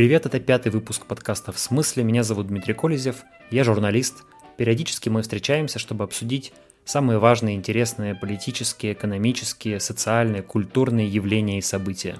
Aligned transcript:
Привет, 0.00 0.24
это 0.24 0.40
пятый 0.40 0.72
выпуск 0.72 1.04
подкаста 1.04 1.52
«В 1.52 1.58
смысле?». 1.58 2.04
Меня 2.04 2.22
зовут 2.22 2.46
Дмитрий 2.46 2.72
Колезев, 2.72 3.16
я 3.50 3.64
журналист. 3.64 4.24
Периодически 4.56 5.10
мы 5.10 5.20
встречаемся, 5.20 5.78
чтобы 5.78 6.04
обсудить 6.04 6.54
самые 6.86 7.18
важные, 7.18 7.54
интересные 7.54 8.14
политические, 8.14 8.94
экономические, 8.94 9.78
социальные, 9.78 10.40
культурные 10.42 11.06
явления 11.06 11.58
и 11.58 11.60
события. 11.60 12.16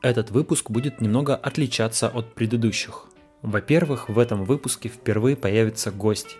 Этот 0.00 0.30
выпуск 0.30 0.70
будет 0.70 1.02
немного 1.02 1.36
отличаться 1.36 2.08
от 2.08 2.32
предыдущих. 2.32 3.04
Во-первых, 3.42 4.08
в 4.08 4.18
этом 4.18 4.46
выпуске 4.46 4.88
впервые 4.88 5.36
появится 5.36 5.90
гость. 5.90 6.38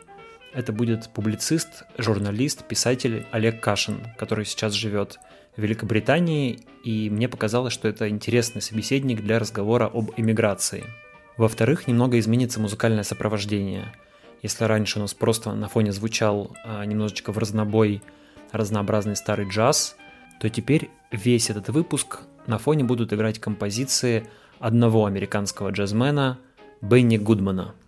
Это 0.55 0.73
будет 0.73 1.11
публицист, 1.13 1.83
журналист, 1.99 2.67
писатель 2.67 3.27
Олег 3.31 3.61
Кашин, 3.61 4.07
который 4.17 4.47
сейчас 4.47 4.73
живет 4.73 5.19
Великобритании, 5.59 6.61
и 6.85 7.11
мне 7.11 7.29
показалось, 7.29 7.73
что 7.73 7.89
это 7.89 8.09
интересный 8.09 8.63
собеседник 8.63 9.23
для 9.23 9.39
разговора 9.39 9.87
об 9.93 10.13
эмиграции. 10.17 10.85
Во-вторых, 11.37 11.87
немного 11.87 12.19
изменится 12.19 12.61
музыкальное 12.61 13.03
сопровождение. 13.03 13.93
Если 14.43 14.65
раньше 14.65 14.99
у 14.99 15.03
нас 15.03 15.15
просто 15.15 15.53
на 15.53 15.69
фоне 15.69 15.93
звучал 15.93 16.57
а, 16.65 16.85
немножечко 16.85 17.33
в 17.33 17.39
разнобой 17.39 18.03
разнообразный 18.53 19.17
старый 19.17 19.49
джаз, 19.49 19.97
то 20.41 20.49
теперь 20.49 20.91
весь 21.11 21.51
этот 21.51 21.69
выпуск 21.69 22.21
на 22.47 22.59
фоне 22.59 22.85
будут 22.85 23.13
играть 23.13 23.41
композиции 23.41 24.27
одного 24.61 25.07
американского 25.07 25.71
джазмена 25.71 26.39
Бенни 26.81 27.17
Гудмана– 27.17 27.75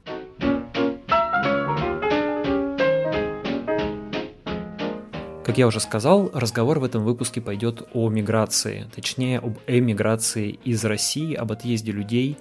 Как 5.50 5.58
я 5.58 5.66
уже 5.66 5.80
сказал, 5.80 6.30
разговор 6.32 6.78
в 6.78 6.84
этом 6.84 7.02
выпуске 7.02 7.40
пойдет 7.40 7.82
о 7.92 8.08
миграции, 8.08 8.86
точнее 8.94 9.40
об 9.40 9.58
эмиграции 9.66 10.60
из 10.64 10.84
России, 10.84 11.34
об 11.34 11.50
отъезде 11.50 11.90
людей 11.90 12.38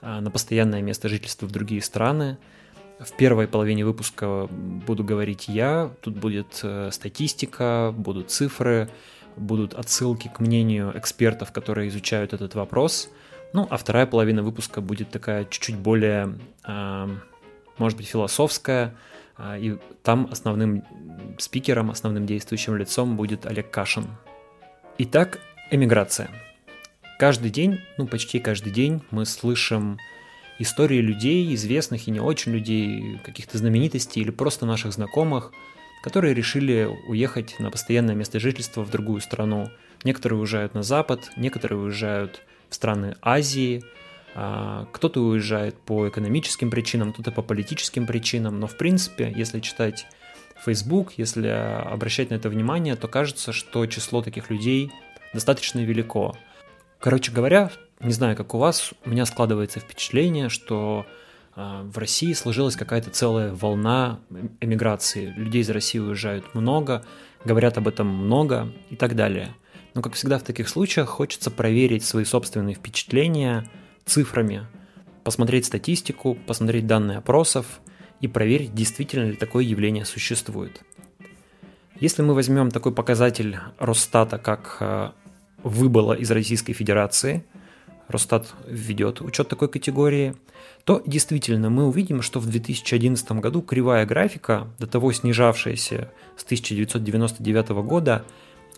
а, 0.00 0.20
на 0.20 0.30
постоянное 0.30 0.80
место 0.80 1.08
жительства 1.08 1.46
в 1.46 1.50
другие 1.50 1.82
страны. 1.82 2.38
В 3.00 3.10
первой 3.16 3.48
половине 3.48 3.84
выпуска 3.84 4.46
буду 4.86 5.02
говорить 5.02 5.48
я, 5.48 5.90
тут 6.00 6.14
будет 6.14 6.60
э, 6.62 6.90
статистика, 6.92 7.92
будут 7.92 8.30
цифры, 8.30 8.88
будут 9.36 9.74
отсылки 9.74 10.30
к 10.32 10.38
мнению 10.38 10.96
экспертов, 10.96 11.50
которые 11.50 11.88
изучают 11.88 12.34
этот 12.34 12.54
вопрос. 12.54 13.10
Ну, 13.52 13.66
а 13.68 13.76
вторая 13.76 14.06
половина 14.06 14.44
выпуска 14.44 14.80
будет 14.80 15.10
такая 15.10 15.44
чуть-чуть 15.44 15.76
более, 15.76 16.38
а, 16.62 17.10
может 17.78 17.98
быть, 17.98 18.06
философская, 18.06 18.94
и 19.38 19.76
там 20.02 20.28
основным 20.30 20.84
спикером, 21.38 21.90
основным 21.90 22.26
действующим 22.26 22.76
лицом 22.76 23.16
будет 23.16 23.46
Олег 23.46 23.70
Кашин. 23.70 24.06
Итак, 24.98 25.40
эмиграция. 25.70 26.30
Каждый 27.18 27.50
день, 27.50 27.80
ну 27.98 28.06
почти 28.06 28.38
каждый 28.38 28.72
день 28.72 29.02
мы 29.10 29.24
слышим 29.24 29.98
истории 30.58 30.98
людей, 30.98 31.54
известных 31.54 32.06
и 32.06 32.10
не 32.10 32.20
очень 32.20 32.52
людей, 32.52 33.20
каких-то 33.24 33.58
знаменитостей 33.58 34.20
или 34.20 34.30
просто 34.30 34.66
наших 34.66 34.92
знакомых, 34.92 35.52
которые 36.02 36.34
решили 36.34 36.88
уехать 37.08 37.58
на 37.58 37.70
постоянное 37.70 38.14
место 38.14 38.38
жительства 38.38 38.82
в 38.84 38.90
другую 38.90 39.20
страну. 39.20 39.70
Некоторые 40.04 40.38
уезжают 40.38 40.74
на 40.74 40.82
Запад, 40.82 41.30
некоторые 41.36 41.80
уезжают 41.80 42.42
в 42.68 42.74
страны 42.74 43.16
Азии– 43.22 43.82
а, 43.94 44.03
кто-то 44.34 45.20
уезжает 45.20 45.78
по 45.78 46.08
экономическим 46.08 46.68
причинам, 46.68 47.12
кто-то 47.12 47.30
по 47.30 47.40
политическим 47.40 48.04
причинам, 48.04 48.58
но 48.58 48.66
в 48.66 48.76
принципе, 48.76 49.32
если 49.34 49.60
читать 49.60 50.06
Facebook, 50.64 51.12
если 51.16 51.48
обращать 51.48 52.30
на 52.30 52.34
это 52.34 52.48
внимание, 52.48 52.96
то 52.96 53.06
кажется, 53.06 53.52
что 53.52 53.86
число 53.86 54.22
таких 54.22 54.50
людей 54.50 54.90
достаточно 55.32 55.78
велико. 55.80 56.36
Короче 56.98 57.30
говоря, 57.30 57.70
не 58.00 58.12
знаю, 58.12 58.36
как 58.36 58.54
у 58.54 58.58
вас, 58.58 58.92
у 59.04 59.10
меня 59.10 59.24
складывается 59.24 59.78
впечатление, 59.78 60.48
что 60.48 61.06
а, 61.54 61.82
в 61.84 61.98
России 61.98 62.32
сложилась 62.32 62.74
какая-то 62.74 63.10
целая 63.10 63.52
волна 63.52 64.18
эмиграции. 64.60 65.26
Людей 65.36 65.62
из 65.62 65.70
России 65.70 66.00
уезжают 66.00 66.54
много, 66.54 67.04
говорят 67.44 67.78
об 67.78 67.86
этом 67.86 68.08
много 68.08 68.72
и 68.90 68.96
так 68.96 69.14
далее. 69.14 69.54
Но, 69.94 70.02
как 70.02 70.14
всегда 70.14 70.38
в 70.38 70.42
таких 70.42 70.68
случаях, 70.68 71.08
хочется 71.08 71.52
проверить 71.52 72.04
свои 72.04 72.24
собственные 72.24 72.74
впечатления– 72.74 73.70
цифрами, 74.04 74.66
посмотреть 75.22 75.66
статистику, 75.66 76.36
посмотреть 76.46 76.86
данные 76.86 77.18
опросов 77.18 77.80
и 78.20 78.28
проверить, 78.28 78.74
действительно 78.74 79.26
ли 79.26 79.36
такое 79.36 79.64
явление 79.64 80.04
существует. 80.04 80.82
Если 82.00 82.22
мы 82.22 82.34
возьмем 82.34 82.70
такой 82.70 82.92
показатель 82.92 83.58
Росстата, 83.78 84.38
как 84.38 84.78
э, 84.80 85.10
выбыло 85.62 86.12
из 86.12 86.30
Российской 86.30 86.72
Федерации, 86.72 87.44
Росстат 88.08 88.52
ведет 88.66 89.20
учет 89.20 89.48
такой 89.48 89.68
категории, 89.68 90.34
то 90.84 91.02
действительно 91.06 91.70
мы 91.70 91.86
увидим, 91.86 92.20
что 92.20 92.40
в 92.40 92.46
2011 92.46 93.32
году 93.32 93.62
кривая 93.62 94.04
графика, 94.04 94.68
до 94.78 94.86
того 94.86 95.12
снижавшаяся 95.12 96.10
с 96.36 96.44
1999 96.44 97.68
года, 97.86 98.24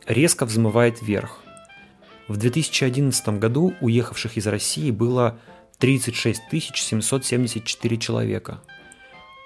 резко 0.07 0.47
взмывает 0.47 1.03
вверх. 1.03 1.41
В 2.29 2.39
2011 2.39 3.29
году 3.39 3.75
уехавших 3.81 4.37
из 4.37 4.49
России 4.49 4.91
было 4.91 5.39
36 5.79 6.43
774 6.51 7.97
человека. 7.99 8.61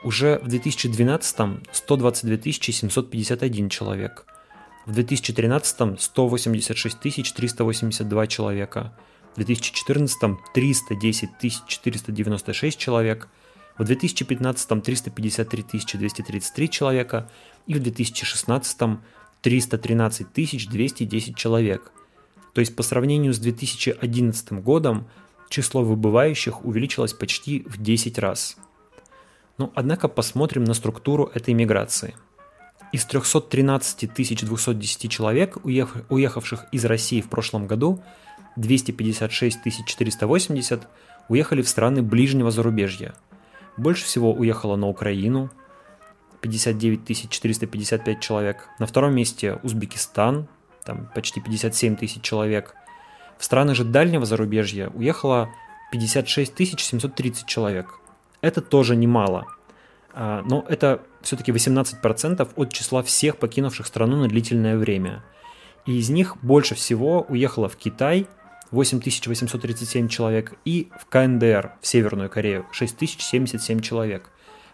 Уже 0.03 0.39
в 0.39 0.49
2012 0.49 1.37
122 1.73 2.53
751 2.53 3.69
человек. 3.69 4.25
В 4.87 4.95
2013 4.95 6.01
186 6.01 7.01
382 7.35 8.27
человека. 8.27 8.95
В 9.37 9.45
2014 9.45 10.19
310 10.55 11.67
496 11.67 12.79
человек. 12.79 13.29
В 13.77 13.85
2015 13.85 14.83
353 14.83 15.81
233 15.99 16.71
человека. 16.71 17.31
И 17.67 17.75
в 17.75 17.83
2016 17.83 18.79
313 19.43 20.33
210 20.33 21.37
человек– 21.37 21.93
то 22.53 22.61
есть 22.61 22.75
по 22.75 22.83
сравнению 22.83 23.33
с 23.33 23.39
2011 23.39 24.53
годом 24.53 25.07
число 25.49 25.83
выбывающих 25.83 26.65
увеличилось 26.65 27.13
почти 27.13 27.65
в 27.67 27.83
10 27.83 28.19
раз. 28.19 28.57
Но 29.59 29.73
однако 29.75 30.09
посмотрим 30.09 30.65
на 30.65 30.75
структуру 30.75 31.31
этой 31.35 31.55
миграции. 31.55 32.15
Из 32.93 33.05
313 33.05 34.13
210 34.13 35.11
человек, 35.11 35.59
уехавших 35.65 36.67
из 36.73 36.85
России 36.85 37.21
в 37.21 37.29
прошлом 37.29 37.67
году, 37.67 38.03
256 38.57 39.59
480 39.87 40.89
уехали 41.29 41.63
в 41.63 41.69
страны 41.69 42.03
ближнего 42.03 42.51
зарубежья. 42.51 43.15
Больше 43.77 44.05
всего 44.05 44.33
уехало 44.33 44.77
на 44.77 44.89
Украину, 44.89 45.51
59 46.41 47.31
455 47.31 48.21
человек. 48.21 48.69
На 48.79 48.87
втором 48.87 49.15
месте 49.15 49.61
Узбекистан, 49.63 50.49
там 50.91 51.09
почти 51.15 51.41
57 51.41 51.97
тысяч 51.97 52.21
человек. 52.23 52.75
В 53.39 53.45
страны 53.45 53.77
же 53.77 53.85
дальнего 53.85 54.27
зарубежья 54.27 54.89
уехало 54.89 55.49
56 55.93 56.81
730 56.81 57.47
человек. 57.47 58.01
Это 58.41 58.61
тоже 58.61 58.97
немало. 58.97 59.47
А, 60.13 60.43
но 60.43 60.65
это 60.69 61.01
все-таки 61.23 61.53
18% 61.53 62.51
от 62.57 62.73
числа 62.73 63.05
всех 63.05 63.37
покинувших 63.37 63.87
страну 63.87 64.17
на 64.17 64.27
длительное 64.27 64.77
время. 64.77 65.23
И 65.87 65.97
из 65.97 66.11
них 66.11 66.37
больше 66.43 66.75
всего 66.75 67.25
уехало 67.29 67.69
в 67.69 67.77
Китай 67.77 68.27
8837 68.73 70.09
человек 70.09 70.55
и 70.65 70.91
в 70.99 71.07
КНДР, 71.07 71.75
в 71.81 71.87
Северную 71.87 72.29
Корею, 72.29 72.67
6077 72.73 73.81
человек. 73.81 74.29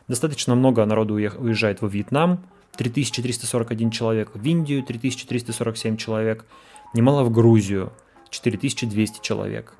Достаточно 0.08 0.54
много 0.54 0.82
народу 0.86 1.14
уезжает 1.14 1.82
во 1.82 1.88
Вьетнам, 1.88 2.42
3341 2.76 3.90
человек, 3.90 4.30
в 4.34 4.44
Индию 4.44 4.82
3347 4.82 5.96
человек, 5.96 6.44
немало 6.94 7.24
в 7.24 7.30
Грузию 7.30 7.92
4200 8.30 9.20
человек. 9.22 9.74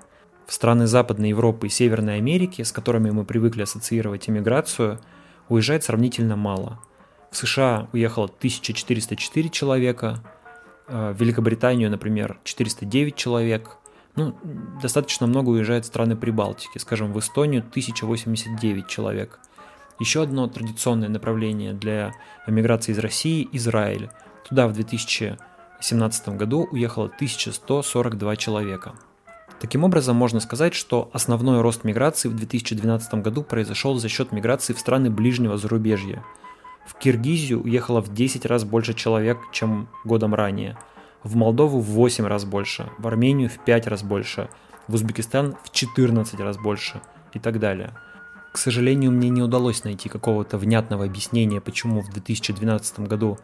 В 0.47 0.53
страны 0.53 0.87
Западной 0.87 1.31
Европы 1.31 1.67
и 1.67 1.71
Северной 1.71 2.17
Америки, 2.17 2.63
с 2.63 2.73
которыми 2.73 3.11
мы 3.11 3.25
привыкли 3.25 3.63
ассоциировать 3.63 4.29
иммиграцию, 4.29 5.01
уезжает 5.49 5.85
сравнительно 5.85 6.37
мало. 6.37 6.81
В 7.31 7.37
США 7.37 7.89
уехало 7.93 8.27
1404 8.27 9.49
человека, 9.51 10.23
э, 10.87 11.13
в 11.13 11.21
Великобританию, 11.21 11.91
например, 11.91 12.39
409 12.45 13.17
человек. 13.17 13.77
Ну, 14.15 14.39
достаточно 14.81 15.27
много 15.27 15.51
уезжает 15.51 15.85
страны 15.85 16.17
Прибалтики, 16.17 16.79
скажем, 16.79 17.13
в 17.13 17.19
Эстонию 17.19 17.63
1089 17.63 18.87
человек– 18.87 19.41
еще 19.99 20.23
одно 20.23 20.47
традиционное 20.47 21.09
направление 21.09 21.73
для 21.73 22.13
эмиграции 22.47 22.93
из 22.93 22.99
России– 22.99 23.49
Израиль. 23.53 24.11
Туда 24.49 24.69
в 24.69 24.73
2017 24.73 26.29
году 26.31 26.69
уехало 26.71 27.07
1142 27.07 28.37
человека. 28.37 28.95
Таким 29.59 29.85
образом, 29.85 30.17
можно 30.17 30.41
сказать, 30.41 30.75
что 30.75 31.11
основной 31.13 31.63
рост 31.63 31.83
миграции 31.83 32.29
в 32.29 32.37
2012 32.37 33.15
году 33.15 33.43
произошел 33.43 33.97
за 33.97 34.09
счет 34.09 34.31
миграции 34.31 34.75
в 34.75 34.79
страны 34.79 35.11
ближнего 35.11 35.57
зарубежья. 35.57 36.23
В 36.87 36.95
Киргизию 36.95 37.63
уехало 37.63 38.03
в 38.03 38.13
10 38.13 38.45
раз 38.47 38.65
больше 38.65 38.93
человек, 38.93 39.39
чем 39.53 39.89
годом 40.05 40.35
ранее. 40.35 40.77
В 41.23 41.35
Молдову 41.37 41.81
в 41.81 41.87
8 41.87 42.27
раз 42.27 42.45
больше, 42.45 42.91
в 42.99 43.07
Армению 43.07 43.49
в 43.49 43.59
5 43.59 43.87
раз 43.87 44.03
больше, 44.03 44.49
в 44.87 44.95
Узбекистан 44.95 45.57
в 45.65 45.73
14 45.73 46.39
раз 46.39 46.59
больше 46.59 47.01
и 47.33 47.39
так 47.39 47.59
далее. 47.59 47.95
К 48.57 48.59
сожалению, 48.59 49.13
мне 49.13 49.29
не 49.29 49.43
удалось 49.43 49.85
найти 49.85 50.09
какого-то 50.09 50.57
внятного 50.57 51.05
объяснения, 51.05 51.61
почему 51.61 52.01
в 52.01 52.09
2012 52.09 53.01
году 53.01 53.39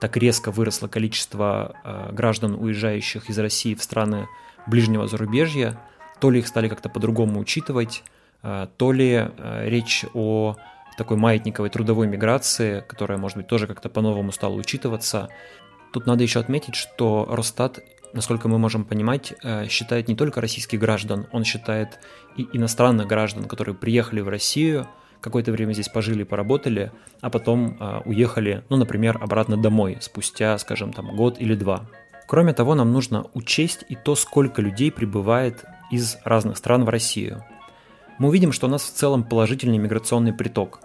так 0.00 0.16
резко 0.16 0.50
выросло 0.50 0.88
количество 0.88 1.76
э, 1.84 2.12
граждан, 2.12 2.54
уезжающих 2.54 3.28
из 3.28 3.38
России 3.38 3.74
в 3.74 3.82
страны 3.82 4.26
ближнего 4.66 5.06
зарубежья. 5.06 5.78
То 6.18 6.30
ли 6.30 6.38
их 6.38 6.46
стали 6.46 6.70
как-то 6.70 6.88
по-другому 6.88 7.40
учитывать, 7.40 8.04
э, 8.42 8.68
то 8.78 8.92
ли 8.92 9.28
э, 9.28 9.68
речь 9.68 10.06
о 10.14 10.56
такой 10.96 11.18
маятниковой 11.18 11.68
трудовой 11.68 12.06
миграции, 12.06 12.82
которая, 12.88 13.18
может 13.18 13.36
быть, 13.36 13.46
тоже 13.46 13.66
как-то 13.66 13.90
по-новому 13.90 14.32
стала 14.32 14.54
учитываться. 14.54 15.28
Тут 15.92 16.06
надо 16.06 16.22
еще 16.22 16.40
отметить, 16.40 16.74
что 16.74 17.28
Росстат, 17.30 17.80
насколько 18.14 18.48
мы 18.48 18.58
можем 18.58 18.84
понимать, 18.84 19.34
э, 19.42 19.68
считает 19.68 20.08
не 20.08 20.14
только 20.14 20.40
российских 20.40 20.80
граждан, 20.80 21.26
он 21.32 21.44
считает 21.44 22.00
и 22.36 22.48
иностранных 22.52 23.06
граждан, 23.06 23.44
которые 23.44 23.74
приехали 23.74 24.20
в 24.20 24.28
Россию, 24.28 24.88
какое-то 25.20 25.52
время 25.52 25.72
здесь 25.72 25.88
пожили, 25.88 26.22
поработали, 26.22 26.92
а 27.20 27.30
потом 27.30 27.76
э, 27.78 28.02
уехали, 28.04 28.64
ну, 28.68 28.76
например, 28.76 29.18
обратно 29.20 29.56
домой 29.56 29.98
спустя, 30.00 30.56
скажем, 30.58 30.92
там 30.92 31.16
год 31.16 31.36
или 31.40 31.54
два. 31.54 31.88
Кроме 32.26 32.52
того, 32.52 32.74
нам 32.74 32.92
нужно 32.92 33.26
учесть 33.34 33.84
и 33.88 33.96
то, 33.96 34.14
сколько 34.14 34.62
людей 34.62 34.90
прибывает 34.90 35.64
из 35.90 36.16
разных 36.24 36.56
стран 36.56 36.84
в 36.84 36.88
Россию. 36.88 37.44
Мы 38.18 38.28
увидим, 38.28 38.52
что 38.52 38.66
у 38.66 38.70
нас 38.70 38.82
в 38.82 38.92
целом 38.92 39.24
положительный 39.24 39.78
миграционный 39.78 40.32
приток. 40.32 40.80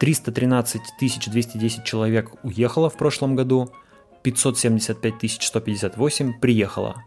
313 0.00 0.80
210 0.98 1.84
человек 1.84 2.32
уехало 2.42 2.88
в 2.90 2.96
прошлом 2.96 3.36
году, 3.36 3.72
575 4.22 5.42
158 5.42 6.40
приехало. 6.40 7.04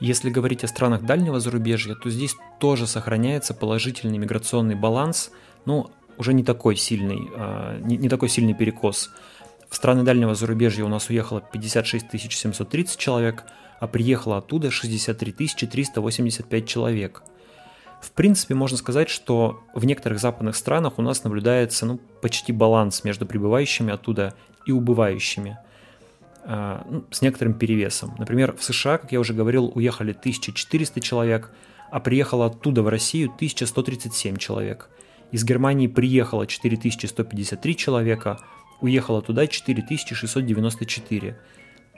Если 0.00 0.30
говорить 0.30 0.64
о 0.64 0.68
странах 0.68 1.02
дальнего 1.02 1.38
зарубежья, 1.38 1.94
то 1.94 2.10
здесь 2.10 2.34
тоже 2.58 2.86
сохраняется 2.86 3.54
положительный 3.54 4.18
миграционный 4.18 4.74
баланс, 4.74 5.30
но 5.64 5.90
уже 6.18 6.34
не 6.34 6.42
такой 6.42 6.76
сильный, 6.76 7.30
а, 7.36 7.78
не, 7.80 7.96
не 7.96 8.08
такой 8.08 8.28
сильный 8.28 8.54
перекос. 8.54 9.10
В 9.68 9.76
страны 9.76 10.02
дальнего 10.02 10.34
зарубежья 10.34 10.84
у 10.84 10.88
нас 10.88 11.08
уехало 11.08 11.40
56 11.40 12.06
730 12.10 12.98
человек, 12.98 13.44
а 13.80 13.86
приехало 13.86 14.38
оттуда 14.38 14.70
63 14.70 15.32
385 15.32 16.66
человек– 16.66 17.22
в 18.02 18.10
принципе, 18.10 18.54
можно 18.54 18.76
сказать, 18.76 19.08
что 19.08 19.62
в 19.74 19.84
некоторых 19.84 20.18
западных 20.18 20.56
странах 20.56 20.94
у 20.98 21.02
нас 21.02 21.22
наблюдается 21.22 21.86
ну, 21.86 22.00
почти 22.20 22.52
баланс 22.52 23.04
между 23.04 23.26
прибывающими 23.26 23.92
оттуда 23.92 24.34
и 24.66 24.72
убывающими, 24.72 25.56
с 26.44 27.22
некоторым 27.22 27.54
перевесом. 27.54 28.14
Например, 28.18 28.54
в 28.56 28.62
США, 28.64 28.98
как 28.98 29.12
я 29.12 29.20
уже 29.20 29.32
говорил, 29.34 29.70
уехали 29.74 30.10
1400 30.12 31.00
человек, 31.00 31.50
а 31.90 32.00
приехало 32.00 32.46
оттуда 32.46 32.82
в 32.82 32.88
Россию 32.88 33.30
1137 33.34 34.36
человек. 34.36 34.88
Из 35.30 35.44
Германии 35.44 35.86
приехало 35.86 36.46
4153 36.46 37.76
человека, 37.76 38.40
уехало 38.80 39.22
туда 39.22 39.46
4694. 39.46 41.38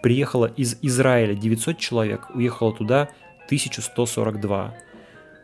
Приехало 0.02 0.46
из 0.46 0.76
Израиля 0.82 1.35
900 1.35 1.79
человек, 1.79 2.29
уехало 2.35 2.75
туда 2.75 3.08
1142. 3.46 4.75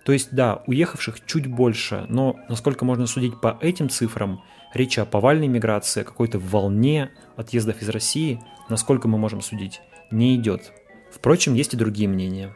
То 0.05 0.12
есть, 0.12 0.32
да, 0.32 0.62
уехавших 0.67 1.25
чуть 1.26 1.47
больше, 1.47 2.06
но, 2.08 2.37
насколько 2.49 2.85
можно 2.85 3.06
судить 3.06 3.41
по 3.41 3.58
этим 3.61 3.88
цифрам, 3.88 4.43
речь 4.75 4.99
о 4.99 5.05
повальной 5.05 5.49
миграции, 5.49 6.02
какой-то 6.02 6.38
волне 6.38 7.11
отъездов 7.37 7.82
из 7.82 7.88
России, 7.88 8.40
насколько 8.69 9.08
мы 9.08 9.19
можем 9.19 9.40
судить, 9.40 9.81
не 10.11 10.34
идет. 10.37 10.72
Впрочем, 11.12 11.55
есть 11.55 11.75
и 11.75 11.76
другие 11.76 12.08
мнения. 12.08 12.55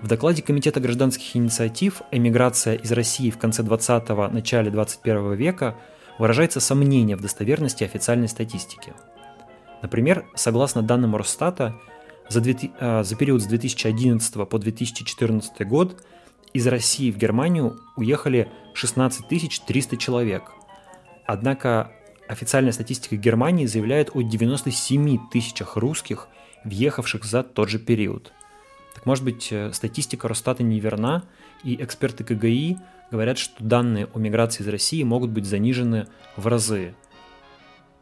В 0.00 0.08
докладе 0.08 0.42
Комитета 0.42 0.80
гражданских 0.80 1.36
инициатив 1.36 2.02
«Эмиграция 2.10 2.74
из 2.74 2.92
России 2.92 3.30
в 3.30 3.38
конце 3.38 3.62
20-го, 3.62 4.28
начале 4.28 4.70
21 4.70 5.34
века» 5.34 5.76
выражается 6.18 6.60
сомнение 6.60 7.16
в 7.16 7.20
достоверности 7.20 7.84
официальной 7.84 8.28
статистики. 8.28 8.92
Например, 9.82 10.26
согласно 10.34 10.82
данным 10.82 11.16
Росстата, 11.16 11.74
за, 12.28 12.40
2000, 12.40 12.72
э, 12.78 13.04
за 13.04 13.16
период 13.16 13.42
с 13.42 13.46
2011 13.46 14.48
по 14.48 14.58
2014 14.58 15.66
год– 15.66 16.02
из 16.56 16.66
России 16.66 17.10
в 17.10 17.18
Германию 17.18 17.76
уехали 17.96 18.50
16 18.72 19.28
300 19.28 19.96
человек. 19.98 20.52
Однако 21.26 21.92
официальная 22.28 22.72
статистика 22.72 23.16
Германии 23.16 23.66
заявляет 23.66 24.10
о 24.14 24.22
97 24.22 25.18
тысячах 25.30 25.76
русских, 25.76 26.28
въехавших 26.64 27.24
за 27.24 27.42
тот 27.42 27.68
же 27.68 27.78
период. 27.78 28.32
Так 28.94 29.06
может 29.06 29.24
быть, 29.24 29.48
э, 29.50 29.72
статистика 29.72 30.28
Росстата 30.28 30.62
неверна, 30.62 31.24
и 31.62 31.82
эксперты 31.82 32.24
КГИ 32.24 32.78
говорят, 33.10 33.38
что 33.38 33.62
данные 33.62 34.08
о 34.14 34.18
миграции 34.18 34.62
из 34.62 34.68
России 34.68 35.02
могут 35.02 35.30
быть 35.30 35.46
занижены 35.46 36.06
в 36.36 36.46
разы. 36.46 36.94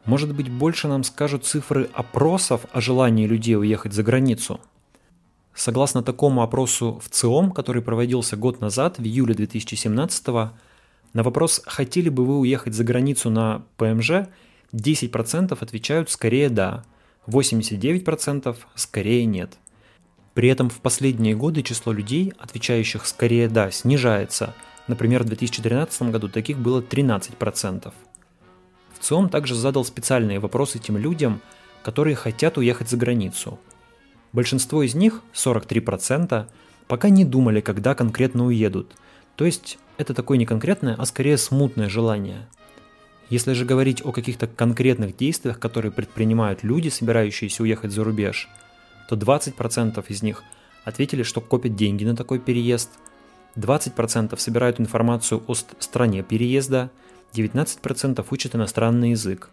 Может 0.05 0.35
быть, 0.35 0.51
больше 0.51 0.87
нам 0.87 1.03
скажут 1.03 1.45
цифры 1.45 1.89
опросов 1.95 2.67
о 2.73 2.81
желании 2.81 3.27
людей 3.27 3.57
уехать 3.57 3.93
за 3.93 4.03
границу– 4.03 4.61
Согласно 5.55 6.03
такому 6.03 6.43
опросу 6.43 7.01
в 7.03 7.09
ЦИОМ, 7.09 7.53
который 7.53 7.81
проводился 7.81 8.37
год 8.37 8.61
назад, 8.61 8.99
в 8.99 9.03
июле 9.03 9.35
2017 9.35 10.27
на 11.15 11.23
вопрос 11.23 11.63
«Хотели 11.65 12.11
бы 12.11 12.27
вы 12.27 12.39
уехать 12.39 12.75
за 12.75 12.85
границу 12.85 13.31
на 13.31 13.65
ПМЖ?» 13.79 14.29
10% 14.73 15.57
отвечают 15.59 16.11
«Скорее 16.11 16.51
да», 16.51 16.85
89% 17.27 18.57
«Скорее 18.75 19.25
нет». 19.25 19.55
При 20.35 20.49
этом 20.49 20.69
в 20.69 20.81
последние 20.81 21.35
годы 21.35 21.63
число 21.63 21.93
людей, 21.93 22.35
отвечающих 22.39 23.07
«Скорее 23.07 23.49
да», 23.49 23.71
снижается. 23.71 24.55
Например, 24.89 25.23
в 25.23 25.27
2013 25.27 26.11
году 26.11 26.29
таких 26.29 26.59
было 26.59 26.83
13%. 26.83 27.93
В 28.93 28.99
ЦИОМ 29.03 29.31
также 29.31 29.55
задал 29.55 29.87
специальные 29.87 30.41
вопросы 30.41 30.79
тем 30.79 30.99
людям, 30.99 31.41
которые 31.83 32.17
хотят 32.17 32.59
уехать 32.59 32.91
за 32.91 32.99
границу– 32.99 33.59
Большинство 34.35 34.83
из 34.83 34.97
них, 34.97 35.23
43%, 35.33 36.47
пока 36.89 37.09
не 37.09 37.25
думали, 37.25 37.61
когда 37.61 37.95
конкретно 37.95 38.47
уедут. 38.47 38.97
То 39.37 39.45
есть 39.45 39.79
это 39.97 40.15
такое 40.15 40.39
не 40.39 40.47
конкретное, 40.47 40.95
а 40.95 41.07
скорее 41.07 41.39
смутное 41.39 41.89
желание. 41.89 42.49
Если 43.31 43.53
же 43.53 43.65
говорить 43.65 44.05
о 44.05 44.13
каких-то 44.13 44.47
конкретных 44.47 45.17
действиях, 45.17 45.59
которые 45.59 45.91
предпринимают 45.93 46.63
люди, 46.63 46.89
собирающиеся 46.89 47.63
уехать 47.63 47.91
за 47.91 48.05
рубеж, 48.05 48.49
то 49.09 49.17
20% 49.17 50.05
из 50.09 50.23
них 50.23 50.45
ответили, 50.85 51.23
что 51.23 51.41
копят 51.41 51.75
деньги 51.75 52.05
на 52.05 52.15
такой 52.15 52.39
переезд, 52.39 52.91
20% 53.57 54.37
собирают 54.37 54.81
информацию 54.81 55.43
о 55.47 55.55
стране 55.55 56.23
переезда, 56.23 56.91
19% 57.33 58.27
учат 58.31 58.55
иностранный 58.55 59.11
язык. 59.11 59.51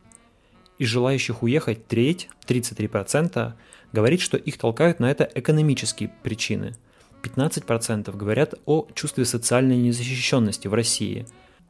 Из 0.77 0.87
желающих 0.87 1.43
уехать 1.43 1.87
треть, 1.87 2.29
33%, 2.47 3.53
говорит, 3.93 4.21
что 4.21 4.37
их 4.37 4.57
толкают 4.57 4.99
на 4.99 5.09
это 5.09 5.29
экономические 5.33 6.11
причины. 6.23 6.75
15% 7.21 8.15
говорят 8.15 8.55
о 8.65 8.87
чувстве 8.93 9.25
социальной 9.25 9.77
незащищенности 9.77 10.67
в 10.67 10.73
России. 10.73 11.25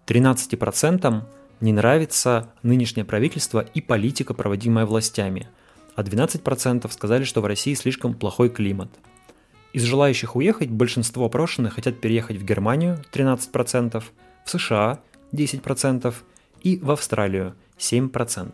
13% 0.08 1.24
не 1.62 1.74
нравится 1.74 2.52
нынешнее 2.64 3.06
правительство 3.06 3.60
и 3.74 3.82
политика, 3.82 4.34
проводимая 4.34 4.86
властями. 4.86 5.48
А 5.96 6.04
12% 6.04 6.92
сказали, 6.92 7.24
что 7.24 7.42
в 7.42 7.46
России 7.46 7.74
слишком 7.74 8.14
плохой 8.14 8.50
климат. 8.50 8.90
Из 9.74 9.84
желающих 9.84 10.36
уехать 10.36 10.70
большинство 10.70 11.26
опрошенных 11.26 11.76
хотят 11.76 12.02
переехать 12.02 12.38
в 12.38 12.44
Германию 12.44 13.04
13%, 13.14 14.04
в 14.44 14.50
США 14.50 15.00
10% 15.32 16.14
и 16.62 16.78
в 16.78 16.92
Австралию 16.92 17.56
7%. 17.78 18.52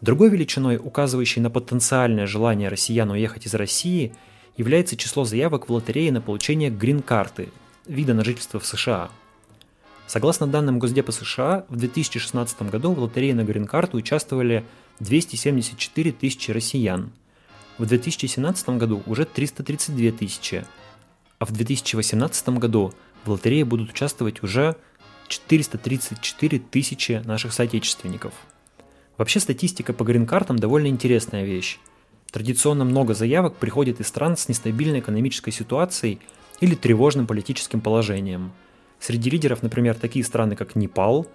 Другой 0.00 0.30
величиной, 0.30 0.78
указывающей 0.82 1.40
на 1.40 1.48
потенциальное 1.48 2.26
желание 2.26 2.68
россиян 2.68 3.08
уехать 3.10 3.46
из 3.46 3.54
России, 3.54 4.12
является 4.56 4.96
число 4.96 5.24
заявок 5.24 5.68
в 5.68 5.72
лотерее 5.72 6.12
на 6.12 6.20
получение 6.20 6.70
грин-карты, 6.70 7.48
вида 7.86 8.14
на 8.14 8.24
жительство 8.24 8.60
в 8.60 8.66
США. 8.66 9.10
Согласно 10.06 10.46
данным 10.46 10.78
Госдепа 10.78 11.12
США, 11.12 11.64
в 11.68 11.76
2016 11.76 12.62
году 12.62 12.92
в 12.92 12.98
лотерее 12.98 13.34
на 13.34 13.44
грин-карту 13.44 13.96
участвовали 13.96 14.64
274 15.00 16.12
тысячи 16.12 16.50
россиян. 16.50 17.12
В 17.78 17.86
2017 17.86 18.68
году 18.70 19.02
уже 19.06 19.24
332 19.24 20.12
тысячи, 20.12 20.66
а 21.38 21.46
в 21.46 21.52
2018 21.52 22.48
году 22.50 22.92
в 23.24 23.30
лотерее 23.30 23.64
будут 23.64 23.90
участвовать 23.90 24.42
уже 24.42 24.76
434 25.28 26.58
тысячи 26.58 27.22
наших 27.24 27.52
соотечественников– 27.52 28.34
Вообще 29.18 29.40
статистика 29.40 29.92
по 29.92 30.04
грин-картам 30.04 30.58
довольно 30.58 30.86
интересная 30.86 31.44
вещь. 31.44 31.78
Традиционно 32.32 32.86
много 32.86 33.12
заявок 33.12 33.56
приходит 33.56 34.00
из 34.00 34.08
стран 34.08 34.38
с 34.38 34.48
нестабильной 34.48 35.00
экономической 35.00 35.50
ситуацией 35.50 36.18
или 36.60 36.74
тревожным 36.74 37.26
политическим 37.26 37.82
положением. 37.82 38.52
Среди 38.98 39.28
лидеров, 39.28 39.62
например, 39.62 39.94
такие 39.96 40.24
страны, 40.24 40.56
как 40.56 40.74
Непал, 40.74 41.26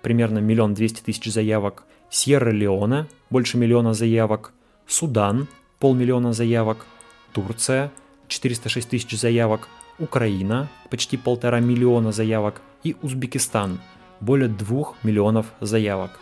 примерно 0.00 0.38
миллион 0.38 0.72
двести 0.72 1.02
тысяч 1.02 1.30
заявок, 1.30 1.84
Сьерра-Леона, 2.10 3.06
больше 3.28 3.58
миллиона 3.58 3.92
заявок, 3.92 4.52
Судан, 4.86 5.46
полмиллиона 5.78 6.32
заявок, 6.32 6.86
Турция, 7.34 7.92
406 8.28 8.88
тысяч 8.88 9.18
заявок, 9.20 9.68
Украина, 9.98 10.70
почти 10.88 11.18
полтора 11.18 11.60
миллиона 11.60 12.12
заявок, 12.12 12.62
и 12.82 12.96
Узбекистан, 13.02 13.78
более 14.20 14.48
двух 14.48 14.96
миллионов 15.02 15.46
заявок. 15.60 16.18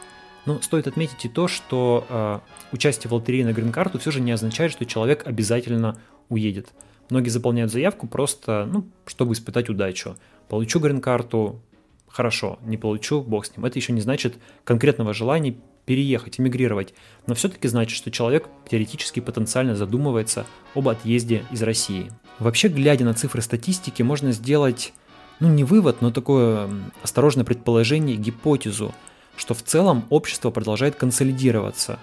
Но 0.48 0.62
стоит 0.62 0.86
отметить 0.86 1.26
и 1.26 1.28
то, 1.28 1.46
что 1.46 2.06
э, 2.08 2.38
участие 2.72 3.10
в 3.10 3.12
лотерее 3.12 3.44
на 3.44 3.52
грин-карту 3.52 3.98
все 3.98 4.10
же 4.10 4.22
не 4.22 4.32
означает, 4.32 4.72
что 4.72 4.86
человек 4.86 5.26
обязательно 5.26 6.00
уедет. 6.30 6.70
Многие 7.10 7.28
заполняют 7.28 7.70
заявку 7.70 8.06
просто, 8.06 8.66
ну, 8.72 8.86
чтобы 9.04 9.34
испытать 9.34 9.68
удачу. 9.68 10.16
Получу 10.48 10.80
грин-карту, 10.80 11.60
хорошо, 12.08 12.58
не 12.62 12.78
получу, 12.78 13.20
бог 13.20 13.44
с 13.44 13.54
ним. 13.54 13.66
Это 13.66 13.78
еще 13.78 13.92
не 13.92 14.00
значит 14.00 14.36
конкретного 14.64 15.12
желания 15.12 15.54
переехать, 15.84 16.40
эмигрировать, 16.40 16.94
но 17.26 17.34
все-таки 17.34 17.68
значит, 17.68 17.98
что 17.98 18.10
человек 18.10 18.48
теоретически 18.70 19.20
потенциально 19.20 19.76
задумывается 19.76 20.46
об 20.74 20.88
отъезде 20.88 21.44
из 21.50 21.62
России. 21.62 22.10
Вообще, 22.38 22.68
глядя 22.68 23.04
на 23.04 23.12
цифры 23.12 23.42
статистики, 23.42 24.00
можно 24.00 24.32
сделать, 24.32 24.94
ну 25.40 25.48
не 25.48 25.64
вывод, 25.64 26.00
но 26.00 26.10
такое 26.10 26.70
осторожное 27.02 27.44
предположение, 27.44 28.16
гипотезу, 28.16 28.94
что 29.38 29.54
в 29.54 29.62
целом 29.62 30.04
общество 30.10 30.50
продолжает 30.50 30.96
консолидироваться, 30.96 31.98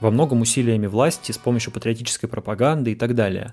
во 0.00 0.10
многом 0.10 0.40
усилиями 0.40 0.86
власти 0.86 1.32
с 1.32 1.38
помощью 1.38 1.72
патриотической 1.72 2.28
пропаганды 2.28 2.92
и 2.92 2.94
так 2.94 3.14
далее. 3.14 3.52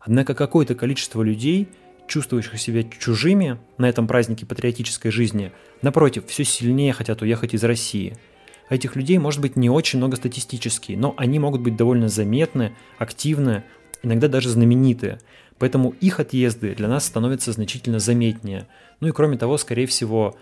Однако 0.00 0.34
какое-то 0.34 0.74
количество 0.74 1.22
людей, 1.22 1.68
чувствующих 2.08 2.58
себя 2.60 2.82
чужими 2.82 3.58
на 3.78 3.88
этом 3.88 4.08
празднике 4.08 4.46
патриотической 4.46 5.12
жизни, 5.12 5.52
напротив, 5.82 6.24
все 6.26 6.42
сильнее 6.42 6.92
хотят 6.92 7.22
уехать 7.22 7.54
из 7.54 7.62
России– 7.62 8.16
Этих 8.70 8.94
людей 8.94 9.18
может 9.18 9.40
быть 9.40 9.56
не 9.56 9.68
очень 9.68 9.98
много 9.98 10.16
статистически, 10.16 10.92
но 10.92 11.12
они 11.18 11.40
могут 11.40 11.60
быть 11.60 11.76
довольно 11.76 12.08
заметны, 12.08 12.72
активны, 12.98 13.64
иногда 14.04 14.28
даже 14.28 14.48
знаменитые. 14.48 15.18
Поэтому 15.58 15.90
их 16.00 16.20
отъезды 16.20 16.74
для 16.76 16.86
нас 16.86 17.04
становятся 17.04 17.50
значительно 17.50 17.98
заметнее. 17.98 18.68
Ну 19.00 19.08
и 19.08 19.12
кроме 19.12 19.36
того, 19.36 19.58
скорее 19.58 19.86
всего, 19.86 20.36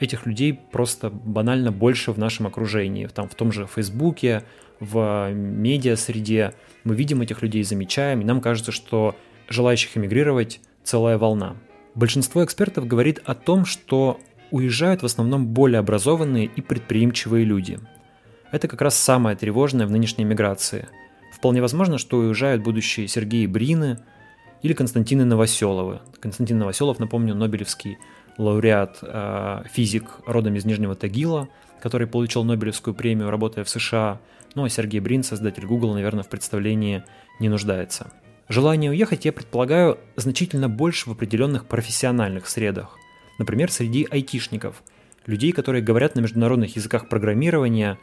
этих 0.00 0.26
людей 0.26 0.58
просто 0.72 1.10
банально 1.10 1.72
больше 1.72 2.12
в 2.12 2.18
нашем 2.18 2.46
окружении. 2.46 3.06
Там 3.06 3.28
в 3.28 3.34
том 3.34 3.52
же 3.52 3.66
Фейсбуке, 3.66 4.42
в 4.80 5.30
медиа-среде 5.32 6.54
мы 6.84 6.94
видим 6.94 7.20
этих 7.22 7.42
людей, 7.42 7.62
замечаем, 7.62 8.20
и 8.20 8.24
нам 8.24 8.40
кажется, 8.40 8.72
что 8.72 9.16
желающих 9.48 9.96
эмигрировать 9.96 10.60
целая 10.82 11.18
волна. 11.18 11.56
Большинство 11.94 12.44
экспертов 12.44 12.86
говорит 12.86 13.20
о 13.24 13.34
том, 13.34 13.64
что 13.64 14.20
уезжают 14.50 15.02
в 15.02 15.06
основном 15.06 15.46
более 15.46 15.80
образованные 15.80 16.46
и 16.46 16.60
предприимчивые 16.60 17.44
люди. 17.44 17.78
Это 18.52 18.68
как 18.68 18.80
раз 18.82 18.96
самое 18.96 19.36
тревожное 19.36 19.86
в 19.86 19.90
нынешней 19.90 20.24
миграции. 20.24 20.88
Вполне 21.32 21.60
возможно, 21.60 21.98
что 21.98 22.18
уезжают 22.18 22.62
будущие 22.62 23.08
Сергеи 23.08 23.46
Брины 23.46 23.98
или 24.62 24.72
Константины 24.72 25.24
Новоселовы. 25.24 26.00
Константин 26.20 26.58
Новоселов, 26.58 26.98
напомню, 26.98 27.34
Нобелевский 27.34 27.98
лауреат, 28.38 28.98
э, 29.02 29.62
физик 29.72 30.04
родом 30.26 30.54
из 30.56 30.64
Нижнего 30.64 30.94
Тагила, 30.94 31.48
который 31.80 32.06
получил 32.06 32.44
Нобелевскую 32.44 32.94
премию, 32.94 33.30
работая 33.30 33.64
в 33.64 33.68
США. 33.68 34.20
Ну 34.54 34.64
а 34.64 34.68
Сергей 34.68 35.00
Брин, 35.00 35.22
создатель 35.22 35.66
Google, 35.66 35.94
наверное, 35.94 36.24
в 36.24 36.28
представлении 36.28 37.04
не 37.40 37.48
нуждается. 37.48 38.10
Желание 38.48 38.90
уехать, 38.90 39.24
я 39.24 39.32
предполагаю, 39.32 39.98
значительно 40.14 40.68
больше 40.68 41.08
в 41.08 41.12
определенных 41.12 41.66
профессиональных 41.66 42.46
средах. 42.46 42.96
Например, 43.38 43.70
среди 43.70 44.06
айтишников, 44.08 44.82
людей, 45.26 45.52
которые 45.52 45.82
говорят 45.82 46.14
на 46.14 46.20
международных 46.20 46.76
языках 46.76 47.08
программирования, 47.08 47.98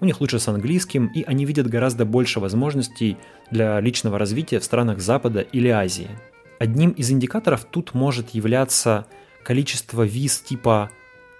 у 0.00 0.04
них 0.04 0.20
лучше 0.20 0.40
с 0.40 0.48
английским, 0.48 1.06
и 1.14 1.22
они 1.22 1.44
видят 1.44 1.68
гораздо 1.68 2.04
больше 2.04 2.40
возможностей 2.40 3.16
для 3.50 3.80
личного 3.80 4.18
развития 4.18 4.58
в 4.58 4.64
странах 4.64 4.98
Запада 4.98 5.40
или 5.40 5.68
Азии. 5.68 6.10
Одним 6.58 6.90
из 6.90 7.10
индикаторов 7.10 7.64
тут 7.64 7.94
может 7.94 8.30
являться 8.30 9.06
количество 9.44 10.02
виз 10.02 10.40
типа 10.40 10.90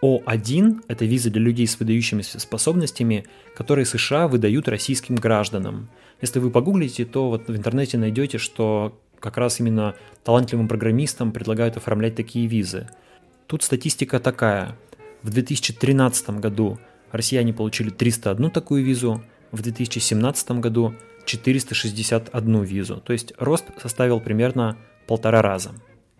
О1, 0.03 0.85
это 0.89 1.05
визы 1.05 1.31
для 1.31 1.41
людей 1.41 1.67
с 1.67 1.79
выдающимися 1.79 2.39
способностями, 2.39 3.27
которые 3.57 3.87
США 3.87 4.29
выдают 4.29 4.69
российским 4.69 5.17
гражданам. 5.17 5.89
Если 6.21 6.39
вы 6.39 6.51
погуглите, 6.51 7.05
то 7.05 7.31
вот 7.31 7.49
в 7.49 7.57
интернете 7.57 7.99
найдете, 7.99 8.39
что 8.39 9.01
как 9.19 9.39
раз 9.39 9.61
именно 9.61 9.95
талантливым 10.23 10.69
программистам 10.69 11.33
предлагают 11.33 11.77
оформлять 11.77 12.15
такие 12.15 12.47
визы– 12.47 12.89
Тут 13.47 13.63
статистика 13.63 14.21
такая. 14.21 14.77
В 15.23 15.31
2013 15.31 16.31
году 16.41 16.79
россияне 17.13 17.53
получили 17.53 17.91
301 17.91 18.51
такую 18.51 18.85
визу, 18.85 19.23
в 19.53 19.63
2017 19.63 20.51
году 20.53 20.95
461 21.27 22.63
визу. 22.63 22.97
То 22.97 23.13
есть 23.13 23.35
рост 23.39 23.67
составил 23.81 24.21
примерно 24.21 24.77
полтора 25.07 25.43
раза. 25.43 25.73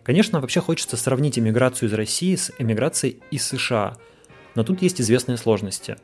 Конечно, 0.05 0.39
вообще 0.39 0.61
хочется 0.61 0.95
сравнить 0.95 1.37
эмиграцию 1.37 1.89
из 1.89 1.93
России 1.93 2.35
с 2.35 2.53
эмиграцией 2.57 3.19
из 3.31 3.45
США, 3.45 3.97
но 4.55 4.63
тут 4.63 4.81
есть 4.81 5.01
известные 5.01 5.35
сложности. 5.35 5.97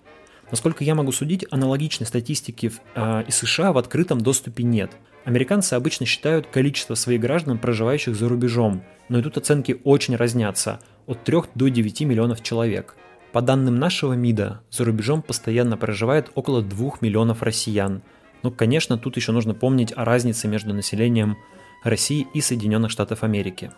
Насколько 0.49 0.83
я 0.83 0.95
могу 0.95 1.13
судить, 1.13 1.45
аналогичной 1.49 2.05
статистики 2.05 2.73
э, 2.95 3.23
из 3.27 3.35
США 3.37 3.71
в 3.71 3.77
открытом 3.77 4.19
доступе 4.19 4.63
нет. 4.63 4.91
Американцы 5.23 5.75
обычно 5.75 6.05
считают 6.05 6.47
количество 6.47 6.95
своих 6.95 7.21
граждан, 7.21 7.57
проживающих 7.57 8.15
за 8.15 8.27
рубежом, 8.27 8.83
но 9.07 9.19
и 9.19 9.21
тут 9.21 9.37
оценки 9.37 9.79
очень 9.85 10.17
разнятся– 10.17 10.81
от 11.07 11.23
3 11.23 11.37
до 11.55 11.67
9 11.69 12.01
миллионов 12.01 12.41
человек. 12.41 12.95
По 13.31 13.41
данным 13.41 13.77
нашего 13.77 14.13
МИДа, 14.13 14.61
за 14.69 14.85
рубежом 14.85 15.21
постоянно 15.21 15.77
проживает 15.77 16.31
около 16.35 16.61
2 16.61 16.93
миллионов 17.01 17.43
россиян. 17.43 18.01
Но, 18.43 18.51
конечно, 18.51 18.97
тут 18.97 19.15
еще 19.17 19.31
нужно 19.31 19.53
помнить 19.53 19.93
о 19.95 20.05
разнице 20.05 20.47
между 20.47 20.73
населением 20.73 21.37
России 21.83 22.27
и 22.33 22.41
Соединенных 22.41 22.91
Штатов 22.91 23.23
Америки. 23.23 23.71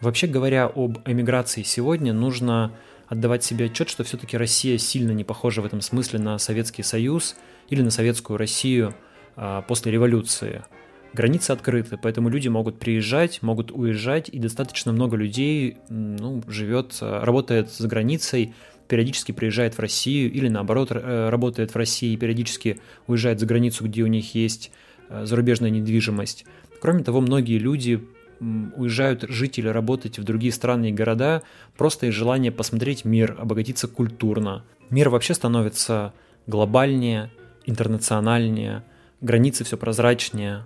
Вообще 0.00 0.26
говоря 0.26 0.66
об 0.66 0.98
эмиграции 1.06 1.62
сегодня, 1.62 2.12
нужно 2.12 2.72
отдавать 3.08 3.44
себе 3.44 3.66
отчет, 3.66 3.88
что 3.88 4.04
все-таки 4.04 4.36
Россия 4.36 4.78
сильно 4.78 5.12
не 5.12 5.24
похожа 5.24 5.62
в 5.62 5.66
этом 5.66 5.80
смысле 5.80 6.18
на 6.18 6.38
Советский 6.38 6.82
Союз 6.82 7.36
или 7.68 7.82
на 7.82 7.90
Советскую 7.90 8.36
Россию 8.36 8.94
а, 9.36 9.62
после 9.62 9.92
революции– 9.92 10.64
Границы 11.16 11.52
открыты, 11.52 11.96
поэтому 11.96 12.28
люди 12.28 12.48
могут 12.48 12.78
приезжать, 12.78 13.40
могут 13.40 13.70
уезжать, 13.72 14.28
и 14.28 14.38
достаточно 14.38 14.92
много 14.92 15.16
людей 15.16 15.78
ну, 15.88 16.42
живет, 16.46 16.98
работает 17.00 17.72
за 17.72 17.88
границей, 17.88 18.52
периодически 18.86 19.32
приезжает 19.32 19.74
в 19.74 19.78
Россию 19.78 20.30
или 20.30 20.48
наоборот 20.48 20.90
э, 20.90 21.28
работает 21.30 21.72
в 21.72 21.76
России 21.76 22.12
и 22.12 22.16
периодически 22.18 22.80
уезжает 23.06 23.40
за 23.40 23.46
границу, 23.46 23.84
где 23.84 24.02
у 24.02 24.08
них 24.08 24.34
есть 24.34 24.70
э, 25.08 25.24
зарубежная 25.24 25.70
недвижимость. 25.70 26.44
Кроме 26.82 27.02
того, 27.02 27.22
многие 27.22 27.58
люди 27.58 28.06
уезжают 28.40 29.22
жить 29.28 29.58
или 29.58 29.68
работать 29.68 30.18
в 30.18 30.24
другие 30.24 30.52
страны 30.52 30.90
и 30.90 30.92
города 30.92 31.42
просто 31.76 32.06
из 32.06 32.14
желания 32.14 32.52
посмотреть 32.52 33.04
мир, 33.04 33.36
обогатиться 33.38 33.88
культурно. 33.88 34.64
Мир 34.90 35.08
вообще 35.08 35.34
становится 35.34 36.12
глобальнее, 36.46 37.30
интернациональнее, 37.64 38.84
границы 39.20 39.64
все 39.64 39.76
прозрачнее, 39.76 40.64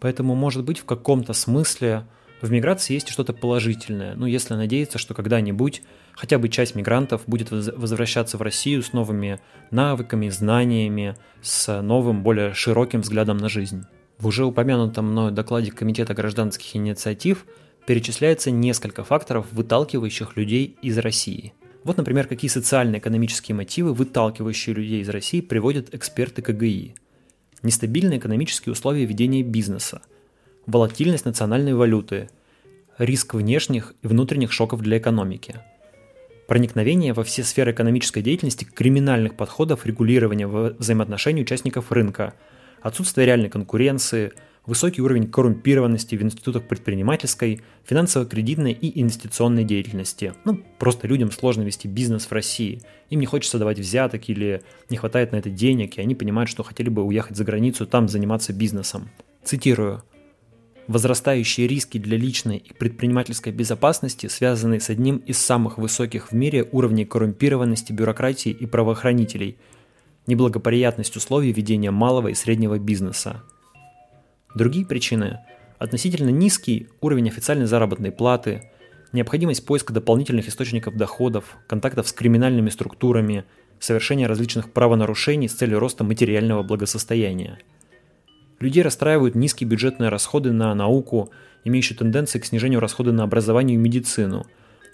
Поэтому, 0.00 0.34
может 0.34 0.64
быть, 0.64 0.78
в 0.78 0.84
каком-то 0.84 1.32
смысле 1.32 2.06
в 2.42 2.50
миграции 2.50 2.94
есть 2.94 3.08
что-то 3.08 3.32
положительное. 3.32 4.14
Ну, 4.14 4.26
если 4.26 4.54
надеяться, 4.54 4.98
что 4.98 5.14
когда-нибудь 5.14 5.82
хотя 6.12 6.38
бы 6.38 6.48
часть 6.48 6.74
мигрантов 6.74 7.22
будет 7.26 7.50
возвращаться 7.50 8.36
в 8.36 8.42
Россию 8.42 8.82
с 8.82 8.92
новыми 8.92 9.40
навыками, 9.70 10.28
знаниями, 10.28 11.16
с 11.42 11.80
новым, 11.80 12.22
более 12.22 12.52
широким 12.54 13.00
взглядом 13.00 13.38
на 13.38 13.48
жизнь. 13.48 13.84
В 14.18 14.26
уже 14.26 14.44
упомянутом 14.44 15.06
мною 15.10 15.32
докладе 15.32 15.70
Комитета 15.70 16.14
гражданских 16.14 16.74
инициатив 16.76 17.44
перечисляется 17.86 18.50
несколько 18.50 19.04
факторов, 19.04 19.46
выталкивающих 19.52 20.36
людей 20.36 20.76
из 20.82 20.98
России. 20.98 21.52
Вот, 21.84 21.96
например, 21.96 22.26
какие 22.26 22.48
социально-экономические 22.50 23.54
мотивы, 23.54 23.92
выталкивающие 23.94 24.74
людей 24.74 25.02
из 25.02 25.08
России, 25.08 25.40
приводят 25.40 25.94
эксперты 25.94 26.42
КГИ– 26.42 26.94
нестабильные 27.62 28.18
экономические 28.18 28.72
условия 28.72 29.04
ведения 29.04 29.42
бизнеса, 29.42 30.02
волатильность 30.66 31.24
национальной 31.24 31.74
валюты, 31.74 32.30
риск 32.98 33.34
внешних 33.34 33.94
и 34.02 34.06
внутренних 34.06 34.52
шоков 34.52 34.80
для 34.80 34.98
экономики, 34.98 35.56
проникновение 36.48 37.12
во 37.12 37.24
все 37.24 37.44
сферы 37.44 37.72
экономической 37.72 38.22
деятельности 38.22 38.64
криминальных 38.64 39.36
подходов 39.36 39.84
регулирования 39.84 40.46
взаимоотношений 40.46 41.42
участников 41.42 41.92
рынка, 41.92 42.34
отсутствие 42.86 43.26
реальной 43.26 43.48
конкуренции– 43.48 44.32
высокий 44.66 45.00
уровень 45.00 45.28
коррумпированности 45.28 46.16
в 46.16 46.22
институтах 46.22 46.64
предпринимательской, 46.64 47.62
финансово-кредитной 47.84 48.72
и 48.72 49.00
инвестиционной 49.00 49.64
деятельности. 49.64 50.34
Ну, 50.44 50.60
просто 50.78 51.06
людям 51.06 51.30
сложно 51.30 51.62
вести 51.62 51.88
бизнес 51.88 52.26
в 52.26 52.32
России. 52.32 52.82
Им 53.10 53.20
не 53.20 53.26
хочется 53.26 53.58
давать 53.58 53.78
взяток 53.78 54.28
или 54.28 54.62
не 54.90 54.96
хватает 54.96 55.32
на 55.32 55.36
это 55.36 55.50
денег, 55.50 55.96
и 55.96 56.00
они 56.00 56.14
понимают, 56.14 56.50
что 56.50 56.62
хотели 56.62 56.88
бы 56.88 57.02
уехать 57.02 57.36
за 57.36 57.44
границу, 57.44 57.86
там 57.86 58.08
заниматься 58.08 58.52
бизнесом. 58.52 59.08
Цитирую. 59.44 60.02
Возрастающие 60.88 61.66
риски 61.66 61.98
для 61.98 62.16
личной 62.16 62.58
и 62.58 62.72
предпринимательской 62.72 63.52
безопасности 63.52 64.28
связаны 64.28 64.78
с 64.78 64.88
одним 64.88 65.16
из 65.18 65.38
самых 65.38 65.78
высоких 65.78 66.30
в 66.30 66.32
мире 66.32 66.68
уровней 66.70 67.04
коррумпированности 67.04 67.92
бюрократии 67.92 68.50
и 68.50 68.66
правоохранителей– 68.66 69.58
неблагоприятность 70.26 71.16
условий 71.16 71.52
ведения 71.52 71.90
малого 71.90 72.28
и 72.28 72.34
среднего 72.34 72.78
бизнеса– 72.78 73.42
Другие 74.56 74.86
причины 74.86 75.40
относительно 75.78 76.30
низкий 76.30 76.88
уровень 77.02 77.28
официальной 77.28 77.66
заработной 77.66 78.10
платы, 78.10 78.70
необходимость 79.12 79.66
поиска 79.66 79.92
дополнительных 79.92 80.48
источников 80.48 80.96
доходов, 80.96 81.58
контактов 81.66 82.08
с 82.08 82.12
криминальными 82.14 82.70
структурами, 82.70 83.44
совершение 83.80 84.26
различных 84.26 84.72
правонарушений 84.72 85.50
с 85.50 85.52
целью 85.52 85.78
роста 85.78 86.04
материального 86.04 86.62
благосостояния. 86.62 87.58
Людей 88.58 88.82
расстраивают 88.82 89.34
низкие 89.34 89.68
бюджетные 89.68 90.08
расходы 90.08 90.52
на 90.52 90.74
науку, 90.74 91.30
имеющие 91.64 91.98
тенденции 91.98 92.38
к 92.38 92.46
снижению 92.46 92.80
расходов 92.80 93.12
на 93.12 93.24
образование 93.24 93.74
и 93.74 93.78
медицину, 93.78 94.46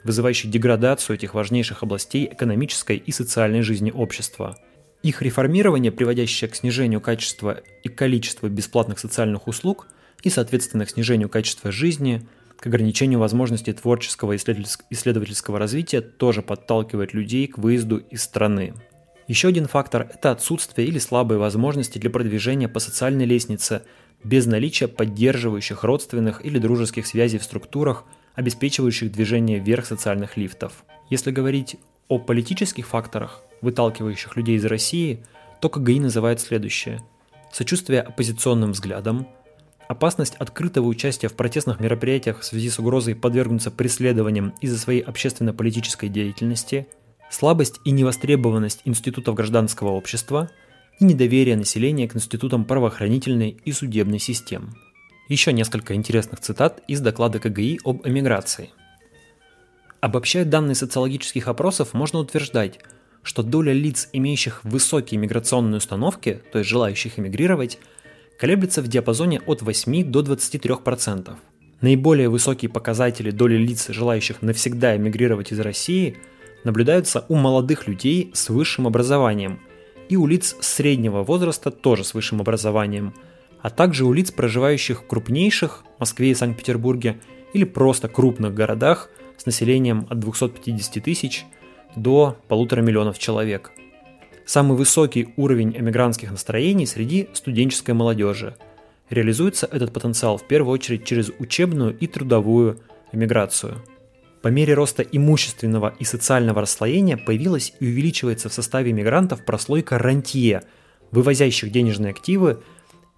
вызывающие 0.02 0.50
деградацию 0.50 1.14
этих 1.14 1.34
важнейших 1.34 1.84
областей 1.84 2.28
экономической 2.32 2.96
и 2.96 3.12
социальной 3.12 3.62
жизни 3.62 3.92
общества. 3.92 4.58
Их 5.02 5.22
реформирование, 5.22 5.90
приводящее 5.90 6.48
к 6.48 6.54
снижению 6.54 7.00
качества 7.00 7.60
и 7.82 7.88
количества 7.88 8.48
бесплатных 8.48 8.98
социальных 8.98 9.48
услуг 9.48 9.88
и, 10.22 10.30
соответственно, 10.30 10.86
к 10.86 10.90
снижению 10.90 11.28
качества 11.28 11.70
жизни– 11.72 12.26
к 12.62 12.66
ограничению 12.68 13.18
возможностей 13.18 13.72
творческого 13.72 14.36
исследовательского 14.36 15.58
развития 15.58 16.00
тоже 16.00 16.42
подталкивает 16.42 17.12
людей 17.12 17.48
к 17.48 17.58
выезду 17.58 17.96
из 17.96 18.22
страны. 18.22 18.74
Еще 19.26 19.48
один 19.48 19.66
фактор– 19.66 20.08
это 20.14 20.30
отсутствие 20.30 20.86
или 20.86 21.00
слабые 21.00 21.40
возможности 21.40 21.98
для 21.98 22.08
продвижения 22.08 22.68
по 22.68 22.78
социальной 22.78 23.24
лестнице 23.24 23.82
без 24.22 24.46
наличия 24.46 24.86
поддерживающих 24.86 25.82
родственных 25.82 26.46
или 26.46 26.60
дружеских 26.60 27.08
связей 27.08 27.38
в 27.38 27.42
структурах, 27.42 28.04
обеспечивающих 28.36 29.10
движение 29.10 29.58
вверх 29.58 29.84
социальных 29.84 30.36
лифтов. 30.36 30.84
Если 31.10 31.32
говорить 31.32 31.78
о 32.06 32.20
политических 32.20 32.86
факторах, 32.86 33.42
выталкивающих 33.62 34.36
людей 34.36 34.56
из 34.56 34.64
России, 34.64 35.24
то 35.60 35.68
КГИ 35.68 36.00
называет 36.00 36.40
следующее. 36.40 37.02
Сочувствие 37.52 38.02
оппозиционным 38.02 38.72
взглядам– 38.72 39.26
Опасность 39.92 40.36
открытого 40.36 40.86
участия 40.86 41.28
в 41.28 41.34
протестных 41.34 41.78
мероприятиях 41.78 42.40
в 42.40 42.44
связи 42.44 42.70
с 42.70 42.78
угрозой 42.78 43.14
подвергнуться 43.14 43.70
преследованиям 43.70 44.54
из-за 44.62 44.78
своей 44.78 45.02
общественно-политической 45.02 46.08
деятельности, 46.08 46.86
слабость 47.30 47.78
и 47.84 47.90
невостребованность 47.90 48.80
институтов 48.86 49.34
гражданского 49.34 49.90
общества 49.90 50.50
и 50.98 51.04
недоверие 51.04 51.56
населения 51.56 52.08
к 52.08 52.16
институтам 52.16 52.64
правоохранительной 52.64 53.58
и 53.66 53.72
судебной 53.72 54.18
систем. 54.18 54.74
Еще 55.28 55.52
несколько 55.52 55.94
интересных 55.94 56.40
цитат 56.40 56.82
из 56.88 57.02
доклада 57.02 57.38
КГИ 57.38 57.80
об 57.84 58.06
эмиграции. 58.06 58.70
Обобщая 60.00 60.46
данные 60.46 60.74
социологических 60.74 61.48
опросов, 61.48 61.92
можно 61.92 62.18
утверждать, 62.18 62.78
что 63.22 63.42
доля 63.42 63.72
лиц, 63.72 64.08
имеющих 64.12 64.64
высокие 64.64 65.18
миграционные 65.18 65.78
установки, 65.78 66.42
то 66.52 66.58
есть 66.58 66.70
желающих 66.70 67.18
эмигрировать, 67.18 67.78
колеблется 68.38 68.82
в 68.82 68.88
диапазоне 68.88 69.40
от 69.46 69.62
8 69.62 70.04
до 70.10 70.20
23%. 70.20 71.36
Наиболее 71.80 72.28
высокие 72.28 72.70
показатели 72.70 73.30
доли 73.30 73.56
лиц, 73.56 73.88
желающих 73.88 74.42
навсегда 74.42 74.96
эмигрировать 74.96 75.52
из 75.52 75.60
России, 75.60 76.16
наблюдаются 76.64 77.24
у 77.28 77.34
молодых 77.34 77.88
людей 77.88 78.30
с 78.34 78.48
высшим 78.50 78.86
образованием 78.86 79.60
и 80.08 80.16
у 80.16 80.26
лиц 80.26 80.56
среднего 80.60 81.22
возраста 81.22 81.70
тоже 81.70 82.04
с 82.04 82.14
высшим 82.14 82.40
образованием, 82.40 83.14
а 83.60 83.70
также 83.70 84.04
у 84.04 84.12
лиц, 84.12 84.30
проживающих 84.30 85.02
в 85.02 85.06
крупнейших 85.06 85.84
Москве 85.98 86.32
и 86.32 86.34
Санкт-Петербурге 86.34 87.18
или 87.52 87.64
просто 87.64 88.08
крупных 88.08 88.54
городах 88.54 89.08
с 89.38 89.46
населением 89.46 90.06
от 90.10 90.18
250 90.18 91.02
тысяч 91.02 91.46
до 91.96 92.36
полутора 92.48 92.80
миллионов 92.80 93.18
человек– 93.18 93.72
самый 94.44 94.76
высокий 94.76 95.32
уровень 95.36 95.76
эмигрантских 95.76 96.30
настроений 96.30 96.86
среди 96.86 97.28
студенческой 97.32 97.92
молодежи. 97.92 98.56
Реализуется 99.10 99.66
этот 99.70 99.92
потенциал 99.92 100.38
в 100.38 100.46
первую 100.46 100.74
очередь 100.74 101.04
через 101.04 101.30
учебную 101.38 101.96
и 101.96 102.06
трудовую 102.06 102.80
эмиграцию. 103.12 103.76
По 104.40 104.48
мере 104.48 104.74
роста 104.74 105.02
имущественного 105.02 105.94
и 105.98 106.04
социального 106.04 106.62
расслоения 106.62 107.16
появилась 107.16 107.74
и 107.78 107.86
увеличивается 107.86 108.48
в 108.48 108.52
составе 108.52 108.92
мигрантов 108.92 109.44
прослойка 109.44 109.98
рантье, 109.98 110.62
вывозящих 111.12 111.70
денежные 111.70 112.10
активы 112.10 112.62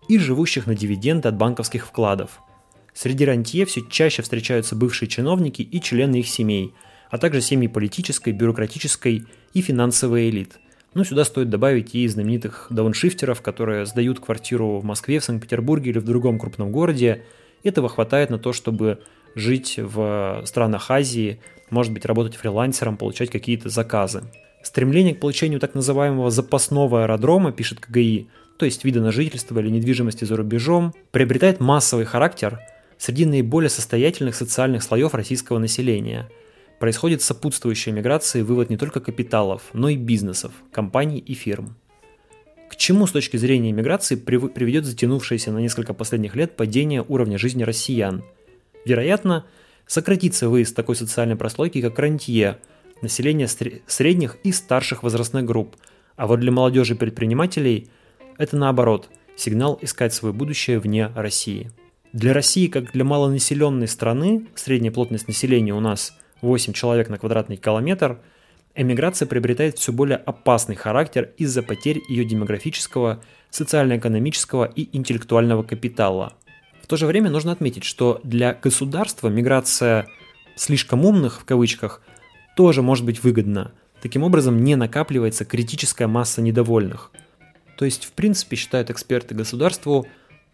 и 0.08 0.18
живущих 0.18 0.66
на 0.66 0.74
дивиденды 0.74 1.28
от 1.28 1.36
банковских 1.36 1.86
вкладов. 1.86 2.40
Среди 2.92 3.24
рантье 3.24 3.64
все 3.64 3.82
чаще 3.88 4.22
встречаются 4.22 4.76
бывшие 4.76 5.08
чиновники 5.08 5.62
и 5.62 5.80
члены 5.80 6.16
их 6.16 6.28
семей, 6.28 6.74
а 7.10 7.18
также 7.18 7.40
семьи 7.40 7.68
политической, 7.68 8.32
бюрократической 8.32 9.24
и 9.52 9.60
финансовой 9.60 10.28
элит– 10.30 10.58
ну, 10.94 11.02
сюда 11.02 11.24
стоит 11.24 11.50
добавить 11.50 11.94
и 11.96 12.06
знаменитых 12.06 12.68
дауншифтеров, 12.70 13.42
которые 13.42 13.84
сдают 13.84 14.20
квартиру 14.20 14.78
в 14.78 14.84
Москве, 14.84 15.18
в 15.18 15.24
Санкт-Петербурге 15.24 15.90
или 15.90 15.98
в 15.98 16.04
другом 16.04 16.38
крупном 16.38 16.70
городе. 16.70 17.24
Этого 17.64 17.88
хватает 17.88 18.30
на 18.30 18.38
то, 18.38 18.52
чтобы 18.52 19.00
жить 19.34 19.74
в 19.76 20.42
странах 20.46 20.92
Азии, 20.92 21.40
может 21.70 21.92
быть, 21.92 22.04
работать 22.04 22.36
фрилансером, 22.36 22.96
получать 22.96 23.30
какие-то 23.30 23.70
заказы. 23.70 24.22
Стремление 24.62 25.16
к 25.16 25.20
получению 25.20 25.58
так 25.58 25.74
называемого 25.74 26.30
запасного 26.30 27.02
аэродрома, 27.02 27.50
пишет 27.50 27.80
КГИ, 27.80 28.28
то 28.56 28.64
есть 28.64 28.84
вида 28.84 29.00
на 29.00 29.10
жительство 29.10 29.58
или 29.58 29.70
недвижимости 29.70 30.24
за 30.24 30.36
рубежом, 30.36 30.94
приобретает 31.10 31.58
массовый 31.58 32.04
характер 32.04 32.60
среди 32.98 33.26
наиболее 33.26 33.68
состоятельных 33.68 34.36
социальных 34.36 34.84
слоев 34.84 35.12
российского 35.12 35.58
населения– 35.58 36.30
происходит 36.78 37.22
сопутствующая 37.22 37.92
миграции 37.92 38.42
вывод 38.42 38.70
не 38.70 38.76
только 38.76 39.00
капиталов, 39.00 39.62
но 39.72 39.88
и 39.88 39.96
бизнесов, 39.96 40.52
компаний 40.72 41.18
и 41.18 41.34
фирм. 41.34 41.76
К 42.68 42.76
чему 42.76 43.06
с 43.06 43.12
точки 43.12 43.36
зрения 43.36 43.72
миграции 43.72 44.16
приведет 44.16 44.84
затянувшееся 44.84 45.52
на 45.52 45.58
несколько 45.58 45.94
последних 45.94 46.34
лет 46.34 46.56
падение 46.56 47.04
уровня 47.06 47.38
жизни 47.38 47.62
россиян? 47.62 48.24
Вероятно, 48.84 49.46
сократится 49.86 50.48
выезд 50.48 50.74
такой 50.74 50.96
социальной 50.96 51.36
прослойки, 51.36 51.80
как 51.80 51.98
рантье, 51.98 52.58
население 53.00 53.48
средних 53.48 54.38
и 54.42 54.52
старших 54.52 55.02
возрастных 55.02 55.44
групп, 55.44 55.76
а 56.16 56.26
вот 56.26 56.40
для 56.40 56.50
молодежи 56.52 56.94
предпринимателей 56.94 57.88
это 58.38 58.56
наоборот, 58.56 59.08
сигнал 59.36 59.78
искать 59.80 60.12
свое 60.12 60.34
будущее 60.34 60.78
вне 60.78 61.10
России. 61.14 61.70
Для 62.12 62.32
России, 62.32 62.68
как 62.68 62.92
для 62.92 63.04
малонаселенной 63.04 63.88
страны, 63.88 64.46
средняя 64.54 64.92
плотность 64.92 65.28
населения 65.28 65.74
у 65.74 65.80
нас 65.80 66.16
8 66.44 66.72
человек 66.72 67.08
на 67.08 67.18
квадратный 67.18 67.56
километр, 67.56 68.20
эмиграция 68.74 69.26
приобретает 69.26 69.78
все 69.78 69.92
более 69.92 70.18
опасный 70.18 70.76
характер 70.76 71.32
из-за 71.38 71.62
потерь 71.62 72.00
ее 72.08 72.24
демографического, 72.24 73.22
социально-экономического 73.50 74.64
и 74.66 74.96
интеллектуального 74.96 75.62
капитала. 75.62 76.34
В 76.82 76.86
то 76.86 76.96
же 76.96 77.06
время 77.06 77.30
нужно 77.30 77.50
отметить, 77.52 77.84
что 77.84 78.20
для 78.24 78.54
государства 78.54 79.28
миграция 79.28 80.06
слишком 80.54 81.04
умных, 81.04 81.40
в 81.40 81.44
кавычках, 81.44 82.02
тоже 82.56 82.82
может 82.82 83.04
быть 83.04 83.24
выгодна. 83.24 83.72
Таким 84.02 84.22
образом, 84.22 84.62
не 84.62 84.76
накапливается 84.76 85.46
критическая 85.46 86.06
масса 86.06 86.42
недовольных. 86.42 87.10
То 87.78 87.86
есть, 87.86 88.04
в 88.04 88.12
принципе, 88.12 88.56
считают 88.56 88.90
эксперты 88.90 89.34
государству, 89.34 90.06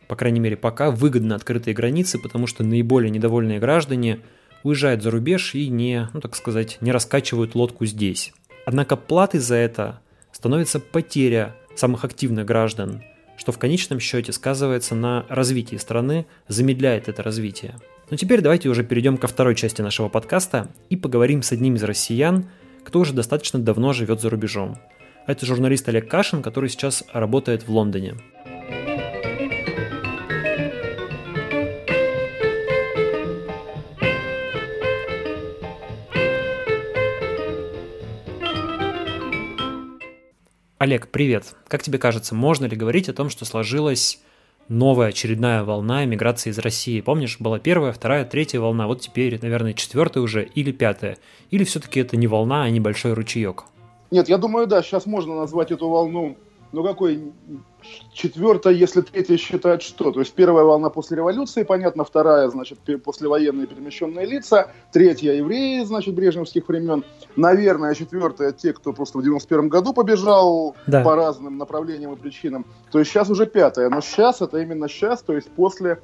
по 0.06 0.14
крайней 0.14 0.40
мере 0.40 0.56
пока, 0.56 0.90
выгодно 0.90 1.34
открытые 1.34 1.74
границы, 1.74 2.18
потому 2.18 2.46
что 2.46 2.62
наиболее 2.62 3.10
недовольные 3.10 3.58
граждане– 3.58 4.20
уезжают 4.62 5.02
за 5.02 5.10
рубеж 5.10 5.54
и 5.54 5.68
не, 5.68 6.08
ну 6.12 6.20
так 6.20 6.36
сказать, 6.36 6.78
не 6.80 6.92
раскачивают 6.92 7.54
лодку 7.54 7.86
здесь. 7.86 8.32
Однако 8.66 8.96
платой 8.96 9.40
за 9.40 9.56
это 9.56 10.00
становится 10.32 10.80
потеря 10.80 11.56
самых 11.74 12.04
активных 12.04 12.46
граждан, 12.46 13.02
что 13.36 13.52
в 13.52 13.58
конечном 13.58 14.00
счете 14.00 14.32
сказывается 14.32 14.94
на 14.94 15.24
развитии 15.28 15.76
страны, 15.76 16.26
замедляет 16.46 17.08
это 17.08 17.22
развитие. 17.22 17.76
Но 18.10 18.16
теперь 18.16 18.40
давайте 18.40 18.68
уже 18.68 18.84
перейдем 18.84 19.16
ко 19.16 19.28
второй 19.28 19.54
части 19.54 19.82
нашего 19.82 20.08
подкаста 20.08 20.68
и 20.88 20.96
поговорим 20.96 21.42
с 21.42 21.52
одним 21.52 21.76
из 21.76 21.82
россиян, 21.84 22.48
кто 22.84 23.00
уже 23.00 23.12
достаточно 23.12 23.58
давно 23.58 23.92
живет 23.92 24.20
за 24.20 24.30
рубежом. 24.30 24.78
Это 25.26 25.46
журналист 25.46 25.88
Олег 25.88 26.10
Кашин, 26.10 26.42
который 26.42 26.68
сейчас 26.68 27.04
работает 27.12 27.62
в 27.62 27.70
Лондоне. 27.70 28.16
Олег, 40.80 41.08
привет. 41.08 41.56
Как 41.68 41.82
тебе 41.82 41.98
кажется, 41.98 42.34
можно 42.34 42.64
ли 42.64 42.74
говорить 42.74 43.10
о 43.10 43.12
том, 43.12 43.28
что 43.28 43.44
сложилась 43.44 44.18
новая 44.68 45.08
очередная 45.08 45.62
волна 45.62 46.06
миграции 46.06 46.48
из 46.48 46.58
России? 46.58 47.02
Помнишь, 47.02 47.36
была 47.38 47.58
первая, 47.58 47.92
вторая, 47.92 48.24
третья 48.24 48.60
волна, 48.60 48.86
вот 48.86 49.02
теперь, 49.02 49.38
наверное, 49.42 49.74
четвертая 49.74 50.22
уже 50.22 50.42
или 50.42 50.72
пятая? 50.72 51.18
Или 51.50 51.64
все-таки 51.64 52.00
это 52.00 52.16
не 52.16 52.26
волна, 52.26 52.62
а 52.62 52.70
небольшой 52.70 53.12
ручеек? 53.12 53.64
Нет, 54.10 54.30
я 54.30 54.38
думаю, 54.38 54.66
да, 54.66 54.82
сейчас 54.82 55.04
можно 55.04 55.36
назвать 55.36 55.70
эту 55.70 55.86
волну, 55.86 56.38
ну 56.72 56.82
какой 56.82 57.30
четвертая, 58.12 58.72
если 58.72 59.00
третья 59.00 59.36
считать 59.36 59.82
что? 59.82 60.12
То 60.12 60.20
есть 60.20 60.32
первая 60.34 60.64
волна 60.64 60.90
после 60.90 61.16
революции, 61.16 61.62
понятно, 61.62 62.04
вторая, 62.04 62.48
значит, 62.48 62.78
послевоенные 63.04 63.66
перемещенные 63.66 64.26
лица, 64.26 64.70
третья 64.92 65.32
евреи, 65.32 65.84
значит, 65.84 66.14
брежневских 66.14 66.68
времен, 66.68 67.04
наверное, 67.36 67.94
четвертая 67.94 68.52
те, 68.52 68.72
кто 68.72 68.92
просто 68.92 69.18
в 69.18 69.22
91 69.22 69.68
году 69.68 69.92
побежал 69.92 70.76
да. 70.86 71.02
по 71.02 71.14
разным 71.16 71.58
направлениям 71.58 72.12
и 72.12 72.16
причинам. 72.16 72.66
То 72.90 72.98
есть 72.98 73.10
сейчас 73.10 73.30
уже 73.30 73.46
пятая, 73.46 73.88
но 73.90 74.00
сейчас, 74.00 74.40
это 74.40 74.58
именно 74.58 74.88
сейчас, 74.88 75.22
то 75.22 75.34
есть 75.34 75.48
после 75.50 76.00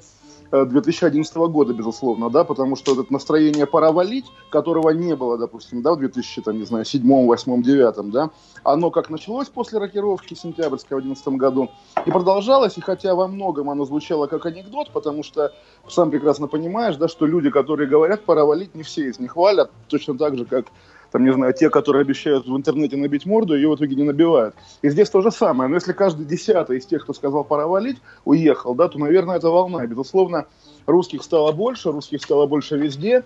2011 0.50 1.36
э, 1.36 1.46
года, 1.48 1.72
безусловно, 1.72 2.30
да, 2.30 2.44
потому 2.44 2.76
что 2.76 3.00
это 3.00 3.12
настроение 3.12 3.66
«пора 3.66 3.92
валить», 3.92 4.26
которого 4.50 4.90
не 4.90 5.14
было, 5.16 5.38
допустим, 5.38 5.82
да, 5.82 5.92
в 5.92 5.98
2000, 5.98 6.42
там, 6.42 6.58
не 6.58 6.64
знаю, 6.64 6.84
7, 6.84 7.02
8, 7.02 7.62
9, 7.62 8.10
да, 8.10 8.30
оно 8.62 8.90
как 8.90 9.10
началось 9.10 9.48
после 9.48 9.78
рокировки 9.78 10.34
сентябрьской 10.34 10.98
в 10.98 11.02
2011 11.02 11.28
году 11.40 11.70
и 12.04 12.10
продолжалось, 12.10 12.76
и 12.78 12.80
хотя 12.80 13.14
во 13.14 13.28
многом 13.28 13.70
оно 13.70 13.84
звучало 13.84 14.26
как 14.26 14.46
анекдот, 14.46 14.90
потому 14.92 15.22
что 15.22 15.52
сам 15.88 16.10
прекрасно 16.10 16.46
понимаешь, 16.46 16.96
да, 16.96 17.08
что 17.08 17.26
люди, 17.26 17.50
которые 17.50 17.88
говорят 17.88 18.24
«пора 18.24 18.44
валить», 18.44 18.74
не 18.74 18.82
все 18.82 19.08
из 19.08 19.18
них 19.18 19.36
валят, 19.36 19.70
точно 19.88 20.16
так 20.16 20.36
же, 20.36 20.44
как 20.44 20.66
там, 21.12 21.24
не 21.24 21.32
знаю, 21.32 21.54
те, 21.54 21.70
которые 21.70 22.02
обещают 22.02 22.46
в 22.46 22.56
интернете 22.56 22.96
набить 22.96 23.26
морду, 23.26 23.54
ее 23.54 23.70
в 23.70 23.76
итоге 23.76 23.96
не 23.96 24.02
набивают. 24.02 24.54
И 24.82 24.88
здесь 24.88 25.10
то 25.10 25.22
же 25.22 25.30
самое. 25.30 25.68
Но 25.68 25.76
если 25.76 25.92
каждый 25.92 26.26
десятый 26.26 26.78
из 26.78 26.86
тех, 26.86 27.02
кто 27.02 27.12
сказал 27.12 27.44
«пора 27.44 27.66
валить», 27.66 27.98
уехал, 28.24 28.74
да, 28.74 28.88
то, 28.88 28.98
наверное, 28.98 29.36
это 29.36 29.48
волна. 29.48 29.86
Безусловно, 29.86 30.46
русских 30.86 31.22
стало 31.22 31.52
больше, 31.52 31.92
русских 31.92 32.22
стало 32.22 32.46
больше 32.46 32.76
везде. 32.76 33.24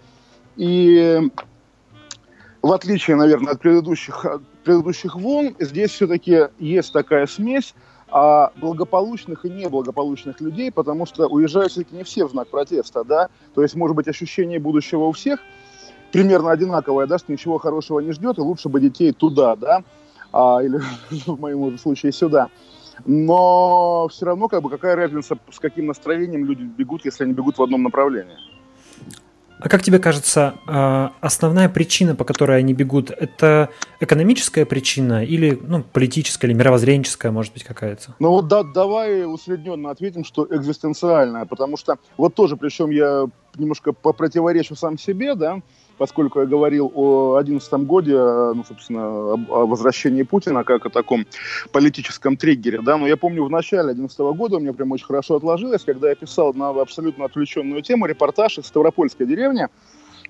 И 0.56 1.20
в 2.62 2.72
отличие, 2.72 3.16
наверное, 3.16 3.54
от 3.54 3.60
предыдущих, 3.60 4.24
от 4.24 4.42
предыдущих 4.64 5.16
волн, 5.16 5.56
здесь 5.58 5.90
все-таки 5.90 6.48
есть 6.58 6.92
такая 6.92 7.26
смесь 7.26 7.74
а 8.12 8.50
благополучных 8.56 9.44
и 9.44 9.48
неблагополучных 9.48 10.40
людей, 10.40 10.72
потому 10.72 11.06
что 11.06 11.28
уезжают 11.28 11.70
все-таки 11.70 11.94
не 11.94 12.02
все 12.02 12.26
в 12.26 12.32
знак 12.32 12.48
протеста, 12.48 13.04
да, 13.04 13.28
то 13.54 13.62
есть, 13.62 13.76
может 13.76 13.94
быть, 13.94 14.08
ощущение 14.08 14.58
будущего 14.58 15.04
у 15.04 15.12
всех– 15.12 15.38
примерно 16.12 16.50
одинаковая, 16.50 17.06
да, 17.06 17.18
что 17.18 17.32
ничего 17.32 17.58
хорошего 17.58 18.00
не 18.00 18.12
ждет, 18.12 18.38
и 18.38 18.40
лучше 18.40 18.68
бы 18.68 18.80
детей 18.80 19.12
туда, 19.12 19.56
да, 19.56 19.82
а, 20.32 20.60
или 20.62 20.80
в 21.26 21.40
моем 21.40 21.78
случае 21.78 22.12
сюда. 22.12 22.48
Но 23.06 24.08
все 24.08 24.26
равно, 24.26 24.48
как 24.48 24.62
бы, 24.62 24.70
какая 24.70 24.94
разница, 24.94 25.38
с 25.50 25.58
каким 25.58 25.86
настроением 25.86 26.44
люди 26.44 26.62
бегут, 26.62 27.04
если 27.04 27.24
они 27.24 27.32
бегут 27.32 27.58
в 27.58 27.62
одном 27.62 27.82
направлении. 27.82 28.36
А 29.62 29.68
как 29.68 29.82
тебе 29.82 29.98
кажется, 29.98 30.54
а, 30.66 31.12
основная 31.20 31.68
причина, 31.68 32.14
по 32.14 32.24
которой 32.24 32.58
они 32.58 32.72
бегут, 32.72 33.10
это 33.10 33.68
экономическая 34.00 34.64
причина 34.64 35.22
или 35.22 35.58
ну, 35.62 35.82
политическая 35.82 36.46
или 36.46 36.54
мировоззренческая, 36.54 37.30
может 37.30 37.52
быть, 37.52 37.64
какая-то? 37.64 38.14
Ну 38.18 38.30
вот 38.30 38.48
да, 38.48 38.62
давай 38.62 39.26
усредненно 39.26 39.90
ответим, 39.90 40.24
что 40.24 40.46
экзистенциальная, 40.50 41.44
потому 41.44 41.76
что 41.76 41.98
вот 42.16 42.34
тоже, 42.34 42.56
причем 42.56 42.88
я 42.90 43.26
немножко 43.56 43.92
попротиворечу 43.92 44.74
сам 44.76 44.98
себе, 44.98 45.34
да, 45.34 45.60
поскольку 46.00 46.40
я 46.40 46.46
говорил 46.46 46.90
о 46.94 47.34
2011 47.42 47.86
годе, 47.86 48.14
ну, 48.16 48.64
собственно, 48.66 49.06
о, 49.34 49.66
возвращении 49.66 50.22
Путина 50.22 50.64
как 50.64 50.86
о 50.86 50.88
таком 50.88 51.26
политическом 51.72 52.38
триггере, 52.38 52.80
да, 52.80 52.96
но 52.96 53.06
я 53.06 53.18
помню 53.18 53.44
в 53.44 53.50
начале 53.50 53.92
2011 53.92 54.18
года 54.38 54.56
у 54.56 54.60
меня 54.60 54.72
прям 54.72 54.92
очень 54.92 55.04
хорошо 55.04 55.36
отложилось, 55.36 55.84
когда 55.84 56.08
я 56.08 56.14
писал 56.14 56.54
на 56.54 56.70
абсолютно 56.70 57.26
отвлеченную 57.26 57.82
тему 57.82 58.06
репортаж 58.06 58.56
из 58.56 58.64
Ставропольской 58.64 59.26
деревни, 59.26 59.68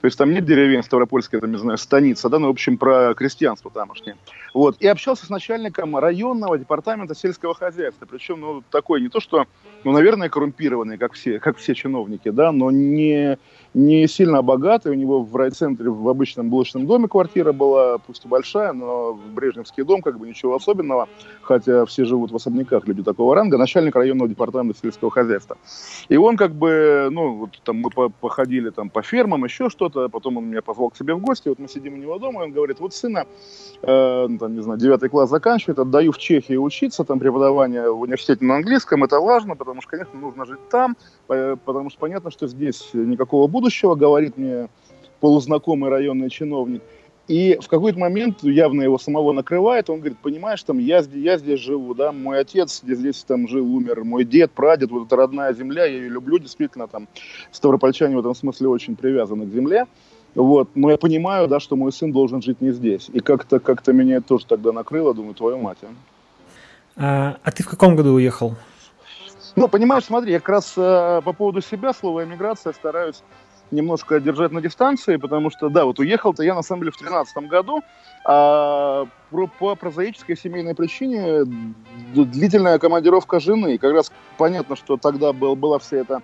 то 0.01 0.07
есть 0.07 0.17
там 0.17 0.33
нет 0.33 0.47
деревень, 0.47 0.83
Ставропольская, 0.83 1.41
там, 1.41 1.53
не 1.53 1.59
знаю, 1.59 1.77
станица, 1.77 2.29
да, 2.31 2.39
но, 2.39 2.49
в 2.49 2.51
общем, 2.51 2.79
про 2.79 3.15
крестьянство 3.15 3.71
тамошнее. 3.71 4.17
Вот. 4.55 4.77
И 4.81 4.87
общался 4.87 5.27
с 5.27 5.29
начальником 5.29 5.97
районного 5.97 6.59
департамента 6.59 7.15
сельского 7.15 7.55
хозяйства. 7.55 8.07
Причем, 8.11 8.41
ну, 8.41 8.63
такой 8.71 9.03
не 9.03 9.09
то, 9.09 9.21
что, 9.21 9.45
ну, 9.85 9.93
наверное, 9.93 10.31
коррумпированный, 10.31 10.97
как 10.97 11.13
все, 11.13 11.39
как 11.39 11.59
все 11.59 11.75
чиновники, 11.75 12.31
да, 12.31 12.51
но 12.51 12.71
не, 12.71 13.39
не 13.75 14.07
сильно 14.07 14.43
богатый. 14.43 14.93
У 14.93 14.95
него 14.95 15.23
в 15.23 15.35
райцентре 15.35 15.91
в 15.91 16.09
обычном 16.09 16.51
блочном 16.51 16.87
доме 16.87 17.09
квартира 17.09 17.53
была, 17.53 17.99
пусть 17.99 18.25
и 18.25 18.29
большая, 18.29 18.73
но 18.73 19.13
в 19.13 19.33
Брежневский 19.33 19.83
дом, 19.83 20.03
как 20.03 20.19
бы 20.19 20.29
ничего 20.29 20.55
особенного, 20.55 21.09
хотя 21.43 21.85
все 21.85 22.05
живут 22.05 22.31
в 22.31 22.37
особняках 22.37 22.87
люди 22.87 23.03
такого 23.03 23.35
ранга, 23.35 23.59
начальник 23.59 23.97
районного 23.97 24.29
департамента 24.29 24.79
сельского 24.81 25.11
хозяйства. 25.11 25.57
И 26.09 26.17
он 26.17 26.37
как 26.37 26.55
бы, 26.55 27.09
ну, 27.11 27.35
вот 27.35 27.61
там 27.65 27.79
мы 27.79 27.91
походили 28.11 28.71
там 28.71 28.89
по 28.89 29.03
фермам, 29.03 29.45
еще 29.45 29.69
что 29.69 29.81
что-то, 29.81 30.11
потом 30.11 30.37
он 30.37 30.45
меня 30.45 30.61
позвал 30.61 30.91
к 30.91 30.97
себе 30.97 31.15
в 31.15 31.21
гости, 31.21 31.49
вот 31.49 31.59
мы 31.59 31.67
сидим 31.67 31.95
у 31.95 31.97
него 31.97 32.19
дома, 32.19 32.43
и 32.43 32.45
он 32.45 32.53
говорит, 32.53 32.81
вот 32.81 32.93
сына, 32.93 33.25
э, 33.81 34.27
ну, 34.29 34.39
там, 34.39 34.55
не 34.55 34.61
знаю, 34.61 34.79
девятый 34.79 35.09
класс 35.09 35.31
заканчивает, 35.31 35.79
отдаю 35.79 36.13
в 36.13 36.19
Чехии 36.19 36.57
учиться, 36.57 37.05
там 37.05 37.19
преподавание 37.19 37.91
в 37.91 38.03
университете 38.03 38.45
на 38.45 38.57
английском, 38.57 39.03
это 39.03 39.19
важно, 39.21 39.57
потому 39.57 39.81
что, 39.81 39.93
конечно, 39.93 40.21
нужно 40.21 40.45
жить 40.45 40.61
там, 40.71 40.97
потому 41.65 41.91
что 41.91 41.99
понятно, 41.99 42.31
что 42.31 42.47
здесь 42.49 42.91
никакого 42.93 43.47
будущего, 43.47 43.95
говорит 43.95 44.37
мне 44.37 44.69
полузнакомый 45.21 45.91
районный 45.91 46.31
чиновник, 46.31 46.83
и 47.29 47.59
в 47.63 47.69
какой-то 47.69 47.97
момент 47.99 48.43
явно 48.43 48.83
его 48.83 48.99
самого 48.99 49.33
накрывает, 49.33 49.89
он 49.89 50.01
говорит, 50.01 50.19
понимаешь, 50.19 50.63
там 50.65 50.79
я, 50.79 51.05
я 51.15 51.39
здесь 51.39 51.61
живу, 51.61 51.95
да, 51.95 52.11
мой 52.11 52.41
отец 52.41 52.81
здесь, 52.83 52.99
здесь 52.99 53.23
там 53.23 53.47
жил, 53.47 53.73
умер, 53.73 54.03
мой 54.03 54.25
дед, 54.25 54.51
прадед, 54.51 54.91
вот 54.91 55.07
это 55.07 55.15
родная 55.15 55.55
земля, 55.55 55.85
я 55.85 55.99
ее 55.99 56.09
люблю, 56.09 56.39
действительно, 56.39 56.89
там, 56.89 57.07
ставропольчане 57.53 58.17
в 58.17 58.21
этом 58.21 58.35
смысле 58.35 58.69
очень 58.69 58.97
привязаны 58.97 59.47
к 59.47 59.53
земле, 59.53 59.87
вот, 60.35 60.71
но 60.75 60.91
я 60.91 60.97
понимаю, 60.97 61.47
да, 61.47 61.61
что 61.61 61.77
мой 61.77 61.93
сын 61.93 62.11
должен 62.11 62.43
жить 62.43 62.61
не 62.61 62.73
здесь. 62.73 63.09
И 63.13 63.21
как-то 63.21 63.61
как 63.61 63.87
меня 63.89 64.17
это 64.17 64.29
тоже 64.29 64.47
тогда 64.47 64.73
накрыло, 64.73 65.15
думаю, 65.15 65.35
твою 65.35 65.59
мать. 65.59 65.79
А? 65.83 65.89
А, 66.97 67.37
а 67.43 67.53
ты 67.53 67.63
в 67.63 67.69
каком 67.69 67.97
году 67.97 68.15
уехал? 68.15 68.55
Ну, 69.57 69.69
понимаешь, 69.69 70.05
смотри, 70.05 70.33
я 70.33 70.39
как 70.39 70.49
раз 70.49 70.75
э, 70.77 71.21
по 71.25 71.33
поводу 71.33 71.61
себя, 71.61 71.93
слово 71.93 72.25
эмиграция, 72.25 72.73
стараюсь 72.73 73.23
немножко 73.71 74.21
держать 74.21 74.53
на 74.53 74.61
дистанции, 74.61 75.17
потому 75.17 75.51
что, 75.51 75.69
да, 75.69 75.85
вот 75.85 75.99
уехал-то 75.99 76.43
я 76.43 76.55
на 76.55 76.63
самом 76.63 76.83
деле 76.83 76.93
в 76.93 76.99
2013 76.99 77.49
году, 77.49 77.83
а 78.25 79.07
по, 79.31 79.47
по 79.47 79.75
прозаической 79.77 80.37
семейной 80.37 80.75
причине 80.75 81.45
длительная 82.15 82.79
командировка 82.79 83.41
жены. 83.41 83.75
И 83.75 83.79
как 83.79 83.93
раз 83.93 84.13
понятно, 84.37 84.77
что 84.77 84.97
тогда 84.97 85.33
был, 85.33 85.57
была 85.57 85.79
вся 85.79 85.99
эта, 85.99 86.23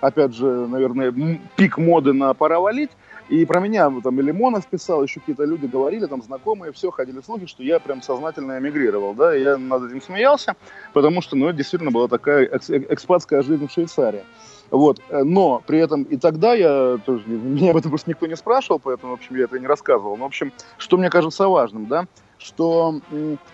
опять 0.00 0.34
же, 0.34 0.46
наверное, 0.46 1.12
пик 1.56 1.78
моды 1.78 2.12
на 2.12 2.34
«пора 2.34 2.60
валить», 2.60 2.90
и 3.28 3.44
про 3.44 3.60
меня 3.60 3.90
там 4.02 4.18
и 4.18 4.22
Лимонов 4.22 4.66
писал, 4.66 5.02
еще 5.02 5.20
какие-то 5.20 5.44
люди 5.44 5.66
говорили, 5.66 6.06
там 6.06 6.22
знакомые, 6.22 6.72
все, 6.72 6.90
ходили 6.90 7.20
слухи, 7.20 7.46
что 7.46 7.62
я 7.62 7.78
прям 7.78 8.02
сознательно 8.02 8.58
эмигрировал, 8.58 9.14
да, 9.14 9.36
и 9.36 9.42
я 9.42 9.58
над 9.58 9.84
этим 9.84 10.00
смеялся, 10.02 10.56
потому 10.92 11.20
что, 11.20 11.36
ну, 11.36 11.48
это 11.48 11.58
действительно 11.58 11.90
была 11.90 12.08
такая 12.08 12.44
экспатская 12.46 13.42
жизнь 13.42 13.66
в 13.66 13.72
Швейцарии. 13.72 14.24
Вот. 14.70 15.00
Э, 15.08 15.22
но 15.22 15.62
при 15.66 15.78
этом 15.78 16.02
и 16.02 16.16
тогда 16.16 16.54
я 16.54 16.98
тоже, 17.04 17.22
меня 17.26 17.70
об 17.70 17.76
этом 17.76 17.90
просто 17.90 18.10
никто 18.10 18.26
не 18.26 18.36
спрашивал, 18.36 18.78
поэтому, 18.78 19.12
в 19.12 19.14
общем, 19.18 19.36
я 19.36 19.44
это 19.44 19.58
не 19.58 19.66
рассказывал. 19.66 20.16
Но, 20.16 20.24
в 20.24 20.28
общем, 20.28 20.52
что 20.76 20.96
мне 20.96 21.10
кажется 21.10 21.48
важным, 21.48 21.86
да, 21.86 22.06
что 22.38 23.00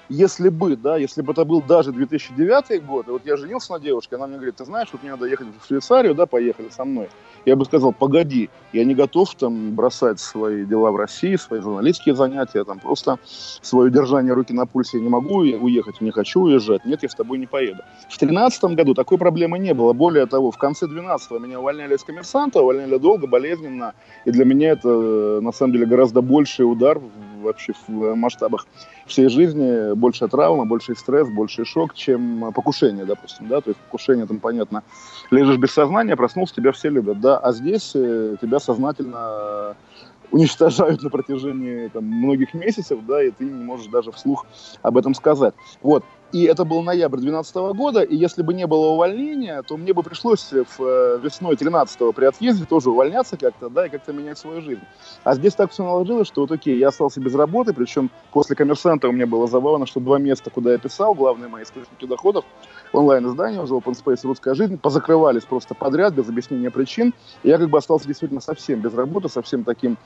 если 0.09 0.51
бы, 0.51 0.77
да, 0.77 0.97
если 0.97 1.23
бы 1.23 1.33
это 1.33 1.45
был 1.45 1.63
даже 1.63 1.93
2009 1.93 2.85
год, 2.85 3.09
и 3.09 3.11
вот 3.11 3.23
я 3.25 3.37
женился 3.37 3.73
на 3.73 3.81
девушке, 3.81 4.17
она 4.17 4.27
мне 4.27 4.37
говорит, 4.37 4.57
ты 4.57 4.65
знаешь, 4.65 4.89
вот 4.93 5.03
мне 5.03 5.13
надо 5.13 5.27
ехать 5.27 5.47
в 5.63 5.67
Швейцарию, 5.67 6.15
да, 6.15 6.27
поехали 6.27 6.69
со 6.69 6.85
мной. 6.85 7.09
Я 7.45 7.57
бы 7.57 7.65
сказал, 7.65 7.93
погоди, 7.93 8.49
я 8.73 8.85
не 8.85 8.95
готов 8.95 9.35
там 9.35 9.75
бросать 9.75 10.19
свои 10.19 10.65
дела 10.65 10.91
в 10.91 10.97
России, 10.97 11.37
свои 11.37 11.61
журналистские 11.61 12.15
занятия, 12.15 12.65
там 12.65 12.79
просто 12.79 13.19
свое 13.25 13.91
держание 13.91 14.33
руки 14.33 14.53
на 14.53 14.67
пульсе, 14.67 14.99
я 14.99 15.05
не 15.05 15.11
могу 15.11 15.37
уехать, 15.39 16.01
не 16.01 16.11
хочу 16.11 16.41
уезжать, 16.41 16.85
нет, 16.85 17.03
я 17.03 17.09
с 17.09 17.15
тобой 17.15 17.39
не 17.39 17.47
поеду. 17.47 17.83
В 18.09 18.19
2013 18.19 18.65
году 18.77 18.95
такой 18.95 19.19
проблемы 19.19 19.59
не 19.59 19.75
было. 19.75 19.93
Более 19.93 20.27
того, 20.27 20.51
в 20.51 20.59
конце 20.59 20.87
12 20.87 21.31
меня 21.33 21.61
увольняли 21.61 21.95
из 21.95 22.03
коммерсанта, 22.03 22.63
увольняли 22.63 22.99
долго, 22.99 23.27
болезненно, 23.27 23.93
и 24.25 24.31
для 24.31 24.45
меня 24.45 24.71
это, 24.71 24.89
на 25.41 25.53
самом 25.53 25.73
деле, 25.73 25.87
гораздо 25.87 26.23
больший 26.23 26.63
удар 26.63 27.01
вообще 27.43 27.75
в 27.87 28.15
масштабах 28.15 28.67
всей 29.07 29.29
жизни 29.29 29.95
больше 29.95 30.29
травма, 30.29 30.65
больше 30.65 30.95
стресс, 30.95 31.29
больше 31.29 31.65
шок, 31.65 31.95
чем 31.95 32.53
покушение, 32.55 33.05
допустим, 33.05 33.49
да, 33.49 33.61
то 33.61 33.71
есть 33.71 33.81
покушение, 33.81 34.27
там, 34.27 34.39
понятно, 34.39 34.83
лежишь 35.31 35.59
без 35.59 35.71
сознания, 35.73 36.17
проснулся, 36.17 36.55
тебя 36.55 36.73
все 36.73 36.89
любят, 36.89 37.21
да, 37.21 37.39
а 37.39 37.53
здесь 37.53 37.93
э, 37.95 38.37
тебя 38.41 38.59
сознательно 38.59 39.77
уничтожают 40.31 41.03
на 41.03 41.11
протяжении 41.11 41.89
там, 41.89 42.05
многих 42.05 42.55
месяцев, 42.55 42.99
да, 43.07 43.23
и 43.23 43.31
ты 43.31 43.45
не 43.45 43.63
можешь 43.63 43.87
даже 43.87 44.11
вслух 44.11 44.47
об 44.83 44.97
этом 44.97 45.15
сказать. 45.15 45.55
Вот. 45.81 46.05
И 46.35 46.43
это 46.47 46.65
был 46.65 46.83
ноябрь 46.83 47.19
2012 47.19 47.77
года, 47.77 48.03
и 48.03 48.17
если 48.17 48.43
бы 48.43 48.55
не 48.55 48.67
было 48.67 48.87
увольнения, 48.87 49.63
то 49.63 49.77
мне 49.77 49.93
бы 49.93 50.03
пришлось 50.03 50.51
в 50.51 50.83
э, 50.83 51.21
весной 51.23 51.55
13 51.55 52.13
при 52.13 52.25
отъезде 52.25 52.65
тоже 52.65 52.91
увольняться 52.91 53.37
как-то, 53.37 53.69
да, 53.69 53.87
и 53.87 53.89
как-то 53.89 54.13
менять 54.13 54.37
свою 54.37 54.61
жизнь. 54.61 54.81
А 55.23 55.37
здесь 55.37 55.55
так 55.55 55.71
все 55.71 55.85
наложилось, 55.85 56.27
что 56.27 56.41
вот 56.41 56.51
окей, 56.51 56.77
я 56.77 56.89
остался 56.89 57.21
без 57.21 57.37
работы, 57.37 57.73
причем 57.73 58.11
после 58.33 58.57
коммерсанта 58.57 59.09
у 59.09 59.13
меня 59.13 59.29
было 59.29 59.47
забавно, 59.47 59.87
что 59.87 60.01
два 60.01 60.19
места, 60.19 60.51
куда 60.51 60.73
я 60.73 60.79
писал, 60.79 61.15
главные 61.15 61.49
мои 61.49 61.63
источники 61.63 62.05
доходов, 62.05 62.45
онлайн-издания, 62.93 63.63
уже 63.63 63.75
Open 63.75 63.95
Space 63.95 64.23
«Русская 64.25 64.55
жизнь», 64.55 64.77
позакрывались 64.77 65.45
просто 65.45 65.77
подряд, 65.77 66.15
без 66.15 66.29
объяснения 66.29 66.73
причин. 66.73 67.15
И 67.45 67.49
я 67.49 67.59
как 67.59 67.71
бы 67.71 67.79
остался 67.79 68.09
действительно 68.09 68.41
совсем 68.41 68.81
без 68.81 68.93
работы, 68.93 69.29
совсем 69.29 69.63
таким 69.63 69.99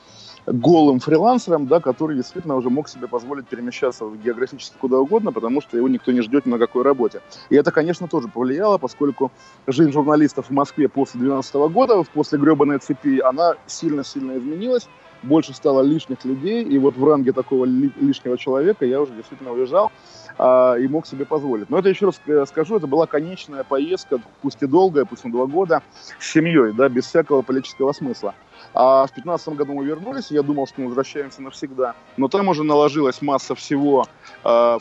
голым 0.45 0.99
фрилансером, 0.99 1.67
да, 1.67 1.79
который 1.79 2.15
действительно 2.15 2.55
уже 2.55 2.69
мог 2.69 2.89
себе 2.89 3.07
позволить 3.07 3.47
перемещаться 3.47 4.05
географически 4.23 4.75
куда 4.79 4.97
угодно, 4.97 5.31
потому 5.31 5.61
что 5.61 5.77
его 5.77 5.87
никто 5.87 6.11
не 6.11 6.21
ждет 6.21 6.45
ни 6.45 6.51
на 6.51 6.59
какой 6.59 6.83
работе. 6.83 7.21
И 7.49 7.55
это, 7.55 7.71
конечно, 7.71 8.07
тоже 8.07 8.27
повлияло, 8.27 8.77
поскольку 8.77 9.31
жизнь 9.67 9.91
журналистов 9.91 10.47
в 10.47 10.51
Москве 10.51 10.89
после 10.89 11.19
2012 11.19 11.55
года, 11.73 12.03
после 12.13 12.39
гребаной 12.39 12.79
цепи, 12.79 13.19
она 13.19 13.55
сильно-сильно 13.67 14.37
изменилась. 14.37 14.87
Больше 15.23 15.53
стало 15.53 15.81
лишних 15.81 16.23
людей, 16.25 16.63
и 16.63 16.77
вот 16.77 16.95
в 16.95 17.03
ранге 17.03 17.31
такого 17.31 17.65
лишнего 17.65 18.37
человека 18.37 18.85
я 18.85 19.01
уже 19.01 19.13
действительно 19.13 19.51
уезжал 19.51 19.91
а, 20.37 20.75
и 20.75 20.87
мог 20.87 21.05
себе 21.05 21.25
позволить. 21.25 21.69
Но 21.69 21.79
это 21.79 21.89
еще 21.89 22.07
раз 22.07 22.21
э, 22.25 22.45
скажу, 22.47 22.77
это 22.77 22.87
была 22.87 23.05
конечная 23.05 23.63
поездка, 23.63 24.19
пусть 24.41 24.61
и 24.61 24.67
долгая, 24.67 25.05
пусть 25.05 25.25
на 25.25 25.31
два 25.31 25.45
года, 25.45 25.83
с 26.19 26.31
семьей, 26.31 26.73
да, 26.73 26.89
без 26.89 27.05
всякого 27.05 27.41
политического 27.41 27.91
смысла. 27.91 28.33
А 28.73 29.03
в 29.05 29.13
2015 29.13 29.49
году 29.49 29.73
мы 29.73 29.85
вернулись, 29.85 30.31
я 30.31 30.43
думал, 30.43 30.67
что 30.67 30.81
мы 30.81 30.87
возвращаемся 30.87 31.41
навсегда, 31.41 31.95
но 32.17 32.27
там 32.27 32.47
уже 32.47 32.63
наложилась 32.63 33.21
масса 33.21 33.55
всего, 33.55 34.05
а, 34.43 34.79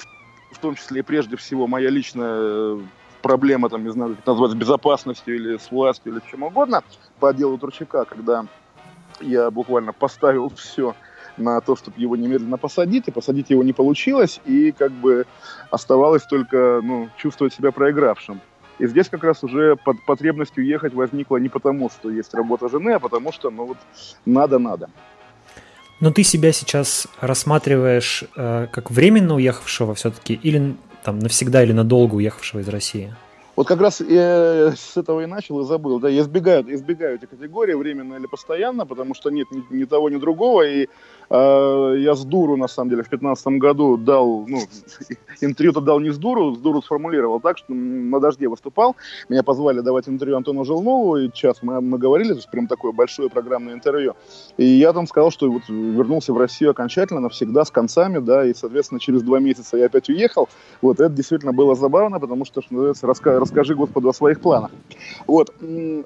в 0.53 0.59
том 0.59 0.75
числе 0.75 1.01
и 1.01 1.03
прежде 1.03 1.37
всего 1.37 1.67
моя 1.67 1.91
личная 1.91 2.39
э, 2.41 2.81
проблема, 3.23 3.69
там, 3.69 3.85
не 3.85 3.91
знаю, 3.91 4.17
как 4.17 4.27
назвать, 4.27 4.53
с 4.53 4.55
безопасностью 4.55 5.35
или 5.35 5.59
с 5.59 5.71
властью 5.71 6.13
или 6.13 6.23
чем 6.31 6.43
угодно 6.43 6.83
по 7.21 7.33
делу 7.35 7.59
Турчака, 7.59 8.05
когда 8.05 8.47
я 9.21 9.51
буквально 9.51 9.93
поставил 9.93 10.51
все 10.51 10.95
на 11.37 11.61
то, 11.61 11.77
чтобы 11.77 12.01
его 12.01 12.17
немедленно 12.17 12.59
посадить, 12.59 13.09
и 13.09 13.11
посадить 13.13 13.51
его 13.51 13.63
не 13.63 13.73
получилось, 13.73 14.41
и 14.45 14.73
как 14.73 14.93
бы 14.93 15.27
оставалось 15.71 16.25
только 16.25 16.81
ну, 16.83 17.09
чувствовать 17.17 17.55
себя 17.55 17.71
проигравшим. 17.71 18.41
И 18.79 18.87
здесь 18.87 19.09
как 19.09 19.25
раз 19.25 19.43
уже 19.43 19.77
под 19.77 20.05
потребность 20.05 20.57
уехать 20.57 20.95
возникла 20.95 21.39
не 21.39 21.49
потому, 21.49 21.91
что 21.91 22.11
есть 22.11 22.35
работа 22.35 22.69
жены, 22.69 22.93
а 22.93 22.99
потому 22.99 23.33
что, 23.33 23.51
ну 23.51 23.67
вот, 23.67 23.79
надо-надо. 24.25 24.89
Но 26.01 26.13
ты 26.13 26.23
себя 26.23 26.53
сейчас 26.53 27.09
рассматриваешь 27.21 28.25
э, 28.37 28.69
как 28.71 28.91
временно 28.91 29.35
уехавшего 29.35 29.95
все-таки, 29.95 30.35
или 30.35 30.77
там 31.03 31.19
навсегда, 31.19 31.65
или 31.65 31.73
надолго 31.73 32.15
уехавшего 32.15 32.61
из 32.61 32.69
России? 32.69 33.15
Вот 33.59 33.67
как 33.67 33.81
раз 33.81 34.01
я 34.01 34.73
с 34.77 34.97
этого 34.97 35.23
и 35.23 35.27
начал 35.27 35.59
и 35.61 35.65
забыл. 35.65 35.99
Да, 35.99 36.09
я 36.09 36.21
избегаю, 36.21 36.63
избегаю 36.73 37.17
эти 37.17 37.27
категории, 37.27 37.75
временно 37.75 38.15
или 38.15 38.27
постоянно, 38.27 38.87
потому 38.87 39.15
что 39.15 39.31
нет 39.31 39.49
ни, 39.51 39.65
ни 39.75 39.85
того, 39.85 40.09
ни 40.11 40.17
другого. 40.17 40.63
И 40.63 40.85
э, 40.85 40.89
я 41.31 42.15
с 42.15 42.25
дуру, 42.25 42.57
на 42.57 42.69
самом 42.69 42.91
деле, 42.91 43.03
в 43.03 43.09
2015 43.09 43.47
году 43.59 43.97
дал, 43.97 44.45
ну, 44.47 44.59
интервью-то 45.41 45.81
дал 45.81 46.01
не 46.01 46.11
с 46.11 46.19
дуру, 46.19 46.55
с 46.55 46.59
дуру 46.59 46.83
сформулировал 46.83 47.41
так, 47.41 47.59
что 47.59 47.75
на 47.75 48.21
«Дожде» 48.21 48.49
выступал. 48.49 48.97
Меня 49.29 49.43
позвали 49.43 49.81
давать 49.81 50.09
интервью 50.09 50.37
Антону 50.37 50.65
Желнову, 50.65 51.17
и 51.17 51.33
час 51.33 51.59
мы, 51.63 51.81
мы 51.81 51.99
говорили, 51.99 52.31
то 52.31 52.37
есть 52.37 52.51
прям 52.51 52.67
такое 52.67 52.93
большое 52.93 53.29
программное 53.29 53.75
интервью. 53.75 54.15
И 54.57 54.65
я 54.65 54.93
там 54.93 55.07
сказал, 55.07 55.31
что 55.31 55.51
вот 55.51 55.63
вернулся 55.69 56.33
в 56.33 56.39
Россию 56.39 56.71
окончательно, 56.71 57.21
навсегда, 57.21 57.65
с 57.65 57.71
концами, 57.71 58.19
да, 58.19 58.45
и, 58.45 58.55
соответственно, 58.55 59.01
через 59.01 59.23
два 59.23 59.39
месяца 59.39 59.77
я 59.77 59.87
опять 59.87 60.09
уехал. 60.09 60.49
Вот 60.83 61.01
это 61.01 61.11
действительно 61.11 61.53
было 61.53 61.75
забавно, 61.75 62.21
потому 62.21 62.45
что, 62.45 62.63
что 62.63 62.73
называется, 62.73 63.07
рассказ 63.07 63.39
расскажи 63.39 63.75
Господу 63.75 64.09
о 64.09 64.13
своих 64.13 64.41
планах. 64.41 64.71
Вот. 65.27 65.55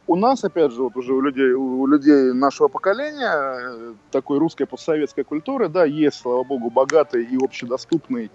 У 0.06 0.16
нас, 0.16 0.44
опять 0.44 0.72
же, 0.72 0.82
вот 0.82 0.96
уже 0.96 1.12
у 1.12 1.20
людей, 1.20 1.52
у 1.52 1.86
людей 1.86 2.32
нашего 2.32 2.68
поколения, 2.68 3.32
э, 3.32 3.92
такой 4.10 4.38
русской 4.38 4.66
постсоветской 4.66 5.11
культуры, 5.20 5.68
да, 5.68 5.84
есть, 5.84 6.18
слава 6.20 6.42
богу, 6.44 6.70
богатый 6.70 7.24
и 7.24 7.36
общедоступный 7.36 8.30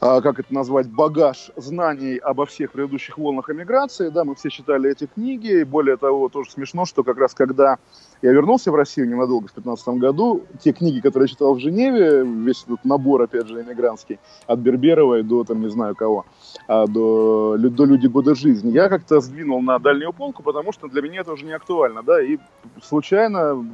а, 0.00 0.20
как 0.20 0.38
это 0.38 0.54
назвать, 0.54 0.88
багаж 0.88 1.50
знаний 1.56 2.18
обо 2.18 2.46
всех 2.46 2.72
предыдущих 2.72 3.18
волнах 3.18 3.50
эмиграции. 3.50 4.10
Да, 4.10 4.24
мы 4.24 4.36
все 4.36 4.48
читали 4.48 4.90
эти 4.90 5.06
книги. 5.06 5.60
И 5.60 5.64
более 5.64 5.96
того, 5.96 6.28
тоже 6.28 6.52
смешно, 6.52 6.84
что 6.84 7.02
как 7.02 7.18
раз 7.18 7.34
когда 7.34 7.78
я 8.22 8.32
вернулся 8.32 8.72
в 8.72 8.74
Россию 8.74 9.08
ненадолго 9.08 9.46
в 9.46 9.54
2015 9.54 9.88
году. 10.00 10.42
Те 10.60 10.72
книги, 10.72 11.00
которые 11.00 11.24
я 11.24 11.28
читал 11.28 11.54
в 11.54 11.60
Женеве, 11.60 12.24
весь 12.24 12.64
этот 12.64 12.84
набор, 12.84 13.22
опять 13.22 13.46
же, 13.46 13.62
эмигрантский, 13.62 14.18
от 14.46 14.58
Берберовой 14.58 15.22
до, 15.22 15.44
там, 15.44 15.60
не 15.60 15.70
знаю 15.70 15.94
кого, 15.94 16.26
а, 16.66 16.86
до, 16.86 17.56
до 17.58 17.84
«Люди 17.84 18.06
года 18.06 18.34
жизни», 18.34 18.70
я 18.70 18.88
как-то 18.88 19.20
сдвинул 19.20 19.62
на 19.62 19.78
дальнюю 19.78 20.12
полку, 20.12 20.42
потому 20.42 20.72
что 20.72 20.88
для 20.88 21.02
меня 21.02 21.20
это 21.20 21.32
уже 21.32 21.44
не 21.44 21.52
актуально, 21.52 22.02
да, 22.02 22.22
и 22.22 22.38
случайно 22.82 23.64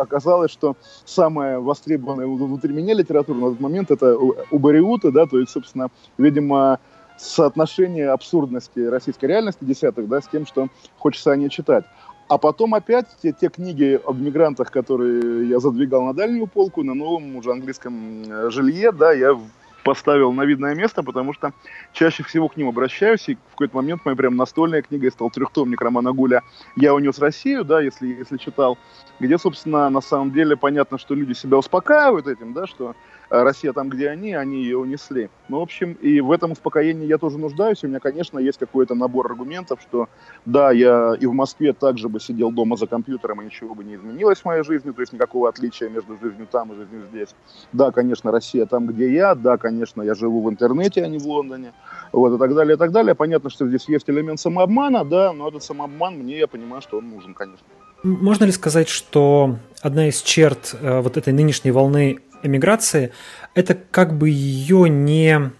оказалось, 0.00 0.50
что 0.50 0.76
самая 1.04 1.60
востребованная 1.60 2.26
внутри 2.26 2.72
меня 2.72 2.94
литература 2.94 3.36
на 3.36 3.46
этот 3.46 3.60
момент 3.60 3.90
это 3.90 4.16
у 4.16 4.58
Бариута, 4.58 5.10
да, 5.10 5.26
то 5.26 5.38
есть, 5.38 5.52
собственно, 5.52 5.88
видимо, 6.18 6.78
соотношение 7.18 8.10
абсурдности 8.10 8.80
российской 8.80 9.26
реальности 9.26 9.64
десятых, 9.64 10.08
да, 10.08 10.20
с 10.20 10.28
тем, 10.28 10.46
что 10.46 10.68
хочется 10.98 11.32
о 11.32 11.36
ней 11.36 11.48
читать. 11.48 11.84
А 12.28 12.38
потом 12.38 12.74
опять 12.74 13.06
те, 13.22 13.32
те 13.32 13.48
книги 13.48 14.00
об 14.04 14.20
мигрантах, 14.20 14.72
которые 14.72 15.48
я 15.48 15.60
задвигал 15.60 16.02
на 16.02 16.12
дальнюю 16.12 16.48
полку, 16.48 16.82
на 16.82 16.94
новом 16.94 17.36
уже 17.36 17.52
английском 17.52 18.22
э, 18.24 18.50
жилье, 18.50 18.90
да, 18.90 19.12
я 19.12 19.38
поставил 19.84 20.32
на 20.32 20.44
видное 20.44 20.74
место, 20.74 21.04
потому 21.04 21.32
что 21.32 21.52
чаще 21.92 22.24
всего 22.24 22.48
к 22.48 22.56
ним 22.56 22.68
обращаюсь, 22.68 23.28
и 23.28 23.36
в 23.36 23.50
какой-то 23.52 23.76
момент 23.76 24.00
моя 24.04 24.16
прям 24.16 24.34
настольная 24.34 24.82
книга 24.82 25.08
стал 25.12 25.30
трехтомник 25.30 25.80
Романа 25.80 26.12
Гуля 26.12 26.42
«Я 26.74 26.92
унес 26.92 27.20
Россию», 27.20 27.64
да, 27.64 27.80
если, 27.80 28.08
если 28.08 28.36
читал, 28.36 28.76
где, 29.20 29.38
собственно, 29.38 29.88
на 29.88 30.00
самом 30.00 30.32
деле 30.32 30.56
понятно, 30.56 30.98
что 30.98 31.14
люди 31.14 31.34
себя 31.34 31.56
успокаивают 31.58 32.26
этим, 32.26 32.52
да, 32.52 32.66
что 32.66 32.96
Россия 33.30 33.72
там, 33.72 33.88
где 33.88 34.08
они, 34.08 34.34
они 34.34 34.62
ее 34.62 34.78
унесли. 34.78 35.30
Ну, 35.48 35.58
в 35.58 35.62
общем, 35.62 35.92
и 35.94 36.20
в 36.20 36.30
этом 36.30 36.52
успокоении 36.52 37.06
я 37.06 37.18
тоже 37.18 37.38
нуждаюсь. 37.38 37.82
У 37.82 37.88
меня, 37.88 38.00
конечно, 38.00 38.38
есть 38.38 38.58
какой-то 38.58 38.94
набор 38.94 39.26
аргументов, 39.26 39.80
что 39.80 40.08
да, 40.44 40.70
я 40.70 41.14
и 41.18 41.26
в 41.26 41.32
Москве 41.32 41.72
также 41.72 42.08
бы 42.08 42.20
сидел 42.20 42.50
дома 42.50 42.76
за 42.76 42.86
компьютером, 42.86 43.42
и 43.42 43.46
ничего 43.46 43.74
бы 43.74 43.84
не 43.84 43.94
изменилось 43.94 44.40
в 44.40 44.44
моей 44.44 44.62
жизни, 44.62 44.90
то 44.90 45.00
есть 45.00 45.12
никакого 45.12 45.48
отличия 45.48 45.88
между 45.88 46.16
жизнью 46.18 46.46
там 46.50 46.72
и 46.72 46.76
жизнью 46.76 47.02
здесь. 47.10 47.34
Да, 47.72 47.90
конечно, 47.90 48.30
Россия 48.30 48.66
там, 48.66 48.86
где 48.86 49.12
я, 49.12 49.34
да, 49.34 49.56
конечно, 49.56 50.02
я 50.02 50.14
живу 50.14 50.42
в 50.42 50.50
интернете, 50.50 51.02
а 51.02 51.08
не 51.08 51.18
в 51.18 51.26
Лондоне, 51.26 51.72
вот, 52.12 52.34
и 52.34 52.38
так 52.38 52.54
далее, 52.54 52.74
и 52.74 52.78
так 52.78 52.92
далее. 52.92 53.14
Понятно, 53.14 53.50
что 53.50 53.66
здесь 53.66 53.88
есть 53.88 54.08
элемент 54.08 54.40
самообмана, 54.40 55.04
да, 55.04 55.32
но 55.32 55.48
этот 55.48 55.62
самообман 55.62 56.14
мне, 56.18 56.38
я 56.38 56.46
понимаю, 56.46 56.82
что 56.82 56.98
он 56.98 57.08
нужен, 57.10 57.34
конечно. 57.34 57.66
Можно 58.02 58.44
ли 58.44 58.52
сказать, 58.52 58.88
что 58.88 59.56
одна 59.80 60.08
из 60.08 60.22
черт 60.22 60.76
э, 60.80 61.00
вот 61.00 61.16
этой 61.16 61.32
нынешней 61.32 61.70
волны 61.70 62.20
эмиграции, 62.42 63.12
это 63.54 63.74
как 63.74 64.16
бы 64.16 64.28
ее 64.30 64.88
не 64.88 65.52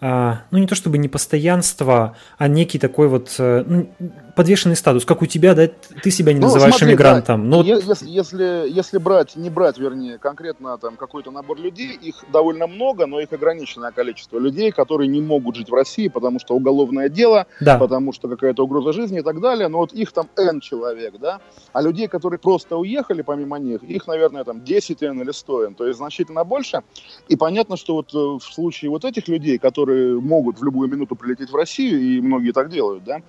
а, 0.00 0.42
ну 0.50 0.58
не 0.58 0.66
то 0.66 0.74
чтобы 0.74 0.98
не 0.98 1.08
постоянство, 1.08 2.16
а 2.38 2.48
некий 2.48 2.78
такой 2.78 3.08
вот 3.08 3.34
э, 3.38 3.64
ну, 3.66 3.90
подвешенный 4.36 4.76
статус, 4.76 5.06
как 5.06 5.22
у 5.22 5.26
тебя, 5.26 5.54
да, 5.54 5.66
ты 6.02 6.10
себя 6.10 6.34
не 6.34 6.40
ну, 6.40 6.46
называешь 6.46 6.74
смотри, 6.74 6.92
эмигрантом. 6.92 7.50
Да, 7.50 7.56
но... 7.56 7.62
если, 7.62 8.06
если, 8.06 8.68
если 8.68 8.98
брать, 8.98 9.34
не 9.34 9.48
брать, 9.48 9.78
вернее, 9.78 10.18
конкретно 10.18 10.76
там 10.76 10.96
какой-то 10.96 11.30
набор 11.30 11.58
людей, 11.58 11.98
их 12.00 12.22
довольно 12.30 12.66
много, 12.66 13.06
но 13.06 13.18
их 13.18 13.32
ограниченное 13.32 13.92
количество 13.92 14.38
людей, 14.38 14.70
которые 14.72 15.08
не 15.08 15.22
могут 15.22 15.56
жить 15.56 15.70
в 15.70 15.74
России, 15.74 16.08
потому 16.08 16.38
что 16.38 16.54
уголовное 16.54 17.08
дело, 17.08 17.46
да. 17.60 17.78
потому 17.78 18.12
что 18.12 18.28
какая-то 18.28 18.62
угроза 18.62 18.92
жизни 18.92 19.20
и 19.20 19.22
так 19.22 19.40
далее, 19.40 19.68
но 19.68 19.78
вот 19.78 19.94
их 19.94 20.12
там 20.12 20.28
N 20.36 20.60
человек, 20.60 21.14
да, 21.18 21.40
а 21.72 21.80
людей, 21.80 22.06
которые 22.06 22.38
просто 22.38 22.76
уехали 22.76 23.22
помимо 23.22 23.58
них, 23.58 23.82
их, 23.82 24.06
наверное, 24.06 24.44
там 24.44 24.62
10 24.62 25.02
N 25.02 25.22
или 25.22 25.32
100 25.32 25.64
N, 25.64 25.74
то 25.74 25.86
есть 25.86 25.96
значительно 25.96 26.44
больше, 26.44 26.82
и 27.28 27.36
понятно, 27.36 27.78
что 27.78 27.94
вот 27.94 28.12
э, 28.12 28.18
в 28.18 28.42
случае 28.42 28.90
вот 28.90 29.06
этих 29.06 29.28
людей, 29.28 29.56
которые 29.56 30.20
могут 30.20 30.60
в 30.60 30.64
любую 30.64 30.90
минуту 30.90 31.16
прилететь 31.16 31.50
в 31.50 31.56
Россию, 31.56 32.02
и 32.02 32.20
многие 32.20 32.52
так 32.52 32.68
делают, 32.68 33.02
да, 33.02 33.22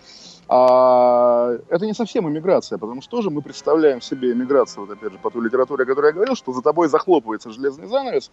а 0.49 1.57
это 1.69 1.85
не 1.85 1.93
совсем 1.93 2.29
иммиграция, 2.29 2.77
потому 2.77 3.01
что 3.01 3.11
тоже 3.11 3.29
мы 3.29 3.41
представляем 3.41 4.01
себе 4.01 4.31
иммиграцию, 4.31 4.85
вот 4.85 4.97
опять 4.97 5.11
же, 5.11 5.19
по 5.19 5.29
той 5.29 5.43
литературе, 5.43 5.83
о 5.83 5.87
которой 5.87 6.07
я 6.07 6.13
говорил, 6.13 6.35
что 6.35 6.53
за 6.53 6.61
тобой 6.61 6.87
захлопывается 6.87 7.51
железный 7.51 7.87
занавес, 7.87 8.31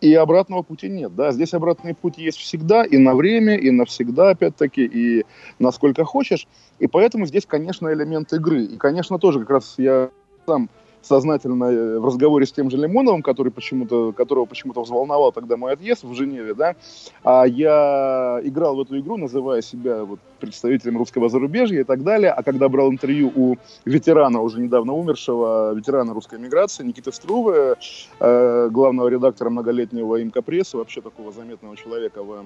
и 0.00 0.14
обратного 0.14 0.62
пути 0.62 0.88
нет, 0.88 1.14
да, 1.14 1.32
здесь 1.32 1.54
обратный 1.54 1.94
путь 1.94 2.18
есть 2.18 2.38
всегда, 2.38 2.84
и 2.84 2.98
на 2.98 3.14
время, 3.14 3.56
и 3.56 3.70
навсегда, 3.70 4.30
опять-таки, 4.30 4.84
и 4.84 5.26
насколько 5.58 6.04
хочешь, 6.04 6.46
и 6.78 6.86
поэтому 6.86 7.26
здесь, 7.26 7.46
конечно, 7.46 7.92
элемент 7.92 8.32
игры, 8.32 8.62
и, 8.62 8.76
конечно, 8.76 9.18
тоже 9.18 9.40
как 9.40 9.50
раз 9.50 9.74
я 9.78 10.10
сам 10.46 10.68
сознательно 11.06 11.64
э, 11.64 11.98
в 11.98 12.04
разговоре 12.04 12.46
с 12.46 12.52
тем 12.52 12.70
же 12.70 12.76
Лимоновым, 12.76 13.22
который 13.22 13.52
почему-то, 13.52 14.12
которого 14.12 14.46
почему-то 14.46 14.82
взволновал 14.82 15.32
тогда 15.32 15.56
мой 15.56 15.72
отъезд 15.72 16.04
в 16.04 16.14
Женеве, 16.14 16.54
да, 16.54 16.74
а 17.22 17.44
я 17.44 18.40
играл 18.42 18.76
в 18.76 18.80
эту 18.80 18.98
игру, 18.98 19.16
называя 19.16 19.62
себя 19.62 20.04
вот 20.04 20.18
представителем 20.40 20.98
русского 20.98 21.28
зарубежья 21.28 21.80
и 21.80 21.84
так 21.84 22.02
далее, 22.02 22.30
а 22.30 22.42
когда 22.42 22.68
брал 22.68 22.90
интервью 22.90 23.32
у 23.34 23.56
ветерана, 23.84 24.40
уже 24.40 24.60
недавно 24.60 24.92
умершего, 24.92 25.72
ветерана 25.74 26.12
русской 26.12 26.38
миграции, 26.38 26.84
Никиты 26.84 27.12
Струвы, 27.12 27.76
э, 28.20 28.68
главного 28.70 29.08
редактора 29.08 29.50
многолетнего 29.50 30.16
имка 30.16 30.42
прессы, 30.42 30.76
вообще 30.76 31.00
такого 31.00 31.32
заметного 31.32 31.76
человека 31.76 32.22
в, 32.22 32.44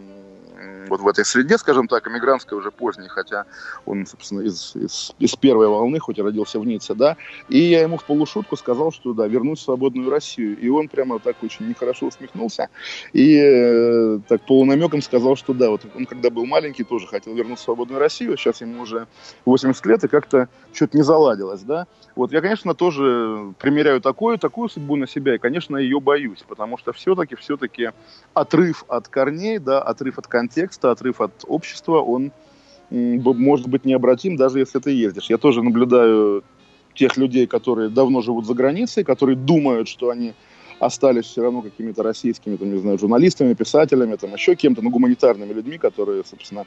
вот 0.89 1.01
в 1.01 1.09
этой 1.09 1.25
среде, 1.25 1.59
скажем 1.59 1.89
так, 1.89 2.07
эмигрантской 2.07 2.59
уже 2.59 2.71
поздней, 2.71 3.09
хотя 3.09 3.45
он, 3.87 4.07
собственно, 4.07 4.41
из, 4.41 4.77
из, 4.77 5.13
из 5.19 5.37
первой 5.37 5.69
волны, 5.69 5.99
хоть 5.99 6.19
и 6.19 6.23
родился 6.23 6.61
в 6.61 6.67
Ницце, 6.67 6.95
да, 6.95 7.17
и 7.49 7.59
я 7.59 7.83
ему 7.83 7.97
в 7.97 8.05
полушутку 8.05 8.50
шутку 8.51 8.57
сказал, 8.57 8.93
что 8.93 9.13
да, 9.13 9.27
вернусь 9.27 9.61
в 9.61 9.63
свободную 9.63 10.11
Россию. 10.11 10.59
И 10.59 10.69
он 10.69 10.89
прямо 10.89 11.19
так 11.19 11.37
очень 11.43 11.69
нехорошо 11.69 12.07
усмехнулся 12.07 12.69
и 13.13 13.37
э, 13.37 14.19
так 14.29 14.43
полунамеком 14.47 15.03
сказал, 15.03 15.37
что 15.37 15.55
да, 15.55 15.71
вот 15.71 15.83
он 15.95 16.07
когда 16.07 16.31
был 16.31 16.47
маленький, 16.47 16.85
тоже 16.85 17.07
хотел 17.07 17.35
вернуться 17.35 17.63
в 17.63 17.65
свободную 17.65 18.01
Россию, 18.01 18.37
сейчас 18.37 18.61
ему 18.61 18.83
уже 18.83 19.07
80 19.45 19.87
лет, 19.87 20.05
и 20.05 20.09
как-то 20.09 20.49
что-то 20.73 20.97
не 20.97 21.03
заладилось, 21.03 21.63
да. 21.63 21.87
Вот 22.17 22.33
я, 22.33 22.41
конечно, 22.41 22.75
тоже 22.75 23.55
примеряю 23.59 24.01
такую, 24.01 24.39
такую 24.39 24.69
судьбу 24.69 24.97
на 24.97 25.07
себя, 25.07 25.35
и, 25.35 25.39
конечно, 25.39 25.77
ее 25.77 26.01
боюсь, 26.01 26.45
потому 26.49 26.79
что 26.79 26.93
все-таки, 26.93 27.37
все-таки 27.37 27.91
отрыв 28.35 28.85
от 28.89 29.09
корней, 29.09 29.59
да, 29.59 29.81
отрыв 29.81 30.19
от 30.19 30.27
контекста, 30.27 30.91
отрыв 30.91 31.21
от 31.21 31.33
общества, 31.47 32.01
он 32.01 32.33
может 32.91 33.69
быть 33.69 33.85
необратим, 33.85 34.37
даже 34.37 34.59
если 34.59 34.81
ты 34.81 34.91
ездишь. 34.91 35.31
Я 35.31 35.39
тоже 35.39 35.63
наблюдаю 35.63 36.43
тех 36.95 37.17
людей, 37.17 37.47
которые 37.47 37.89
давно 37.89 38.21
живут 38.21 38.47
за 38.47 38.55
границей, 38.55 39.05
которые 39.05 39.37
думают, 39.37 39.89
что 39.89 40.11
они 40.11 40.35
остались 40.81 41.27
все 41.27 41.43
равно 41.43 41.63
какими-то 41.63 42.03
российскими, 42.03 42.57
там, 42.57 42.73
не 42.73 42.79
знаю, 42.79 42.99
журналистами, 42.99 43.55
писателями, 43.55 44.17
там, 44.17 44.33
еще 44.33 44.55
кем-то, 44.55 44.83
ну, 44.83 44.91
гуманитарными 44.91 45.53
людьми, 45.53 45.79
которые, 45.79 46.25
собственно, 46.25 46.65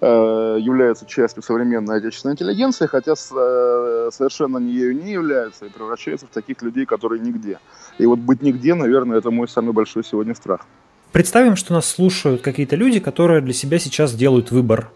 э, 0.00 0.58
являются 0.60 1.06
частью 1.06 1.42
современной 1.42 1.98
отечественной 1.98 2.34
интеллигенции, 2.34 2.86
хотя 2.86 3.14
с, 3.14 3.30
э, 3.32 4.10
совершенно 4.12 4.58
не 4.58 4.72
ею 4.72 4.96
не 4.96 5.12
являются 5.12 5.66
и 5.66 5.68
превращаются 5.68 6.26
в 6.26 6.30
таких 6.30 6.60
людей, 6.62 6.86
которые 6.86 7.20
нигде. 7.20 7.60
И 7.98 8.06
вот 8.06 8.18
быть 8.18 8.42
нигде, 8.42 8.74
наверное, 8.74 9.18
это 9.18 9.30
мой 9.30 9.48
самый 9.48 9.72
большой 9.72 10.04
сегодня 10.04 10.34
страх. 10.34 10.66
Представим, 11.12 11.56
что 11.56 11.72
нас 11.72 11.86
слушают 11.86 12.42
какие-то 12.42 12.74
люди, 12.74 12.98
которые 12.98 13.42
для 13.42 13.52
себя 13.52 13.78
сейчас 13.78 14.12
делают 14.14 14.50
выбор 14.50 14.90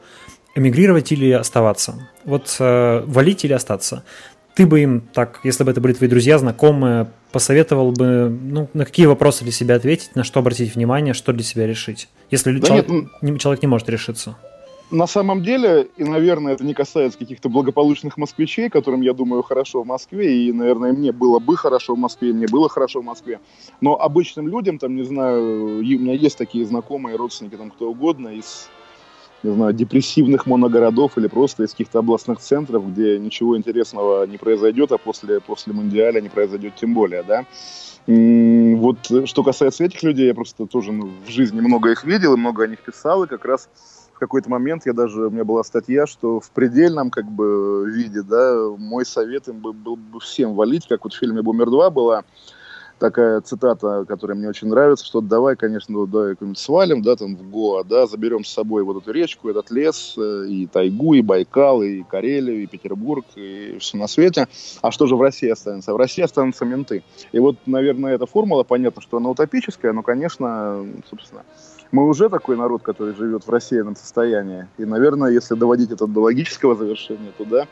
эмигрировать 0.56 1.12
или 1.12 1.30
оставаться. 1.30 2.08
Вот 2.24 2.56
э, 2.58 3.02
валить 3.06 3.44
или 3.44 3.52
остаться 3.52 4.02
ты 4.56 4.66
бы 4.66 4.80
им 4.80 5.02
так, 5.12 5.40
если 5.44 5.64
бы 5.64 5.70
это 5.70 5.82
были 5.82 5.92
твои 5.92 6.08
друзья, 6.08 6.38
знакомые, 6.38 7.10
посоветовал 7.30 7.92
бы, 7.92 8.30
ну, 8.30 8.68
на 8.72 8.86
какие 8.86 9.04
вопросы 9.04 9.44
для 9.44 9.52
себя 9.52 9.76
ответить, 9.76 10.16
на 10.16 10.24
что 10.24 10.40
обратить 10.40 10.74
внимание, 10.74 11.12
что 11.12 11.34
для 11.34 11.44
себя 11.44 11.66
решить, 11.66 12.08
если 12.30 12.56
да 12.56 12.66
человек, 12.66 12.88
нет, 12.88 13.04
не, 13.20 13.38
человек 13.38 13.62
не 13.62 13.68
может 13.68 13.90
решиться? 13.90 14.38
На 14.90 15.06
самом 15.06 15.42
деле, 15.42 15.88
и, 15.98 16.04
наверное, 16.04 16.54
это 16.54 16.64
не 16.64 16.72
касается 16.72 17.18
каких-то 17.18 17.50
благополучных 17.50 18.16
москвичей, 18.16 18.70
которым, 18.70 19.02
я 19.02 19.12
думаю, 19.12 19.42
хорошо 19.42 19.82
в 19.82 19.86
Москве, 19.86 20.46
и, 20.46 20.52
наверное, 20.52 20.92
мне 20.92 21.12
было 21.12 21.38
бы 21.38 21.54
хорошо 21.56 21.94
в 21.94 21.98
Москве, 21.98 22.32
мне 22.32 22.46
было 22.46 22.70
хорошо 22.70 23.02
в 23.02 23.04
Москве, 23.04 23.40
но 23.82 24.00
обычным 24.00 24.48
людям, 24.48 24.78
там, 24.78 24.96
не 24.96 25.02
знаю, 25.02 25.80
у 25.80 25.82
меня 25.82 26.14
есть 26.14 26.38
такие 26.38 26.64
знакомые, 26.64 27.16
родственники, 27.16 27.56
там, 27.56 27.70
кто 27.70 27.90
угодно, 27.90 28.28
из 28.28 28.70
не 29.46 29.54
знаю, 29.54 29.72
депрессивных 29.72 30.46
моногородов 30.46 31.16
или 31.18 31.26
просто 31.26 31.64
из 31.64 31.70
каких-то 31.70 32.00
областных 32.00 32.38
центров, 32.40 32.90
где 32.92 33.18
ничего 33.18 33.56
интересного 33.56 34.26
не 34.26 34.38
произойдет, 34.38 34.92
а 34.92 34.98
после, 34.98 35.40
после 35.40 35.72
Мундиаля 35.72 36.20
не 36.20 36.28
произойдет 36.28 36.74
тем 36.76 36.94
более, 36.94 37.22
да. 37.22 37.44
Вот 38.06 38.98
что 39.24 39.42
касается 39.42 39.84
этих 39.84 40.02
людей, 40.04 40.28
я 40.28 40.34
просто 40.34 40.66
тоже 40.66 40.92
ну, 40.92 41.10
в 41.26 41.28
жизни 41.28 41.60
много 41.60 41.90
их 41.90 42.04
видел 42.04 42.34
и 42.34 42.38
много 42.38 42.62
о 42.62 42.68
них 42.68 42.80
писал, 42.80 43.24
и 43.24 43.26
как 43.26 43.44
раз 43.44 43.68
в 44.16 44.18
какой-то 44.18 44.48
момент 44.48 44.86
я 44.86 44.92
даже, 44.92 45.26
у 45.26 45.30
меня 45.30 45.44
была 45.44 45.62
статья, 45.64 46.06
что 46.06 46.40
в 46.40 46.50
предельном 46.50 47.10
как 47.10 47.26
бы 47.26 47.90
виде, 47.90 48.22
да, 48.22 48.70
мой 48.78 49.04
совет 49.04 49.48
им 49.48 49.58
был, 49.58 49.96
бы 49.96 50.20
всем 50.20 50.54
валить, 50.54 50.86
как 50.88 51.04
вот 51.04 51.12
в 51.12 51.18
фильме 51.18 51.42
«Бумер 51.42 51.68
2» 51.68 51.90
была, 51.90 52.24
такая 52.98 53.40
цитата, 53.40 54.04
которая 54.06 54.36
мне 54.36 54.48
очень 54.48 54.68
нравится, 54.68 55.04
что 55.04 55.20
давай, 55.20 55.56
конечно, 55.56 56.06
давай 56.06 56.30
как-нибудь 56.30 56.58
свалим, 56.58 57.02
да, 57.02 57.16
там 57.16 57.36
в 57.36 57.50
Гоа, 57.50 57.84
да, 57.84 58.06
заберем 58.06 58.44
с 58.44 58.48
собой 58.50 58.82
вот 58.84 59.02
эту 59.02 59.12
речку, 59.12 59.48
этот 59.48 59.70
лес, 59.70 60.14
э, 60.16 60.46
и 60.48 60.66
тайгу, 60.66 61.14
и 61.14 61.22
Байкал, 61.22 61.82
и 61.82 62.02
Карелию, 62.02 62.62
и 62.62 62.66
Петербург, 62.66 63.24
и 63.36 63.76
все 63.80 63.98
на 63.98 64.06
свете. 64.06 64.48
А 64.82 64.90
что 64.90 65.06
же 65.06 65.16
в 65.16 65.20
России 65.20 65.48
останется? 65.48 65.92
В 65.92 65.96
России 65.96 66.22
останутся 66.22 66.64
менты. 66.64 67.02
И 67.32 67.38
вот, 67.38 67.56
наверное, 67.66 68.14
эта 68.14 68.26
формула, 68.26 68.62
понятно, 68.62 69.02
что 69.02 69.18
она 69.18 69.30
утопическая, 69.30 69.92
но, 69.92 70.02
конечно, 70.02 70.84
собственно, 71.08 71.44
мы 71.92 72.08
уже 72.08 72.28
такой 72.28 72.56
народ, 72.56 72.82
который 72.82 73.14
живет 73.14 73.46
в 73.46 73.50
рассеянном 73.50 73.96
состоянии. 73.96 74.68
И, 74.78 74.84
наверное, 74.84 75.30
если 75.30 75.54
доводить 75.54 75.90
это 75.90 76.06
до 76.06 76.20
логического 76.20 76.74
завершения, 76.74 77.32
то 77.36 77.44
да, 77.44 77.66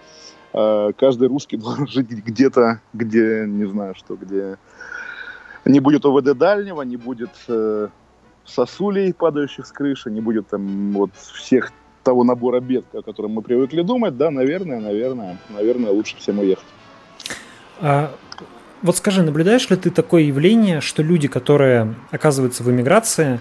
э, 0.52 0.92
каждый 0.98 1.28
русский 1.28 1.56
должен 1.58 1.86
жить 1.86 2.10
где-то, 2.10 2.80
где, 2.92 3.44
не 3.46 3.64
знаю 3.66 3.94
что, 3.94 4.16
где 4.16 4.58
не 5.64 5.80
будет 5.80 6.04
ОВД 6.04 6.36
дальнего, 6.36 6.82
не 6.82 6.96
будет 6.96 7.30
э, 7.48 7.88
сосулей, 8.44 9.12
падающих 9.12 9.66
с 9.66 9.72
крыши, 9.72 10.10
не 10.10 10.20
будет 10.20 10.48
там 10.48 10.92
вот 10.92 11.10
всех 11.14 11.72
того 12.02 12.22
набора 12.22 12.60
бед, 12.60 12.84
о 12.92 13.02
котором 13.02 13.32
мы 13.32 13.42
привыкли 13.42 13.82
думать, 13.82 14.16
да, 14.16 14.30
наверное, 14.30 14.80
наверное, 14.80 15.38
наверное, 15.48 15.90
лучше 15.90 16.16
всем 16.18 16.38
уехать. 16.38 16.64
А, 17.80 18.14
вот 18.82 18.96
скажи, 18.96 19.22
наблюдаешь 19.22 19.68
ли 19.70 19.76
ты 19.76 19.90
такое 19.90 20.22
явление, 20.22 20.80
что 20.80 21.02
люди, 21.02 21.26
которые 21.26 21.94
оказываются 22.10 22.62
в 22.62 22.70
эмиграции, 22.70 23.40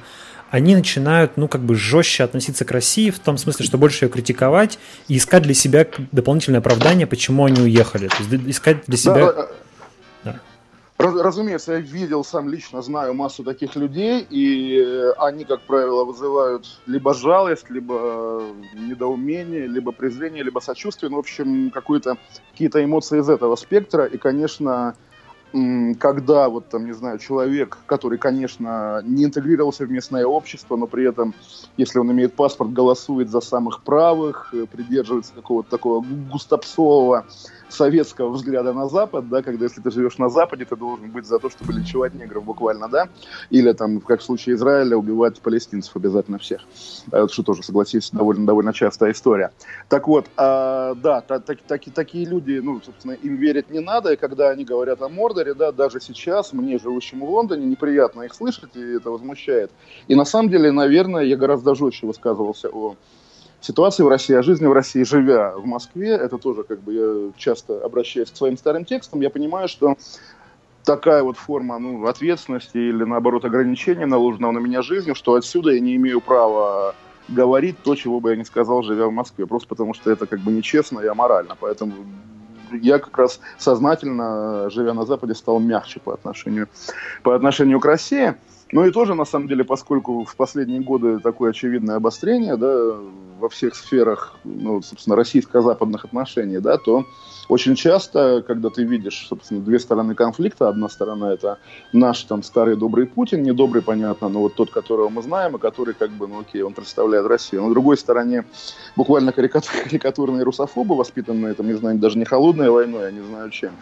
они 0.49 0.75
начинают, 0.75 1.36
ну, 1.36 1.47
как 1.47 1.62
бы 1.62 1.75
жестче 1.75 2.23
относиться 2.23 2.63
к 2.63 2.71
России, 2.71 3.09
в 3.09 3.19
том 3.19 3.38
смысле, 3.38 3.65
что 3.65 3.77
больше 3.77 4.05
ее 4.05 4.09
критиковать 4.09 4.77
и 5.07 5.17
искать 5.17 5.43
для 5.43 5.55
себя 5.55 5.88
дополнительное 6.12 6.59
оправдание, 6.59 7.07
почему 7.07 7.45
они 7.45 7.59
уехали. 7.59 8.07
То 8.07 8.17
есть 8.19 8.47
искать 8.47 8.77
для 8.86 8.97
себя... 8.97 9.33
Да, 9.33 9.47
Разумеется, 10.97 11.73
я 11.73 11.79
видел, 11.79 12.23
сам 12.23 12.47
лично 12.47 12.82
знаю 12.82 13.13
массу 13.13 13.43
таких 13.43 13.75
людей, 13.75 14.25
и 14.29 14.77
э, 14.77 15.12
они, 15.17 15.43
как 15.43 15.62
правило, 15.62 16.06
вызывают 16.06 16.65
либо 16.86 17.13
жалость, 17.13 17.69
либо 17.69 18.43
недоумение, 18.73 19.67
либо 19.67 19.91
презрение, 19.91 20.43
либо 20.43 20.60
сочувствие, 20.60 21.10
ну, 21.10 21.17
в 21.17 21.19
общем, 21.19 21.71
какие-то 21.71 22.84
эмоции 22.84 23.19
из 23.19 23.29
этого 23.29 23.56
спектра, 23.56 24.06
и, 24.06 24.17
конечно, 24.17 24.95
когда 25.99 26.49
вот 26.49 26.69
там, 26.69 26.86
не 26.86 26.93
знаю, 26.93 27.19
человек, 27.19 27.77
который, 27.86 28.17
конечно, 28.17 29.01
не 29.03 29.25
интегрировался 29.25 29.86
в 29.86 29.91
местное 29.91 30.25
общество, 30.25 30.75
но 30.75 30.88
при 30.88 31.08
этом, 31.08 31.36
если 31.77 31.99
он 31.99 32.12
имеет 32.12 32.36
паспорт, 32.36 32.73
голосует 32.73 33.29
за 33.29 33.39
самых 33.39 33.84
правых, 33.84 34.49
э, 34.53 34.65
придерживается 34.65 35.34
какого-то 35.34 35.69
такого 35.69 36.03
густопсового 36.32 37.25
советского 37.73 38.29
взгляда 38.29 38.73
на 38.73 38.88
Запад, 38.88 39.29
да, 39.29 39.41
когда 39.41 39.65
если 39.65 39.81
ты 39.81 39.91
живешь 39.91 40.17
на 40.17 40.29
Западе, 40.29 40.65
ты 40.65 40.75
должен 40.75 41.12
быть 41.12 41.25
за 41.25 41.39
то, 41.39 41.49
чтобы 41.49 41.73
линчевать 41.73 42.13
негров 42.13 42.43
буквально, 42.43 42.88
да, 42.88 43.09
или 43.49 43.71
там, 43.73 43.99
как 44.01 44.21
в 44.21 44.23
случае 44.23 44.55
Израиля, 44.55 44.97
убивать 44.97 45.39
палестинцев 45.41 45.95
обязательно 45.95 46.38
всех. 46.38 46.62
Что 47.27 47.43
тоже, 47.43 47.63
согласись, 47.63 48.12
довольно, 48.12 48.45
довольно 48.45 48.73
частая 48.73 49.12
история. 49.12 49.51
Так 49.89 50.07
вот, 50.07 50.27
а, 50.38 50.95
да, 50.95 51.21
так, 51.21 51.45
так, 51.45 51.59
так, 51.67 51.81
такие 51.93 52.25
люди, 52.25 52.59
ну, 52.63 52.81
собственно, 52.83 53.13
им 53.13 53.36
верить 53.36 53.69
не 53.69 53.79
надо, 53.79 54.13
и 54.13 54.15
когда 54.15 54.49
они 54.49 54.65
говорят 54.65 55.01
о 55.01 55.09
Мордоре, 55.09 55.53
да, 55.53 55.71
даже 55.71 55.99
сейчас, 55.99 56.53
мне, 56.53 56.77
живущему 56.79 57.25
в 57.25 57.29
Лондоне, 57.29 57.65
неприятно 57.65 58.23
их 58.23 58.33
слышать, 58.33 58.75
и 58.75 58.97
это 58.97 59.09
возмущает. 59.09 59.71
И 60.07 60.15
на 60.15 60.25
самом 60.25 60.49
деле, 60.49 60.71
наверное, 60.71 61.23
я 61.23 61.36
гораздо 61.36 61.75
жестче 61.75 62.07
высказывался 62.07 62.69
о 62.69 62.95
ситуации 63.63 64.04
в 64.04 64.08
России, 64.08 64.36
о 64.36 64.43
жизни 64.43 64.67
в 64.67 64.73
России, 64.73 65.04
живя 65.04 65.54
в 65.56 65.65
Москве, 65.65 66.10
это 66.10 66.38
тоже 66.38 66.63
как 66.63 66.82
бы 66.82 66.93
я 66.93 67.32
часто 67.38 67.84
обращаюсь 67.84 68.30
к 68.30 68.36
своим 68.36 68.58
старым 68.58 68.86
текстам, 68.86 69.21
я 69.21 69.30
понимаю, 69.30 69.67
что 69.67 69.95
такая 70.84 71.23
вот 71.23 71.38
форма 71.38 71.80
ну, 71.80 72.06
ответственности 72.06 72.78
или, 72.78 73.04
наоборот, 73.04 73.45
ограничения, 73.45 74.06
наложенного 74.06 74.52
на 74.52 74.60
меня 74.60 74.82
жизнью, 74.82 75.15
что 75.15 75.36
отсюда 75.36 75.71
я 75.71 75.80
не 75.80 75.95
имею 75.95 76.19
права 76.19 76.93
говорить 77.30 77.78
то, 77.84 77.95
чего 77.95 78.19
бы 78.19 78.32
я 78.32 78.36
не 78.36 78.43
сказал, 78.43 78.84
живя 78.84 79.08
в 79.08 79.12
Москве, 79.12 79.47
просто 79.47 79.69
потому 79.69 79.93
что 79.93 80.12
это 80.12 80.28
как 80.28 80.41
бы 80.41 80.52
нечестно 80.52 80.99
и 80.99 81.08
аморально. 81.08 81.56
Поэтому 81.58 81.93
я 82.71 82.99
как 82.99 83.17
раз 83.17 83.39
сознательно, 83.58 84.69
живя 84.69 84.93
на 84.93 85.06
Западе, 85.06 85.36
стал 85.36 85.60
мягче 85.60 86.02
по 86.02 86.13
отношению, 86.13 86.67
по 87.23 87.34
отношению 87.34 87.80
к 87.80 87.86
России. 87.86 88.36
Ну 88.73 88.83
и 88.88 88.91
тоже, 88.91 89.13
на 89.13 89.23
самом 89.25 89.47
деле, 89.47 89.63
поскольку 89.63 90.23
в 90.23 90.36
последние 90.36 90.81
годы 90.81 91.19
такое 91.19 91.51
очевидное 91.51 91.97
обострение, 91.97 92.57
да, 92.57 92.95
во 93.39 93.47
всех 93.47 93.75
сферах, 93.75 94.36
ну, 94.43 94.81
собственно, 94.81 95.15
российско-западных 95.15 96.05
отношений, 96.05 96.57
да, 96.57 96.79
то 96.79 97.05
очень 97.49 97.75
часто, 97.75 98.43
когда 98.47 98.71
ты 98.71 98.83
видишь, 98.83 99.27
собственно, 99.29 99.62
две 99.62 99.77
стороны 99.77 100.15
конфликта, 100.15 100.69
одна 100.69 100.89
сторона 100.89 101.33
это 101.33 101.59
наш 101.91 102.23
там 102.23 102.41
старый 102.41 102.75
добрый 102.75 103.05
Путин, 103.05 103.43
недобрый, 103.43 103.83
понятно, 103.83 104.27
но 104.27 104.39
вот 104.39 104.55
тот, 104.55 104.71
которого 104.71 105.09
мы 105.09 105.21
знаем, 105.21 105.55
и 105.55 105.59
который, 105.59 105.93
как 105.93 106.09
бы, 106.09 106.27
ну 106.27 106.39
окей, 106.39 106.63
он 106.63 106.73
представляет 106.73 107.27
Россию. 107.27 107.63
На 107.63 107.69
другой 107.69 107.97
стороне 107.97 108.43
буквально 108.95 109.31
карикатурные 109.33 110.41
русофобы, 110.41 110.95
воспитанные, 110.95 111.53
там, 111.53 111.67
не 111.67 111.73
знаю, 111.73 111.99
даже 111.99 112.17
не 112.17 112.25
холодной 112.25 112.71
войной, 112.71 113.03
я 113.03 113.12
не 113.12 113.21
знаю 113.21 113.51
чем, 113.51 113.73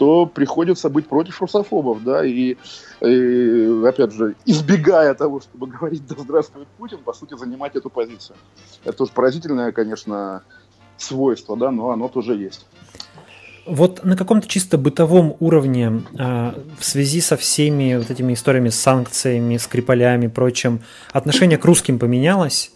то 0.00 0.24
приходится 0.24 0.88
быть 0.88 1.06
против 1.06 1.42
русофобов, 1.42 2.02
да, 2.02 2.24
и, 2.24 2.56
и 3.02 3.82
опять 3.86 4.12
же, 4.12 4.34
избегая 4.44 5.14
того, 5.14 5.40
чтобы 5.40 5.66
говорить 5.66 6.06
«да 6.06 6.16
здравствует 6.18 6.68
Путин», 6.78 6.98
по 6.98 7.12
сути, 7.12 7.36
занимать 7.36 7.76
эту 7.76 7.90
позицию. 7.90 8.36
Это 8.84 8.98
тоже 8.98 9.12
поразительное, 9.12 9.72
конечно, 9.72 10.42
свойство, 10.96 11.56
да, 11.56 11.70
но 11.70 11.90
оно 11.90 12.08
тоже 12.08 12.34
есть. 12.34 12.66
Вот 13.66 14.04
на 14.04 14.16
каком-то 14.16 14.48
чисто 14.48 14.78
бытовом 14.78 15.36
уровне 15.38 16.02
а, 16.18 16.54
в 16.78 16.84
связи 16.84 17.20
со 17.20 17.36
всеми 17.36 17.96
вот 17.96 18.10
этими 18.10 18.32
историями 18.32 18.70
с 18.70 18.80
санкциями, 18.80 19.58
скрипалями 19.58 20.26
и 20.26 20.28
прочим, 20.28 20.80
отношение 21.12 21.58
к 21.58 21.64
русским 21.64 21.98
поменялось? 21.98 22.72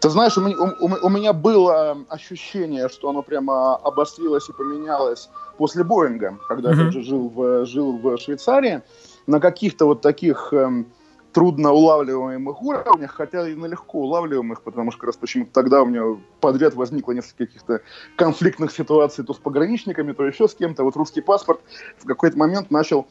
Ты 0.00 0.08
знаешь, 0.08 0.36
у 0.38 0.42
меня, 0.42 0.56
у, 0.56 1.06
у 1.06 1.08
меня 1.08 1.32
было 1.32 1.98
ощущение, 2.08 2.88
что 2.88 3.10
оно 3.10 3.22
прямо 3.22 3.76
обострилось 3.76 4.48
и 4.48 4.52
поменялось 4.52 5.28
после 5.58 5.84
Боинга, 5.84 6.38
когда 6.48 6.70
mm-hmm. 6.70 6.84
я 6.84 6.90
же 6.90 7.02
жил 7.02 7.28
в, 7.28 7.66
жил 7.66 7.98
в 7.98 8.16
Швейцарии. 8.18 8.82
На 9.30 9.38
каких-то 9.38 9.84
вот 9.84 10.00
таких 10.00 10.52
эм, 10.52 10.88
трудно 11.32 11.70
улавливаемых 11.70 12.60
уровнях, 12.62 13.12
хотя 13.12 13.48
и 13.48 13.54
на 13.54 13.66
легко 13.66 14.00
улавливаемых, 14.00 14.62
потому 14.62 14.90
что 14.90 14.98
как 14.98 15.06
раз 15.06 15.16
почему-то 15.18 15.52
тогда 15.52 15.82
у 15.82 15.86
меня 15.86 16.20
подряд 16.40 16.74
возникло 16.74 17.12
несколько 17.12 17.46
каких-то 17.46 17.80
конфликтных 18.16 18.72
ситуаций 18.72 19.24
то 19.24 19.32
с 19.32 19.38
пограничниками, 19.38 20.10
то 20.14 20.26
еще 20.26 20.48
с 20.48 20.54
кем-то. 20.56 20.82
Вот 20.82 20.96
русский 20.96 21.20
паспорт 21.20 21.60
в 21.98 22.06
какой-то 22.06 22.36
момент 22.36 22.72
начал, 22.72 23.06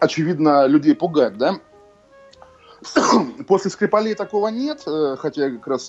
очевидно, 0.00 0.66
людей 0.66 0.96
пугать, 0.96 1.38
да? 1.38 1.60
После 3.46 3.70
Скрипалей 3.70 4.16
такого 4.16 4.48
нет, 4.48 4.82
э, 4.84 5.14
хотя 5.16 5.44
я 5.46 5.50
как 5.52 5.68
раз... 5.68 5.88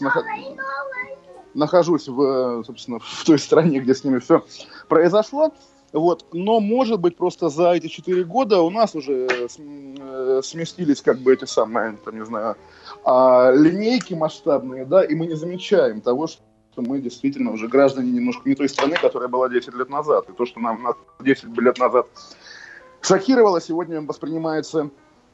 нахожусь 1.56 2.08
в, 2.08 2.64
собственно, 2.64 3.00
в 3.00 3.24
той 3.26 3.40
стране, 3.40 3.80
где 3.80 3.96
с 3.96 4.04
ними 4.04 4.20
все 4.20 4.46
произошло. 4.88 5.52
Вот. 5.96 6.26
Но, 6.34 6.60
может 6.60 7.00
быть, 7.00 7.16
просто 7.16 7.48
за 7.48 7.72
эти 7.72 7.88
четыре 7.88 8.26
года 8.26 8.60
у 8.60 8.70
нас 8.70 8.96
уже 8.96 9.30
э, 9.30 10.42
сместились 10.44 11.02
как 11.02 11.20
бы 11.20 11.34
эти 11.34 11.46
самые, 11.46 11.98
там, 12.04 12.20
не 12.20 12.26
знаю, 12.26 12.58
а, 13.06 13.52
линейки 13.52 14.14
масштабные, 14.14 14.84
да, 14.86 15.06
и 15.06 15.16
мы 15.16 15.26
не 15.26 15.36
замечаем 15.36 16.02
того, 16.02 16.28
что 16.28 16.42
мы 16.76 17.00
действительно 17.00 17.54
уже 17.54 17.70
граждане 17.70 18.12
немножко 18.12 18.50
не 18.50 18.56
той 18.56 18.68
страны, 18.68 18.98
которая 19.02 19.30
была 19.30 19.48
10 19.48 19.74
лет 19.74 19.90
назад. 19.90 20.30
И 20.30 20.34
то, 20.34 20.46
что 20.46 20.60
нам 20.60 20.86
10 21.22 21.58
лет 21.60 21.80
назад 21.80 22.08
шокировало, 23.00 23.62
сегодня 23.62 24.02
воспринимается 24.02 24.90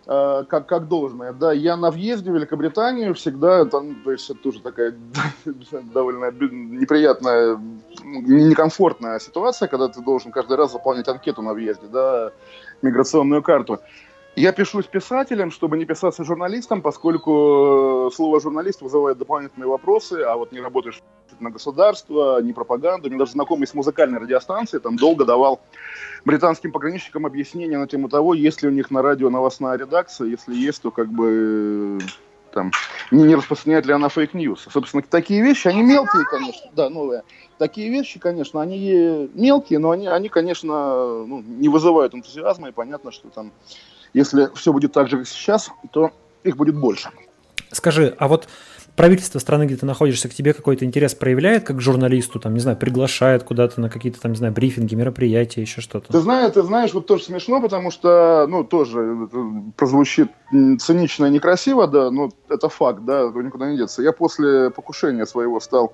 э, 0.06 0.43
как, 0.47 0.68
как 0.68 0.88
должное. 0.88 1.34
Да, 1.34 1.52
я 1.54 1.78
на 1.78 1.91
въезде 1.91 2.32
в 2.32 2.36
Великобританию 2.36 3.14
всегда, 3.14 3.66
там, 3.66 3.95
то 4.04 4.12
есть 4.12 4.30
это 4.30 4.39
тоже 4.39 4.62
такая 4.62 4.95
довольно 5.93 6.32
неприятная, 6.32 7.60
некомфортная 8.04 9.20
ситуация, 9.20 9.68
когда 9.68 9.88
ты 9.88 10.02
должен 10.02 10.32
каждый 10.32 10.58
раз 10.58 10.72
заполнять 10.72 11.08
анкету 11.08 11.41
на 11.41 11.54
въезде, 11.54 11.88
да, 11.88 12.32
миграционную 12.82 13.43
карту. 13.43 13.80
Я 14.36 14.54
пишу 14.54 14.82
с 14.82 14.86
писателем, 14.86 15.52
чтобы 15.52 15.78
не 15.78 15.86
писаться 15.86 16.24
журналистом, 16.24 16.82
поскольку 16.82 18.08
э, 18.08 18.16
слово 18.16 18.39
журналист 18.39 18.82
вызывает 18.82 19.18
дополнительные 19.18 19.68
вопросы, 19.68 20.22
а 20.22 20.38
вот 20.38 20.54
не 20.54 20.62
работаешь 20.62 21.02
на 21.41 21.49
государство, 21.49 22.41
не 22.41 22.53
пропаганду. 22.53 23.09
Мне 23.09 23.17
даже 23.17 23.31
знакомый 23.31 23.67
с 23.67 23.73
музыкальной 23.73 24.19
радиостанции 24.19 24.79
там 24.79 24.95
долго 24.95 25.25
давал 25.25 25.61
британским 26.25 26.71
пограничникам 26.71 27.25
объяснения 27.25 27.77
на 27.77 27.87
тему 27.87 28.09
того, 28.09 28.33
есть 28.33 28.61
ли 28.61 28.67
у 28.67 28.71
них 28.71 28.91
на 28.91 29.01
радио 29.01 29.29
новостная 29.29 29.77
редакция, 29.77 30.27
если 30.27 30.55
есть, 30.55 30.81
то 30.81 30.91
как 30.91 31.09
бы 31.09 31.99
там 32.53 32.71
не, 33.11 33.23
не 33.23 33.35
распространяет 33.35 33.85
ли 33.85 33.93
она 33.93 34.09
фейк-ньюс. 34.09 34.67
Собственно, 34.71 35.03
такие 35.03 35.41
вещи, 35.41 35.67
они 35.67 35.81
мелкие, 35.81 36.23
конечно, 36.25 36.69
да, 36.73 36.89
новые. 36.89 37.23
Такие 37.57 37.89
вещи, 37.89 38.19
конечно, 38.19 38.61
они 38.61 39.29
мелкие, 39.33 39.79
но 39.79 39.91
они, 39.91 40.07
они 40.07 40.29
конечно, 40.29 41.25
ну, 41.25 41.41
не 41.41 41.69
вызывают 41.69 42.13
энтузиазма, 42.13 42.69
и 42.69 42.71
понятно, 42.71 43.11
что 43.11 43.29
там 43.29 43.51
если 44.13 44.49
все 44.55 44.73
будет 44.73 44.91
так 44.91 45.09
же, 45.09 45.19
как 45.19 45.27
сейчас, 45.27 45.69
то 45.91 46.11
их 46.43 46.57
будет 46.57 46.75
больше. 46.75 47.09
Скажи, 47.71 48.13
а 48.19 48.27
вот 48.27 48.49
правительство 48.95 49.39
страны, 49.39 49.65
где 49.65 49.75
ты 49.75 49.85
находишься, 49.85 50.29
к 50.29 50.33
тебе 50.33 50.53
какой-то 50.53 50.85
интерес 50.85 51.15
проявляет 51.15 51.63
как 51.63 51.81
журналисту, 51.81 52.39
там, 52.39 52.53
не 52.53 52.59
знаю, 52.59 52.77
приглашает 52.77 53.43
куда-то 53.43 53.79
на 53.81 53.89
какие-то 53.89 54.19
там, 54.19 54.31
не 54.31 54.37
знаю, 54.37 54.53
брифинги, 54.53 54.95
мероприятия, 54.95 55.61
еще 55.61 55.81
что-то? 55.81 56.11
Ты 56.11 56.19
знаешь, 56.19 56.53
ты 56.53 56.61
знаешь, 56.63 56.93
вот 56.93 57.07
тоже 57.07 57.23
смешно, 57.23 57.61
потому 57.61 57.91
что, 57.91 58.45
ну, 58.47 58.63
тоже 58.63 59.29
прозвучит 59.75 60.29
цинично 60.79 61.25
и 61.25 61.31
некрасиво, 61.31 61.87
да, 61.87 62.11
но 62.11 62.29
это 62.49 62.69
факт, 62.69 63.03
да, 63.05 63.31
никуда 63.33 63.71
не 63.71 63.77
деться. 63.77 64.01
Я 64.01 64.11
после 64.11 64.69
покушения 64.69 65.25
своего 65.25 65.59
стал 65.59 65.93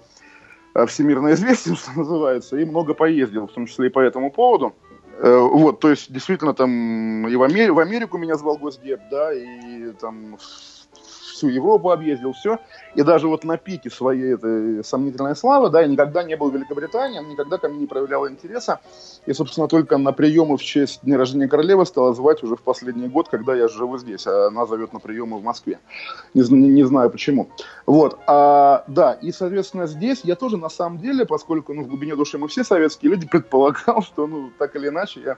э, 0.74 0.86
всемирно 0.86 1.34
известен, 1.34 1.76
что 1.78 1.92
называется, 1.96 2.58
и 2.58 2.66
много 2.66 2.94
поездил, 2.94 3.48
в 3.48 3.54
том 3.54 3.68
числе 3.68 3.88
и 3.88 3.92
по 3.92 4.00
этому 4.00 4.32
поводу. 4.32 4.74
Э, 5.20 5.38
вот, 5.38 5.80
то 5.80 5.90
есть, 5.90 6.12
действительно, 6.12 6.54
там 6.54 7.28
и 7.28 7.36
в, 7.36 7.44
Амер... 7.44 7.74
в 7.74 7.80
Америку 7.80 8.18
меня 8.18 8.36
звал 8.36 8.58
Госдеп, 8.58 9.00
да, 9.10 9.34
и 9.34 9.92
там 10.00 10.38
всю 11.38 11.48
Европу 11.50 11.92
объездил, 11.92 12.34
все. 12.34 12.60
И 12.96 13.04
даже 13.04 13.28
вот 13.28 13.44
на 13.44 13.58
пике 13.58 13.90
своей 13.90 14.34
этой 14.34 14.84
сомнительной 14.84 15.36
славы, 15.36 15.70
да, 15.70 15.82
я 15.82 15.88
никогда 15.88 16.24
не 16.24 16.36
был 16.36 16.50
в 16.50 16.54
Великобритании, 16.54 17.20
она 17.20 17.30
никогда 17.30 17.58
ко 17.58 17.70
мне 17.70 17.80
не 17.80 17.86
проявляла 17.86 18.30
интереса. 18.30 18.80
И, 19.26 19.34
собственно, 19.34 19.68
только 19.68 19.98
на 19.98 20.12
приемы 20.12 20.58
в 20.58 20.64
честь 20.64 21.02
дня 21.04 21.18
рождения 21.18 21.48
королевы 21.48 21.86
стала 21.86 22.14
звать 22.14 22.44
уже 22.44 22.56
в 22.56 22.62
последний 22.62 23.08
год, 23.08 23.30
когда 23.30 23.56
я 23.56 23.68
живу 23.68 23.98
здесь, 23.98 24.26
она 24.26 24.66
зовет 24.66 24.94
на 24.94 25.00
приемы 25.00 25.38
в 25.38 25.44
Москве. 25.44 25.80
Не, 26.34 26.42
не, 26.42 26.70
не 26.70 26.84
знаю 26.84 27.12
почему. 27.12 27.50
Вот, 27.86 28.20
а, 28.28 28.84
да, 28.88 29.14
и, 29.14 29.32
соответственно, 29.32 29.88
здесь 29.88 30.22
я 30.24 30.36
тоже 30.36 30.58
на 30.58 30.70
самом 30.70 30.98
деле, 30.98 31.26
поскольку, 31.26 31.74
ну, 31.74 31.84
в 31.84 31.88
глубине 31.88 32.16
души 32.16 32.38
мы 32.38 32.48
все 32.48 32.64
советские 32.64 33.12
люди, 33.12 33.28
предполагал, 33.32 34.02
что, 34.02 34.26
ну, 34.28 34.52
так 34.58 34.76
или 34.76 34.88
иначе, 34.88 35.22
я, 35.22 35.38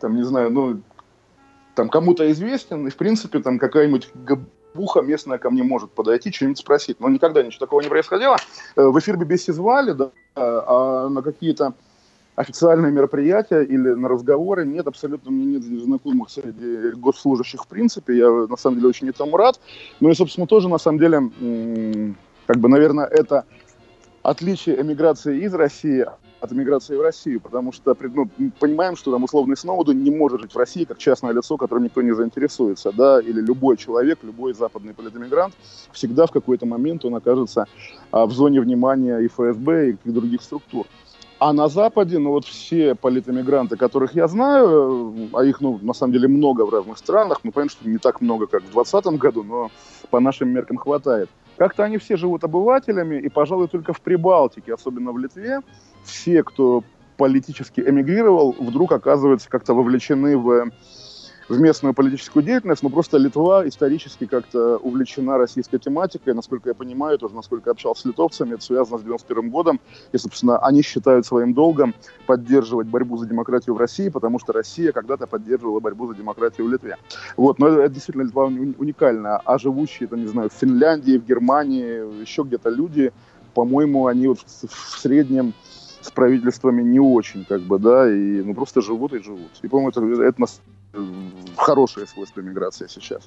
там, 0.00 0.14
не 0.14 0.22
знаю, 0.22 0.50
ну, 0.50 0.80
там 1.74 1.88
кому-то 1.88 2.30
известен, 2.30 2.86
и, 2.86 2.90
в 2.90 2.96
принципе, 2.96 3.40
там 3.40 3.58
какая-нибудь 3.58 4.10
Буха 4.74 5.00
местная 5.00 5.38
ко 5.38 5.50
мне 5.50 5.62
может 5.62 5.90
подойти, 5.90 6.32
что-нибудь 6.32 6.58
спросить. 6.58 7.00
Но 7.00 7.08
никогда 7.08 7.42
ничего 7.42 7.66
такого 7.66 7.80
не 7.80 7.88
происходило. 7.88 8.36
Э, 8.76 8.86
в 8.86 8.98
эфир 8.98 9.16
BBC 9.16 9.52
звали, 9.52 9.92
да, 9.92 10.10
а 10.34 11.08
на 11.08 11.22
какие-то 11.22 11.74
официальные 12.34 12.92
мероприятия 12.92 13.62
или 13.62 13.90
на 13.90 14.08
разговоры 14.08 14.64
нет, 14.64 14.86
абсолютно 14.86 15.30
мне 15.30 15.44
нет 15.44 15.62
знакомых 15.62 16.30
среди 16.30 16.90
госслужащих 16.92 17.64
в 17.64 17.66
принципе. 17.66 18.16
Я 18.16 18.30
на 18.30 18.56
самом 18.56 18.76
деле 18.76 18.88
очень 18.88 19.08
этому 19.08 19.36
рад. 19.36 19.60
Ну 20.00 20.10
и, 20.10 20.14
собственно, 20.14 20.46
тоже 20.46 20.68
на 20.68 20.78
самом 20.78 20.98
деле, 20.98 21.30
как 22.46 22.58
бы, 22.58 22.68
наверное, 22.68 23.06
это 23.06 23.44
отличие 24.22 24.80
эмиграции 24.80 25.44
из 25.44 25.54
России 25.54 26.06
от 26.42 26.52
эмиграции 26.52 26.96
в 26.96 27.00
Россию, 27.00 27.40
потому 27.40 27.72
что 27.72 27.96
ну, 28.00 28.28
понимаем, 28.58 28.96
что 28.96 29.12
там 29.12 29.22
условный 29.22 29.56
Сноуден 29.56 30.02
не 30.02 30.10
может 30.10 30.40
жить 30.40 30.52
в 30.52 30.58
России 30.58 30.84
как 30.84 30.98
частное 30.98 31.32
лицо, 31.32 31.56
которым 31.56 31.84
никто 31.84 32.02
не 32.02 32.12
заинтересуется, 32.12 32.90
да, 32.92 33.20
или 33.20 33.40
любой 33.40 33.76
человек, 33.76 34.18
любой 34.22 34.52
западный 34.52 34.92
политэмигрант, 34.92 35.54
всегда 35.92 36.26
в 36.26 36.32
какой-то 36.32 36.66
момент 36.66 37.04
он 37.04 37.14
окажется 37.14 37.66
а, 38.10 38.26
в 38.26 38.32
зоне 38.32 38.60
внимания 38.60 39.18
и 39.18 39.28
ФСБ, 39.28 39.90
и 40.04 40.10
других 40.10 40.42
структур. 40.42 40.86
А 41.38 41.52
на 41.52 41.68
Западе, 41.68 42.18
ну 42.18 42.30
вот 42.30 42.44
все 42.44 42.96
политэмигранты, 42.96 43.76
которых 43.76 44.14
я 44.14 44.26
знаю, 44.26 45.30
а 45.32 45.44
их, 45.44 45.60
ну, 45.60 45.78
на 45.82 45.92
самом 45.92 46.12
деле 46.12 46.28
много 46.28 46.64
в 46.64 46.70
разных 46.70 46.98
странах, 46.98 47.40
ну, 47.42 47.52
понятно, 47.52 47.78
что 47.78 47.88
не 47.88 47.98
так 47.98 48.20
много, 48.20 48.46
как 48.46 48.62
в 48.62 48.72
2020 48.72 49.18
году, 49.18 49.42
но 49.42 49.70
по 50.10 50.20
нашим 50.20 50.50
меркам 50.50 50.76
хватает. 50.76 51.28
Как-то 51.56 51.84
они 51.84 51.98
все 51.98 52.16
живут 52.16 52.44
обывателями, 52.44 53.16
и, 53.16 53.28
пожалуй, 53.28 53.68
только 53.68 53.92
в 53.92 54.00
Прибалтике, 54.00 54.74
особенно 54.74 55.12
в 55.12 55.18
Литве, 55.18 55.60
все, 56.04 56.42
кто 56.42 56.82
политически 57.16 57.80
эмигрировал, 57.80 58.56
вдруг 58.58 58.92
оказываются 58.92 59.48
как-то 59.48 59.74
вовлечены 59.74 60.36
в, 60.36 60.70
в 61.48 61.60
местную 61.60 61.94
политическую 61.94 62.42
деятельность, 62.42 62.82
но 62.82 62.88
просто 62.88 63.18
Литва 63.18 63.66
исторически 63.66 64.26
как-то 64.26 64.78
увлечена 64.78 65.38
российской 65.38 65.78
тематикой, 65.78 66.34
насколько 66.34 66.70
я 66.70 66.74
понимаю, 66.74 67.18
тоже 67.18 67.34
насколько 67.34 67.70
я 67.70 67.72
общался 67.72 68.02
с 68.02 68.04
литовцами, 68.04 68.54
это 68.54 68.62
связано 68.62 68.98
с 68.98 69.02
91 69.02 69.50
годом, 69.50 69.80
и, 70.12 70.18
собственно, 70.18 70.58
они 70.58 70.82
считают 70.82 71.26
своим 71.26 71.54
долгом 71.54 71.94
поддерживать 72.26 72.86
борьбу 72.86 73.16
за 73.16 73.26
демократию 73.26 73.74
в 73.74 73.78
России, 73.78 74.08
потому 74.08 74.38
что 74.38 74.52
Россия 74.52 74.92
когда-то 74.92 75.26
поддерживала 75.26 75.80
борьбу 75.80 76.06
за 76.08 76.14
демократию 76.14 76.66
в 76.66 76.70
Литве. 76.70 76.96
Вот, 77.36 77.58
но 77.58 77.68
это, 77.68 77.80
это 77.82 77.94
действительно 77.94 78.24
Литва 78.24 78.46
уникальна, 78.46 79.38
а 79.38 79.58
живущие, 79.58 80.08
там, 80.08 80.20
не 80.20 80.28
знаю, 80.28 80.50
в 80.50 80.52
Финляндии, 80.52 81.18
в 81.18 81.26
Германии, 81.26 82.20
еще 82.20 82.42
где-то 82.42 82.70
люди, 82.70 83.12
по-моему, 83.54 84.06
они 84.06 84.28
вот 84.28 84.38
в 84.40 84.98
среднем 84.98 85.54
с 86.00 86.10
правительствами 86.10 86.82
не 86.82 86.98
очень, 86.98 87.44
как 87.44 87.62
бы, 87.62 87.78
да, 87.78 88.12
и 88.12 88.42
ну, 88.42 88.54
просто 88.54 88.80
живут 88.80 89.12
и 89.12 89.22
живут. 89.22 89.50
И, 89.62 89.68
по-моему, 89.68 89.90
это, 89.90 90.22
это 90.24 90.40
нас 90.40 90.60
хорошее 91.56 92.06
свойство 92.06 92.40
миграции 92.40 92.86
сейчас. 92.88 93.22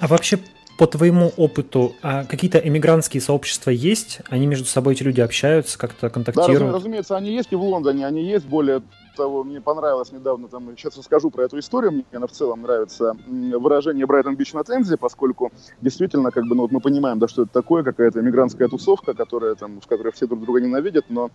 А 0.00 0.06
вообще, 0.06 0.38
по 0.78 0.86
твоему 0.86 1.32
опыту, 1.36 1.94
а 2.02 2.24
какие-то 2.24 2.58
эмигрантские 2.58 3.20
сообщества 3.20 3.70
есть? 3.70 4.20
Они 4.28 4.46
между 4.46 4.66
собой, 4.66 4.94
эти 4.94 5.02
люди 5.02 5.20
общаются, 5.20 5.78
как-то 5.78 6.10
контактируют? 6.10 6.60
Да, 6.60 6.72
разумеется, 6.72 7.16
они 7.16 7.32
есть 7.32 7.52
и 7.52 7.56
в 7.56 7.62
Лондоне, 7.62 8.06
они 8.06 8.22
есть. 8.22 8.46
Более 8.46 8.82
того, 9.16 9.42
мне 9.44 9.62
понравилось 9.62 10.12
недавно, 10.12 10.48
там, 10.48 10.76
сейчас 10.76 10.98
расскажу 10.98 11.30
про 11.30 11.44
эту 11.44 11.58
историю, 11.58 11.92
мне 11.92 12.04
она 12.12 12.26
в 12.26 12.32
целом 12.32 12.62
нравится 12.62 13.16
выражение 13.26 14.04
Брайтон 14.04 14.36
Бич 14.36 14.52
на 14.52 14.62
Темзе, 14.62 14.98
поскольку 14.98 15.50
действительно, 15.80 16.30
как 16.30 16.44
бы, 16.44 16.54
ну, 16.54 16.62
вот 16.62 16.72
мы 16.72 16.80
понимаем, 16.80 17.18
да, 17.18 17.26
что 17.26 17.44
это 17.44 17.52
такое, 17.52 17.82
какая-то 17.82 18.20
эмигрантская 18.20 18.68
тусовка, 18.68 19.14
которая 19.14 19.54
там, 19.54 19.80
в 19.80 19.86
которой 19.86 20.12
все 20.12 20.26
друг 20.26 20.42
друга 20.42 20.60
ненавидят, 20.60 21.06
но 21.08 21.30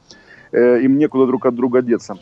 э, 0.51 0.82
им 0.82 0.99
некуда 0.99 1.26
друг 1.26 1.45
от 1.47 1.55
друга 1.55 1.82
деться. 1.82 2.17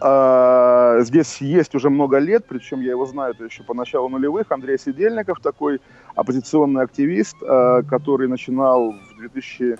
А, 0.00 1.00
здесь 1.00 1.40
есть 1.40 1.74
уже 1.74 1.90
много 1.90 2.18
лет, 2.18 2.44
причем 2.48 2.80
я 2.80 2.90
его 2.90 3.06
знаю 3.06 3.34
это 3.34 3.44
еще 3.44 3.62
по 3.62 3.74
началу 3.74 4.08
нулевых. 4.08 4.50
Андрей 4.50 4.78
Сидельников, 4.78 5.40
такой 5.40 5.80
оппозиционный 6.14 6.82
активист, 6.82 7.36
а, 7.42 7.82
который 7.82 8.28
начинал 8.28 8.92
в 8.92 9.18
2000 9.18 9.78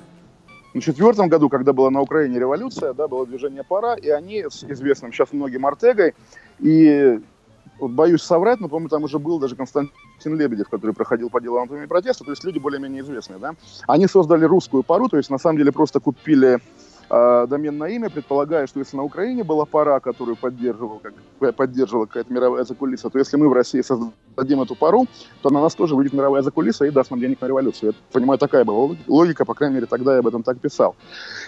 в 0.74 0.80
четвертом 0.80 1.28
году, 1.28 1.48
когда 1.48 1.72
была 1.72 1.88
на 1.90 2.00
Украине 2.00 2.40
революция, 2.40 2.94
да, 2.94 3.06
было 3.06 3.24
движение 3.24 3.62
«Пора», 3.62 3.94
и 3.94 4.08
они 4.08 4.42
с 4.42 4.64
известным 4.64 5.12
сейчас 5.12 5.32
многим 5.32 5.64
Артегой, 5.66 6.14
и 6.58 7.20
вот 7.78 7.92
боюсь 7.92 8.22
соврать, 8.22 8.58
но, 8.58 8.68
по-моему, 8.68 8.88
там 8.88 9.04
уже 9.04 9.20
был 9.20 9.38
даже 9.38 9.54
Константин 9.54 9.92
Лебедев, 10.24 10.68
который 10.68 10.92
проходил 10.92 11.30
по 11.30 11.40
делу 11.40 11.58
анатомии 11.58 11.86
протеста, 11.86 12.24
то 12.24 12.30
есть 12.30 12.42
люди 12.42 12.58
более-менее 12.58 13.02
известные, 13.02 13.38
да. 13.38 13.54
Они 13.86 14.08
создали 14.08 14.44
русскую 14.46 14.82
пару, 14.82 15.08
то 15.08 15.16
есть 15.16 15.30
на 15.30 15.38
самом 15.38 15.58
деле 15.58 15.70
просто 15.70 16.00
купили 16.00 16.58
э, 17.10 17.46
доменное 17.48 17.90
имя, 17.90 18.10
предполагая, 18.10 18.66
что 18.66 18.80
если 18.80 18.96
на 18.96 19.02
Украине 19.02 19.44
была 19.44 19.64
пара, 19.64 20.00
которую 20.00 20.36
поддерживал, 20.36 21.00
как, 21.00 21.54
поддерживала 21.54 22.06
какая-то 22.06 22.32
мировая 22.32 22.64
закулиса, 22.64 23.10
то 23.10 23.18
если 23.18 23.36
мы 23.36 23.48
в 23.48 23.52
России 23.52 23.80
создадим 23.82 24.62
эту 24.62 24.74
пару, 24.74 25.06
то 25.42 25.50
на 25.50 25.60
нас 25.60 25.74
тоже 25.74 25.94
выйдет 25.94 26.12
мировая 26.12 26.42
закулиса 26.42 26.84
и 26.84 26.90
даст 26.90 27.10
нам 27.10 27.20
денег 27.20 27.40
на 27.40 27.46
революцию. 27.46 27.92
Я 27.92 27.98
понимаю, 28.12 28.38
такая 28.38 28.64
была 28.64 28.96
логика, 29.06 29.44
по 29.44 29.54
крайней 29.54 29.76
мере, 29.76 29.86
тогда 29.86 30.14
я 30.14 30.18
об 30.20 30.26
этом 30.26 30.42
так 30.42 30.58
писал. 30.58 30.96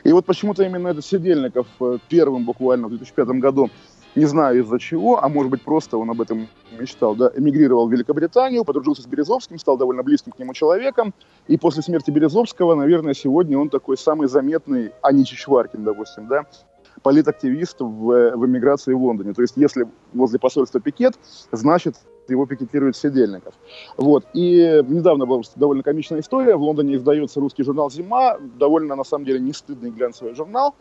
И 0.05 0.13
вот 0.13 0.25
почему-то 0.25 0.63
именно 0.63 0.89
этот 0.89 1.05
Сидельников 1.05 1.67
э, 1.81 1.99
первым 2.09 2.45
буквально 2.45 2.87
в 2.89 2.91
2005 2.91 3.29
году 3.41 3.71
не 4.17 4.25
знаю 4.25 4.61
из-за 4.61 4.79
чего, 4.79 5.23
а 5.23 5.29
может 5.29 5.51
быть 5.51 5.63
просто 5.63 5.99
он 5.99 6.11
об 6.11 6.21
этом 6.21 6.49
мечтал, 6.79 7.15
да, 7.15 7.31
эмигрировал 7.37 7.87
в 7.87 7.93
Великобританию, 7.93 8.65
подружился 8.65 9.03
с 9.03 9.07
Березовским, 9.07 9.59
стал 9.59 9.77
довольно 9.77 10.03
близким 10.03 10.33
к 10.33 10.39
нему 10.39 10.55
человеком, 10.55 11.15
и 11.47 11.57
после 11.57 11.83
смерти 11.83 12.11
Березовского, 12.11 12.75
наверное, 12.75 13.15
сегодня 13.15 13.59
он 13.59 13.69
такой 13.69 13.97
самый 13.97 14.29
заметный, 14.29 14.93
а 15.03 15.13
не 15.13 15.25
Чичваркин, 15.25 15.85
допустим, 15.85 16.27
да, 16.27 16.47
политактивист 17.03 17.81
в, 17.81 18.37
в 18.37 18.47
эмиграции 18.47 18.95
в 18.95 19.03
Лондоне. 19.03 19.35
То 19.35 19.43
есть 19.43 19.55
если 19.57 19.87
возле 20.13 20.39
посольства 20.39 20.81
пикет, 20.81 21.15
значит 21.53 21.97
его 22.29 22.47
пикетирует 22.47 22.97
Сидельников. 22.97 23.55
Вот. 23.97 24.25
И 24.33 24.83
недавно 24.89 25.27
была 25.27 25.43
довольно 25.55 25.83
комичная 25.83 26.21
история. 26.21 26.57
В 26.57 26.63
Лондоне 26.63 26.97
издается 26.97 27.39
русский 27.39 27.63
журнал 27.63 27.91
«Зима». 27.91 28.39
Довольно, 28.59 28.97
на 28.97 29.05
самом 29.05 29.25
деле, 29.25 29.39
не 29.39 29.53
стыдный 29.53 29.91
глянцевый 29.91 30.35
журнал. 30.35 30.75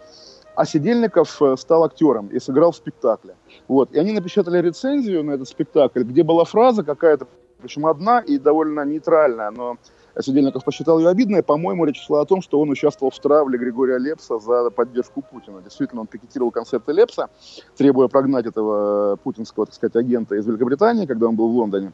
А 0.55 0.65
Сидельников 0.65 1.41
э, 1.41 1.55
стал 1.57 1.83
актером 1.83 2.27
и 2.27 2.39
сыграл 2.39 2.71
в 2.71 2.75
спектакле. 2.75 3.35
Вот. 3.67 3.91
И 3.91 3.99
они 3.99 4.11
напечатали 4.13 4.61
рецензию 4.61 5.23
на 5.23 5.31
этот 5.31 5.47
спектакль, 5.47 6.03
где 6.03 6.23
была 6.23 6.45
фраза 6.45 6.83
какая-то, 6.83 7.27
причем 7.61 7.85
одна 7.85 8.19
и 8.19 8.37
довольно 8.37 8.85
нейтральная, 8.85 9.51
но 9.51 9.77
Сидельников 10.21 10.63
посчитал 10.63 10.99
ее 10.99 11.09
обидной. 11.09 11.43
По-моему, 11.43 11.85
речь 11.85 12.01
шла 12.01 12.21
о 12.21 12.25
том, 12.25 12.41
что 12.41 12.59
он 12.59 12.69
участвовал 12.69 13.11
в 13.11 13.19
травле 13.19 13.57
Григория 13.57 13.97
Лепса 13.97 14.39
за 14.39 14.69
поддержку 14.69 15.21
Путина. 15.21 15.61
Действительно, 15.61 16.01
он 16.01 16.07
пикетировал 16.07 16.51
концерты 16.51 16.93
Лепса, 16.93 17.29
требуя 17.75 18.07
прогнать 18.07 18.45
этого 18.45 19.17
путинского, 19.17 19.65
так 19.65 19.75
сказать, 19.75 19.95
агента 19.95 20.35
из 20.35 20.45
Великобритании, 20.45 21.05
когда 21.05 21.27
он 21.27 21.35
был 21.35 21.49
в 21.49 21.55
Лондоне 21.55 21.93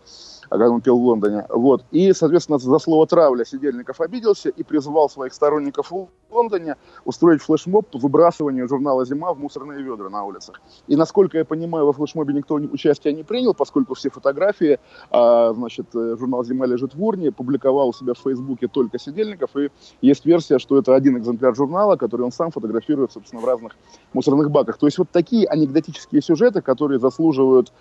когда 0.51 0.69
он 0.69 0.81
пел 0.81 0.99
в 0.99 1.03
Лондоне. 1.03 1.45
Вот. 1.49 1.85
И, 1.91 2.11
соответственно, 2.11 2.57
за 2.59 2.77
слово 2.77 3.07
травля 3.07 3.45
Сидельников 3.45 4.01
обиделся 4.01 4.49
и 4.49 4.63
призвал 4.63 5.09
своих 5.09 5.33
сторонников 5.33 5.91
в 5.91 6.09
Лондоне 6.29 6.75
устроить 7.05 7.41
флешмоб 7.41 7.87
по 7.89 7.97
выбрасыванию 7.97 8.67
журнала 8.67 9.05
«Зима» 9.05 9.33
в 9.33 9.39
мусорные 9.39 9.81
ведра 9.81 10.09
на 10.09 10.25
улицах. 10.25 10.61
И, 10.87 10.97
насколько 10.97 11.37
я 11.37 11.45
понимаю, 11.45 11.85
во 11.85 11.93
флешмобе 11.93 12.33
никто 12.33 12.55
участия 12.55 13.13
не 13.13 13.23
принял, 13.23 13.53
поскольку 13.53 13.93
все 13.93 14.09
фотографии, 14.09 14.77
а, 15.09 15.53
значит, 15.53 15.87
э, 15.95 16.17
журнал 16.19 16.43
«Зима» 16.43 16.65
лежит 16.65 16.95
в 16.95 17.01
урне, 17.01 17.31
публиковал 17.31 17.87
у 17.87 17.93
себя 17.93 18.10
в 18.13 18.19
Фейсбуке 18.19 18.67
только 18.67 18.99
Сидельников, 18.99 19.55
и 19.55 19.69
есть 20.01 20.25
версия, 20.25 20.59
что 20.59 20.77
это 20.77 20.95
один 20.95 21.17
экземпляр 21.17 21.55
журнала, 21.55 21.95
который 21.95 22.23
он 22.23 22.31
сам 22.31 22.51
фотографирует, 22.51 23.11
собственно, 23.11 23.41
в 23.41 23.45
разных 23.45 23.75
мусорных 24.13 24.51
баках. 24.51 24.77
То 24.77 24.87
есть 24.87 24.97
вот 24.97 25.09
такие 25.11 25.47
анекдотические 25.47 26.21
сюжеты, 26.21 26.61
которые 26.61 26.99
заслуживают 26.99 27.71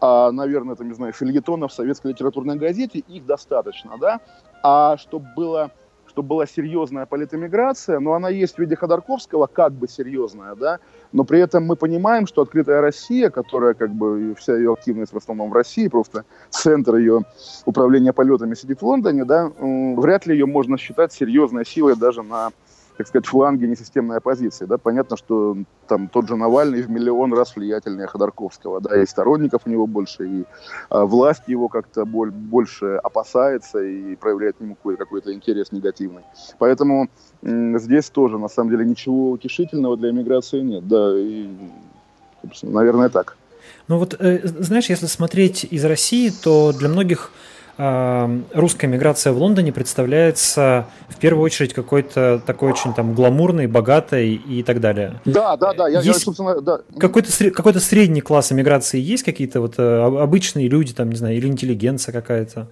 а, 0.00 0.30
наверное, 0.30 0.74
это, 0.74 0.84
не 0.84 0.94
знаю, 0.94 1.12
фильетонов 1.12 1.72
в 1.72 1.74
советской 1.74 2.08
литературной 2.12 2.56
газете, 2.56 3.00
их 3.00 3.26
достаточно, 3.26 3.98
да, 3.98 4.20
а 4.62 4.96
чтобы 4.96 5.26
было 5.34 5.72
чтобы 6.18 6.30
была 6.30 6.46
серьезная 6.46 7.06
политэмиграция, 7.06 8.00
но 8.00 8.14
она 8.14 8.28
есть 8.28 8.56
в 8.56 8.58
виде 8.58 8.74
Ходорковского, 8.74 9.46
как 9.46 9.72
бы 9.72 9.86
серьезная, 9.86 10.56
да, 10.56 10.80
но 11.12 11.22
при 11.22 11.38
этом 11.38 11.64
мы 11.64 11.76
понимаем, 11.76 12.26
что 12.26 12.42
открытая 12.42 12.80
Россия, 12.80 13.30
которая 13.30 13.74
как 13.74 13.90
бы 13.94 14.34
вся 14.36 14.56
ее 14.56 14.72
активность 14.72 15.12
в 15.12 15.16
основном 15.16 15.50
в 15.50 15.52
России, 15.52 15.86
просто 15.86 16.24
центр 16.50 16.96
ее 16.96 17.22
управления 17.66 18.12
полетами 18.12 18.54
сидит 18.54 18.82
в 18.82 18.86
Лондоне, 18.86 19.24
да, 19.24 19.52
вряд 19.60 20.26
ли 20.26 20.32
ее 20.34 20.46
можно 20.46 20.76
считать 20.76 21.12
серьезной 21.12 21.64
силой 21.64 21.94
даже 21.94 22.24
на 22.24 22.50
так 22.98 23.06
сказать, 23.06 23.26
фланге 23.26 23.68
несистемной 23.68 24.16
оппозиции. 24.16 24.66
Да? 24.66 24.76
Понятно, 24.76 25.16
что 25.16 25.56
там 25.86 26.08
тот 26.08 26.26
же 26.26 26.34
Навальный 26.34 26.82
в 26.82 26.90
миллион 26.90 27.32
раз 27.32 27.54
влиятельнее 27.54 28.08
Ходорковского, 28.08 28.80
да, 28.80 29.00
и 29.00 29.06
сторонников 29.06 29.62
у 29.66 29.70
него 29.70 29.86
больше, 29.86 30.26
и 30.26 30.44
а, 30.90 31.06
власть 31.06 31.44
его 31.46 31.68
как-то 31.68 32.04
боль, 32.04 32.32
больше 32.32 32.96
опасается 32.96 33.78
и 33.78 34.16
проявляет 34.16 34.56
к 34.56 34.60
нему 34.60 34.74
какой-то, 34.74 35.04
какой 35.04 35.20
интерес 35.32 35.70
негативный. 35.70 36.22
Поэтому 36.58 37.08
здесь 37.42 38.10
тоже, 38.10 38.36
на 38.36 38.48
самом 38.48 38.70
деле, 38.70 38.84
ничего 38.84 39.30
утешительного 39.30 39.96
для 39.96 40.10
иммиграции 40.10 40.60
нет. 40.60 40.88
Да, 40.88 41.16
и, 41.16 41.48
наверное, 42.62 43.10
так. 43.10 43.36
Ну 43.86 43.98
вот, 43.98 44.16
э, 44.18 44.40
знаешь, 44.44 44.90
если 44.90 45.06
смотреть 45.06 45.64
из 45.70 45.84
России, 45.84 46.30
то 46.30 46.72
для 46.72 46.88
многих 46.88 47.30
русская 47.78 48.88
миграция 48.88 49.32
в 49.32 49.38
Лондоне 49.38 49.72
представляется 49.72 50.86
в 51.08 51.16
первую 51.16 51.44
очередь 51.44 51.74
какой-то 51.74 52.42
такой 52.44 52.72
очень 52.72 52.92
там 52.92 53.14
гламурной, 53.14 53.68
богатой 53.68 54.34
и 54.34 54.64
так 54.64 54.80
далее. 54.80 55.20
Да, 55.24 55.56
да, 55.56 55.72
да. 55.74 55.88
Я, 55.88 56.00
есть 56.00 56.06
я, 56.06 56.14
собственно, 56.14 56.60
да. 56.60 56.80
Какой-то, 56.98 57.50
какой-то 57.50 57.78
средний 57.78 58.20
класс 58.20 58.50
миграции 58.50 58.98
есть 58.98 59.22
какие-то 59.22 59.60
вот 59.60 59.74
э, 59.78 60.00
обычные 60.02 60.68
люди, 60.68 60.92
там, 60.92 61.10
не 61.10 61.16
знаю, 61.16 61.36
или 61.36 61.46
интеллигенция 61.46 62.12
какая-то? 62.12 62.68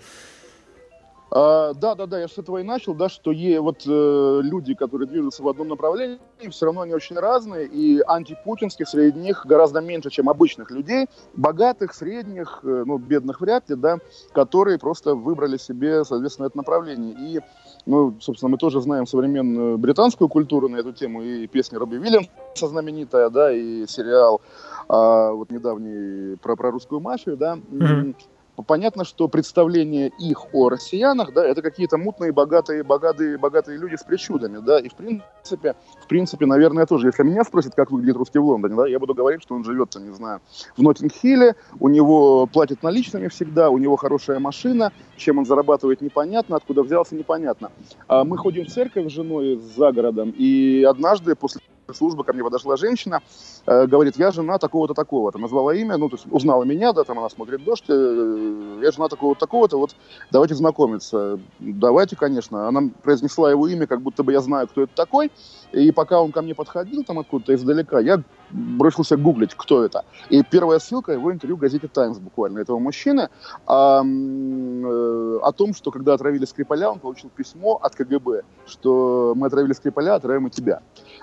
А, 1.31 1.75
да, 1.75 1.95
да, 1.97 2.07
да, 2.07 2.21
я 2.21 2.29
с 2.29 2.39
этого 2.39 2.59
и 2.59 2.63
начал, 2.63 2.95
да, 2.95 3.09
что 3.09 3.33
е, 3.33 3.61
вот 3.61 3.83
э, 3.85 4.41
люди, 4.43 4.75
которые 4.75 5.09
движутся 5.09 5.43
в 5.43 5.49
одном 5.49 5.69
направлении, 5.69 6.19
все 6.51 6.67
равно 6.67 6.83
они 6.83 6.95
очень 6.95 7.17
разные, 7.17 7.67
и 7.67 8.01
антипутинских 8.07 8.89
среди 8.89 9.19
них 9.19 9.45
гораздо 9.45 9.81
меньше, 9.81 10.11
чем 10.11 10.29
обычных 10.29 10.71
людей, 10.71 11.09
богатых, 11.35 11.95
средних, 11.95 12.61
э, 12.63 12.85
ну, 12.87 12.99
бедных 12.99 13.41
вряд 13.41 13.69
ли, 13.69 13.75
да, 13.75 13.99
которые 14.33 14.79
просто 14.79 15.17
выбрали 15.17 15.57
себе, 15.57 16.05
соответственно, 16.05 16.47
это 16.47 16.57
направление. 16.57 17.17
И, 17.19 17.41
ну, 17.87 18.15
собственно, 18.21 18.51
мы 18.51 18.57
тоже 18.57 18.81
знаем 18.81 19.07
современную 19.07 19.79
британскую 19.79 20.29
культуру 20.29 20.69
на 20.69 20.77
эту 20.77 20.93
тему, 20.93 21.23
и 21.23 21.49
песня 21.49 21.81
Робби 21.81 21.97
Уильямса 21.97 22.69
знаменитая, 22.69 23.31
да, 23.31 23.53
и 23.53 23.87
сериал 23.89 24.43
а, 24.89 25.33
вот 25.33 25.51
недавний 25.51 26.37
про, 26.37 26.55
про 26.55 26.71
русскую 26.71 27.01
мафию, 27.01 27.37
да, 27.37 27.57
mm-hmm 27.57 28.15
понятно, 28.63 29.05
что 29.05 29.29
представление 29.29 30.11
их 30.19 30.55
о 30.55 30.69
россиянах, 30.69 31.33
да, 31.33 31.45
это 31.45 31.63
какие-то 31.63 31.99
мутные, 31.99 32.33
богатые, 32.33 32.83
богатые, 32.83 33.39
богатые 33.39 33.79
люди 33.79 33.97
с 33.97 34.03
причудами, 34.03 34.59
да, 34.59 34.79
и 34.79 34.89
в 34.89 34.95
принципе, 34.95 35.75
в 36.03 36.07
принципе, 36.07 36.47
наверное, 36.47 36.87
тоже, 36.87 37.09
если 37.09 37.23
меня 37.23 37.45
спросят, 37.45 37.75
как 37.75 37.91
выглядит 37.91 38.17
русский 38.17 38.39
в 38.39 38.45
Лондоне, 38.45 38.77
да, 38.77 38.87
я 38.87 38.99
буду 38.99 39.15
говорить, 39.15 39.43
что 39.43 39.55
он 39.55 39.65
живет, 39.65 39.95
не 39.97 40.13
знаю, 40.13 40.41
в 40.77 40.83
Ноттинг-Хилле, 40.83 41.55
у 41.81 41.89
него 41.89 42.47
платят 42.47 42.83
наличными 42.83 43.29
всегда, 43.29 43.71
у 43.71 43.79
него 43.79 43.97
хорошая 43.97 44.39
машина, 44.39 44.93
чем 45.17 45.39
он 45.39 45.47
зарабатывает 45.47 46.01
непонятно, 46.01 46.57
откуда 46.57 46.83
взялся 46.83 47.15
непонятно. 47.15 47.71
А 48.09 48.25
мы 48.25 48.37
ходим 48.37 48.65
в 48.65 48.69
церковь 48.69 49.09
с 49.09 49.13
женой 49.13 49.61
за 49.77 49.93
городом, 49.93 50.35
и 50.37 50.85
однажды 50.89 51.35
после 51.35 51.61
службы 51.95 52.25
ко 52.25 52.33
мне 52.33 52.43
подошла 52.43 52.77
женщина, 52.77 53.21
э, 53.67 53.87
говорит, 53.87 54.17
я 54.17 54.31
жена 54.31 54.59
такого-то, 54.59 54.95
такого-то. 54.95 55.39
Назвала 55.39 55.75
имя, 55.75 55.97
ну, 55.97 56.09
то 56.09 56.17
есть 56.17 56.27
узнала 56.31 56.65
меня, 56.65 56.93
да, 56.93 57.05
там 57.05 57.19
она 57.19 57.29
смотрит 57.29 57.65
дождь, 57.65 57.85
э, 57.89 58.81
я 58.83 58.91
жена 58.91 59.09
такого-то, 59.09 59.41
такого-то, 59.41 59.79
вот 59.79 59.97
давайте 60.31 60.55
знакомиться. 60.55 61.39
Давайте, 61.59 62.17
конечно. 62.17 62.69
Она 62.69 62.91
произнесла 63.03 63.51
его 63.51 63.69
имя, 63.69 63.87
как 63.87 64.01
будто 64.01 64.23
бы 64.23 64.33
я 64.33 64.41
знаю, 64.41 64.67
кто 64.69 64.83
это 64.83 64.95
такой. 64.95 65.31
И 65.73 65.93
пока 65.93 66.21
он 66.21 66.33
ко 66.33 66.43
мне 66.43 66.55
подходил 66.55 67.05
там 67.05 67.19
откуда-то 67.19 67.55
издалека, 67.55 68.01
я 68.01 68.23
бросился 68.51 69.17
гуглить, 69.17 69.55
кто 69.55 69.85
это. 69.85 70.05
И 70.31 70.43
первая 70.43 70.79
ссылка, 70.79 71.13
его 71.13 71.33
интервью 71.33 71.57
в 71.57 71.61
газете 71.61 71.89
«Таймс» 71.89 72.19
буквально, 72.19 72.61
этого 72.61 72.79
мужчины, 72.79 73.29
а, 73.67 74.01
о 74.01 75.53
том, 75.53 75.75
что 75.75 75.91
когда 75.91 76.15
отравили 76.15 76.45
Скрипаля, 76.45 76.91
он 76.91 76.99
получил 76.99 77.31
письмо 77.31 77.79
от 77.83 77.95
КГБ, 77.95 78.43
что 78.67 79.35
мы 79.37 79.47
отравили 79.47 79.73
Скрипаля, 79.73 80.15
отравим 80.15 80.47
и 80.47 80.51
тебя. 80.51 80.81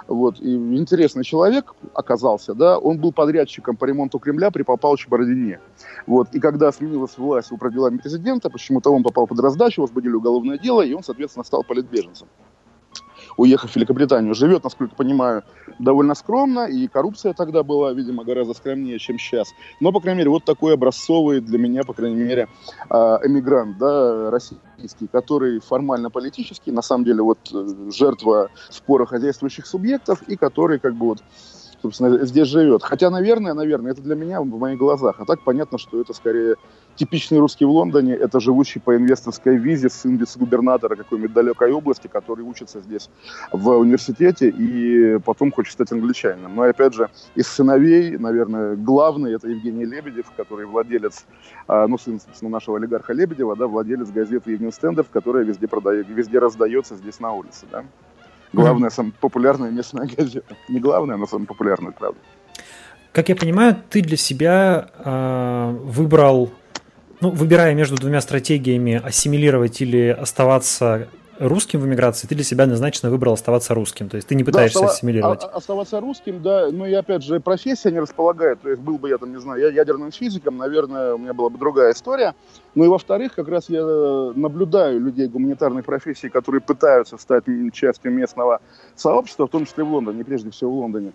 Вот. 0.07 0.39
И 0.39 0.53
интересный 0.55 1.23
человек 1.23 1.73
оказался, 1.93 2.53
да, 2.53 2.77
он 2.77 2.99
был 2.99 3.13
подрядчиком 3.13 3.77
по 3.77 3.85
ремонту 3.85 4.19
Кремля 4.19 4.51
при 4.51 4.63
Павловиче 4.63 5.09
Бородине. 5.09 5.59
Вот. 6.07 6.29
И 6.33 6.39
когда 6.39 6.71
сменилась 6.71 7.17
власть 7.17 7.51
у 7.51 7.69
делами 7.69 7.97
президента, 7.97 8.49
почему-то 8.49 8.91
он 8.91 9.03
попал 9.03 9.27
под 9.27 9.39
раздачу, 9.39 9.81
возбудили 9.81 10.13
уголовное 10.13 10.57
дело, 10.57 10.81
и 10.81 10.93
он, 10.93 11.03
соответственно, 11.03 11.43
стал 11.43 11.63
политбеженцем 11.63 12.27
уехав 13.37 13.71
в 13.71 13.75
Великобританию. 13.75 14.33
Живет, 14.33 14.63
насколько 14.63 14.95
понимаю, 14.95 15.43
довольно 15.79 16.15
скромно, 16.15 16.67
и 16.67 16.87
коррупция 16.87 17.33
тогда 17.33 17.63
была, 17.63 17.93
видимо, 17.93 18.23
гораздо 18.23 18.53
скромнее, 18.53 18.99
чем 18.99 19.17
сейчас. 19.19 19.49
Но, 19.79 19.91
по 19.91 19.99
крайней 19.99 20.19
мере, 20.19 20.29
вот 20.29 20.45
такой 20.45 20.73
образцовый 20.73 21.41
для 21.41 21.57
меня, 21.57 21.83
по 21.83 21.93
крайней 21.93 22.23
мере, 22.23 22.47
а, 22.89 23.19
эмигрант, 23.23 23.77
да, 23.77 24.31
российский, 24.31 25.07
который 25.11 25.59
формально 25.59 26.09
политический, 26.09 26.71
на 26.71 26.81
самом 26.81 27.05
деле, 27.05 27.21
вот 27.23 27.39
э, 27.53 27.91
жертва 27.91 28.49
спора 28.69 29.05
хозяйствующих 29.05 29.65
субъектов, 29.65 30.21
и 30.23 30.35
который, 30.35 30.79
как 30.79 30.95
бы, 30.95 31.07
вот, 31.07 31.23
собственно, 31.81 32.25
здесь 32.25 32.47
живет. 32.47 32.83
Хотя, 32.83 33.09
наверное, 33.09 33.53
наверное, 33.53 33.91
это 33.91 34.01
для 34.01 34.15
меня 34.15 34.41
в 34.41 34.45
моих 34.45 34.77
глазах. 34.77 35.19
А 35.19 35.25
так 35.25 35.43
понятно, 35.43 35.77
что 35.77 35.99
это 35.99 36.13
скорее 36.13 36.55
типичный 36.95 37.39
русский 37.39 37.65
в 37.65 37.69
Лондоне. 37.69 38.13
Это 38.13 38.39
живущий 38.39 38.79
по 38.79 38.95
инвесторской 38.95 39.57
визе 39.57 39.89
сын 39.89 40.15
вице-губернатора 40.17 40.95
какой-нибудь 40.95 41.33
далекой 41.33 41.71
области, 41.71 42.07
который 42.07 42.41
учится 42.41 42.79
здесь 42.81 43.09
в 43.51 43.69
университете 43.69 44.49
и 44.49 45.17
потом 45.19 45.51
хочет 45.51 45.73
стать 45.73 45.91
англичанином. 45.91 46.55
Но, 46.55 46.63
опять 46.63 46.93
же, 46.93 47.09
из 47.35 47.47
сыновей, 47.47 48.17
наверное, 48.17 48.75
главный 48.75 49.33
это 49.33 49.47
Евгений 49.47 49.85
Лебедев, 49.85 50.31
который 50.35 50.65
владелец, 50.65 51.25
а, 51.67 51.87
ну, 51.87 51.97
сын, 51.97 52.19
собственно, 52.19 52.51
нашего 52.51 52.77
олигарха 52.77 53.13
Лебедева, 53.13 53.55
да, 53.55 53.67
владелец 53.67 54.09
газеты 54.09 54.53
Evening 54.53 54.71
Standard, 54.71 55.07
которая 55.11 55.43
везде, 55.43 55.67
продает, 55.67 56.07
везде 56.09 56.39
раздается 56.39 56.95
здесь 56.95 57.19
на 57.19 57.33
улице, 57.33 57.65
да. 57.71 57.83
Главная, 58.53 58.91
самая 58.91 59.13
популярная 59.19 59.71
местная 59.71 60.07
газета. 60.17 60.55
Не 60.69 60.79
главная, 60.79 61.17
но 61.17 61.25
самая 61.25 61.47
популярная, 61.47 61.91
правда. 61.91 62.19
Как 63.11 63.29
я 63.29 63.35
понимаю, 63.35 63.75
ты 63.89 64.01
для 64.01 64.17
себя 64.17 64.89
э, 64.97 65.77
выбрал, 65.83 66.51
ну, 67.23 67.29
выбирая 67.29 67.73
между 67.73 67.95
двумя 67.95 68.19
стратегиями, 68.19 69.01
ассимилировать 69.01 69.81
или 69.81 70.09
оставаться 70.09 71.07
русским 71.39 71.79
в 71.79 71.85
эмиграции, 71.87 72.27
ты 72.27 72.35
для 72.35 72.43
себя 72.43 72.65
однозначно 72.65 73.09
выбрал 73.09 73.33
оставаться 73.33 73.73
русским, 73.73 74.09
то 74.09 74.17
есть 74.17 74.27
ты 74.27 74.35
не 74.35 74.43
пытаешься 74.43 74.81
да, 74.81 74.87
ассимилировать. 74.87 75.43
А, 75.43 75.47
оставаться 75.47 75.99
русским, 76.01 76.43
да, 76.43 76.69
ну 76.69 76.85
и 76.85 76.93
опять 76.93 77.23
же 77.23 77.39
профессия 77.39 77.91
не 77.91 77.99
располагает, 77.99 78.61
то 78.61 78.69
есть 78.69 78.81
был 78.81 78.97
бы 78.97 79.09
я 79.09 79.17
там, 79.17 79.31
не 79.31 79.39
знаю, 79.39 79.61
я 79.61 79.69
ядерным 79.69 80.11
физиком, 80.11 80.57
наверное, 80.57 81.15
у 81.15 81.17
меня 81.17 81.33
была 81.33 81.49
бы 81.49 81.57
другая 81.57 81.93
история. 81.93 82.35
Ну 82.75 82.83
и 82.83 82.87
во-вторых, 82.87 83.33
как 83.35 83.47
раз 83.47 83.69
я 83.69 83.83
наблюдаю 84.35 84.99
людей 84.99 85.27
гуманитарной 85.27 85.81
профессии, 85.81 86.27
которые 86.27 86.61
пытаются 86.61 87.17
стать 87.17 87.45
частью 87.71 88.11
местного 88.11 88.59
сообщества, 88.95 89.47
в 89.47 89.49
том 89.49 89.65
числе 89.65 89.85
в 89.85 89.91
Лондоне, 89.91 90.25
прежде 90.25 90.51
всего 90.51 90.71
в 90.71 90.77
Лондоне. 90.79 91.13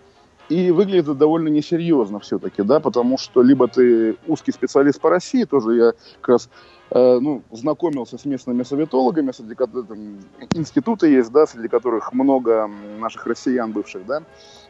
И 0.49 0.71
выглядит 0.71 1.03
это 1.03 1.13
довольно 1.13 1.47
несерьезно 1.47 2.19
все-таки, 2.19 2.63
да, 2.63 2.79
потому 2.79 3.17
что 3.19 3.43
либо 3.43 3.67
ты 3.67 4.17
узкий 4.27 4.51
специалист 4.51 4.99
по 4.99 5.09
России, 5.09 5.43
тоже 5.43 5.75
я 5.75 5.93
как 6.21 6.29
раз 6.29 6.49
э, 6.89 7.19
ну, 7.19 7.43
знакомился 7.51 8.17
с 8.17 8.25
местными 8.25 8.63
советологами, 8.63 9.31
среди 9.31 9.53
которых 9.53 9.87
там, 9.87 10.19
институты 10.55 11.07
есть, 11.07 11.31
да, 11.31 11.45
среди 11.45 11.67
которых 11.67 12.13
много 12.13 12.67
наших 12.99 13.27
россиян 13.27 13.71
бывших, 13.71 14.07
да, 14.07 14.23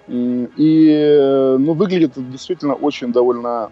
и, 0.07 0.89
э, 0.89 1.57
ну, 1.57 1.73
выглядит 1.73 2.11
это 2.11 2.21
действительно 2.21 2.73
очень 2.73 3.13
довольно 3.13 3.71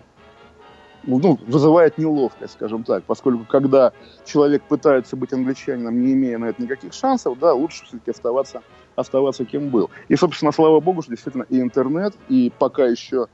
ну, 1.08 1.40
вызывает 1.48 1.98
неловкость, 1.98 2.54
скажем 2.54 2.84
так, 2.84 3.04
поскольку 3.04 3.46
когда 3.46 3.94
человек 4.26 4.62
пытается 4.64 5.16
быть 5.16 5.34
англичанином, 5.34 6.02
не 6.02 6.14
имея 6.14 6.38
на 6.38 6.46
это 6.46 6.62
никаких 6.62 6.94
шансов, 6.94 7.40
да, 7.40 7.54
лучше 7.54 7.86
все-таки 7.86 8.12
оставаться, 8.12 8.62
оставаться 8.96 9.46
кем 9.46 9.70
был. 9.70 9.90
И, 10.10 10.16
собственно, 10.16 10.52
слава 10.52 10.80
богу, 10.80 11.02
что 11.02 11.12
действительно 11.12 11.46
и 11.50 11.62
интернет, 11.62 12.14
и 12.28 12.52
пока 12.60 12.86
еще 12.86 13.28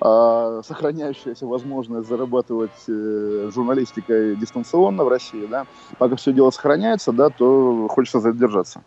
э, 0.00 0.62
сохраняющаяся 0.64 1.46
возможность 1.46 2.08
зарабатывать 2.08 2.70
э, 2.88 3.50
журналистикой 3.54 4.34
дистанционно 4.36 5.04
в 5.04 5.08
России, 5.08 5.46
да, 5.46 5.66
пока 5.98 6.16
все 6.16 6.32
дело 6.32 6.50
сохраняется, 6.50 7.12
да, 7.12 7.28
то 7.28 7.88
хочется 7.88 8.20
задержаться. 8.20 8.82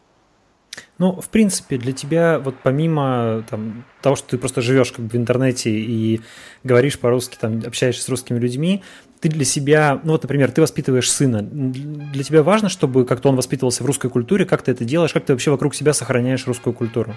Ну, 1.01 1.19
в 1.19 1.29
принципе, 1.29 1.77
для 1.77 1.93
тебя, 1.93 2.37
вот 2.37 2.57
помимо 2.61 3.43
там, 3.49 3.85
того, 4.03 4.15
что 4.15 4.27
ты 4.27 4.37
просто 4.37 4.61
живешь 4.61 4.91
как 4.91 5.03
бы 5.03 5.09
в 5.09 5.15
интернете 5.15 5.71
и 5.71 6.21
говоришь 6.63 6.99
по-русски, 6.99 7.39
там, 7.41 7.59
общаешься 7.65 8.03
с 8.03 8.09
русскими 8.09 8.37
людьми, 8.37 8.83
ты 9.19 9.27
для 9.27 9.43
себя, 9.43 9.99
ну 10.03 10.11
вот, 10.11 10.21
например, 10.21 10.51
ты 10.51 10.61
воспитываешь 10.61 11.11
сына, 11.11 11.41
для 11.41 12.23
тебя 12.23 12.43
важно, 12.43 12.69
чтобы 12.69 13.03
как-то 13.03 13.29
он 13.29 13.35
воспитывался 13.35 13.81
в 13.81 13.87
русской 13.87 14.11
культуре, 14.11 14.45
как 14.45 14.61
ты 14.61 14.73
это 14.73 14.85
делаешь, 14.85 15.11
как 15.11 15.25
ты 15.25 15.33
вообще 15.33 15.49
вокруг 15.49 15.73
себя 15.73 15.93
сохраняешь 15.93 16.45
русскую 16.45 16.71
культуру? 16.75 17.15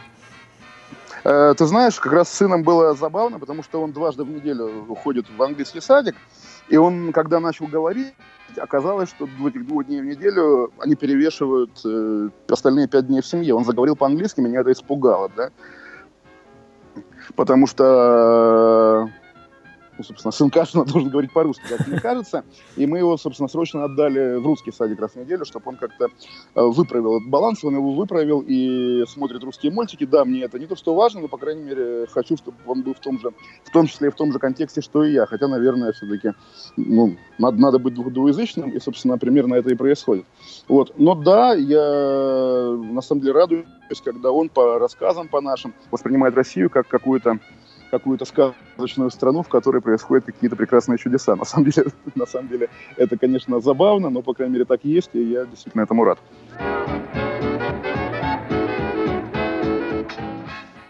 Э, 1.25 1.53
ты 1.55 1.67
знаешь, 1.67 2.01
как 2.01 2.15
раз 2.15 2.31
с 2.31 2.39
сыном 2.39 2.63
было 2.63 2.95
забавно, 2.95 3.39
потому 3.39 3.63
что 3.63 3.83
он 3.83 3.93
дважды 3.93 4.25
в 4.25 4.31
неделю 4.31 4.87
уходит 4.89 5.27
в 5.29 5.43
английский 5.43 5.83
садик, 5.83 6.17
и 6.71 6.79
он, 6.79 7.13
когда 7.13 7.39
начал 7.39 7.67
говорить, 7.67 8.15
оказалось, 8.57 9.11
что 9.11 9.27
в 9.27 9.47
этих 9.47 9.67
двух 9.67 9.87
дней 9.87 10.01
в 10.01 10.05
неделю 10.05 10.73
они 10.79 10.95
перевешивают 10.95 11.71
э, 11.85 12.29
остальные 12.49 12.89
пять 12.89 13.07
дней 13.07 13.21
в 13.21 13.27
семье. 13.27 13.55
Он 13.55 13.65
заговорил 13.65 13.97
по-английски, 13.97 14.41
меня 14.41 14.61
это 14.61 14.73
испугало, 14.73 15.31
да. 15.37 15.51
Потому 17.37 17.67
что 17.67 19.11
ну, 19.97 20.05
собственно, 20.05 20.33
сын 20.33 20.51
Кашина 20.51 20.85
должен 20.87 21.11
говорить 21.11 21.33
по-русски, 21.33 21.63
как 21.69 21.87
мне 21.87 22.01
кажется. 22.01 22.45
И 22.77 22.87
мы 22.87 22.99
его, 22.99 23.17
собственно, 23.17 23.49
срочно 23.49 23.85
отдали 23.85 24.37
в 24.37 24.47
русский 24.47 24.73
садик 24.73 25.01
раз 25.01 25.13
в 25.13 25.17
неделю, 25.17 25.45
чтобы 25.45 25.71
он 25.71 25.77
как-то 25.77 26.07
э, 26.07 26.09
выправил 26.63 27.19
этот 27.19 27.29
баланс, 27.29 27.65
он 27.65 27.75
его 27.77 27.93
выправил 27.93 28.45
и 28.47 29.05
смотрит 29.07 29.43
русские 29.45 29.73
мультики. 29.73 30.05
Да, 30.05 30.25
мне 30.25 30.43
это 30.43 30.59
не 30.59 30.67
то, 30.67 30.77
что 30.77 30.95
важно, 30.95 31.21
но, 31.21 31.29
по 31.29 31.39
крайней 31.39 31.63
мере, 31.63 32.07
хочу, 32.11 32.37
чтобы 32.37 32.57
он 32.67 32.83
был 32.83 32.95
в 32.95 33.01
том 33.01 33.19
же, 33.21 33.31
в 33.65 33.71
том 33.71 33.87
числе 33.87 34.09
и 34.09 34.11
в 34.11 34.15
том 34.15 34.33
же 34.33 34.39
контексте, 34.39 34.81
что 34.81 35.05
и 35.05 35.13
я. 35.13 35.27
Хотя, 35.27 35.49
наверное, 35.49 35.93
все-таки, 35.93 36.33
ну, 36.77 37.17
надо, 37.39 37.61
надо 37.61 37.79
быть 37.79 37.95
двуязычным, 37.95 38.71
и, 38.71 38.81
собственно, 38.81 39.19
примерно 39.19 39.55
это 39.55 39.71
и 39.71 39.75
происходит. 39.75 40.27
Вот. 40.69 40.99
Но 40.99 41.15
да, 41.15 41.55
я 41.55 42.77
на 42.77 43.01
самом 43.01 43.21
деле 43.21 43.33
радуюсь, 43.33 43.67
когда 44.05 44.31
он 44.31 44.49
по 44.49 44.79
рассказам, 44.79 45.29
по 45.29 45.41
нашим, 45.41 45.75
воспринимает 45.91 46.35
Россию 46.35 46.71
как 46.71 46.89
какую-то 46.89 47.39
какую-то 47.99 48.25
сказочную 48.25 49.11
страну, 49.11 49.43
в 49.43 49.49
которой 49.49 49.81
происходят 49.81 50.25
какие-то 50.25 50.57
прекрасные 50.57 50.99
чудеса. 50.99 51.37
На 51.37 51.45
самом 51.45 51.71
деле, 51.71 51.87
на 52.17 52.27
самом 52.27 52.49
деле 52.49 52.69
это, 52.97 53.17
конечно, 53.17 53.61
забавно, 53.61 54.11
но, 54.11 54.21
по 54.23 54.35
крайней 54.35 54.55
мере, 54.55 54.65
так 54.65 54.81
есть, 54.85 55.11
и 55.13 55.23
я 55.23 55.47
действительно 55.47 55.83
этому 55.83 56.05
рад. 56.05 56.19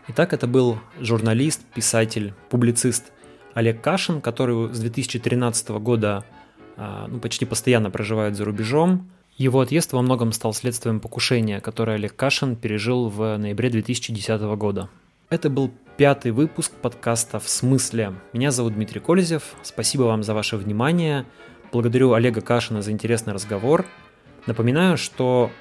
Итак, 0.08 0.32
это 0.32 0.46
был 0.46 0.78
журналист, 0.98 1.60
писатель, 1.74 2.32
публицист 2.48 3.12
Олег 3.52 3.82
Кашин, 3.82 4.20
который 4.22 4.72
с 4.72 4.78
2013 4.78 5.68
года 5.70 6.24
а, 6.76 7.06
ну, 7.08 7.18
почти 7.18 7.44
постоянно 7.44 7.90
проживает 7.90 8.34
за 8.34 8.44
рубежом. 8.44 9.10
Его 9.36 9.60
отъезд 9.60 9.92
во 9.92 10.00
многом 10.00 10.32
стал 10.32 10.54
следствием 10.54 11.00
покушения, 11.00 11.60
которое 11.60 11.96
Олег 11.96 12.16
Кашин 12.16 12.56
пережил 12.56 13.08
в 13.08 13.36
ноябре 13.36 13.68
2010 13.68 14.40
года. 14.56 14.88
Это 15.28 15.50
был 15.50 15.72
пятый 15.96 16.32
выпуск 16.32 16.72
подкаста 16.72 17.38
«В 17.38 17.48
смысле?». 17.48 18.14
Меня 18.32 18.50
зовут 18.50 18.74
Дмитрий 18.74 19.00
Кользев. 19.00 19.54
Спасибо 19.62 20.02
вам 20.02 20.24
за 20.24 20.34
ваше 20.34 20.56
внимание. 20.56 21.24
Благодарю 21.70 22.14
Олега 22.14 22.40
Кашина 22.40 22.82
за 22.82 22.90
интересный 22.90 23.32
разговор. 23.32 23.86
Напоминаю, 24.46 24.96
что 24.96 25.52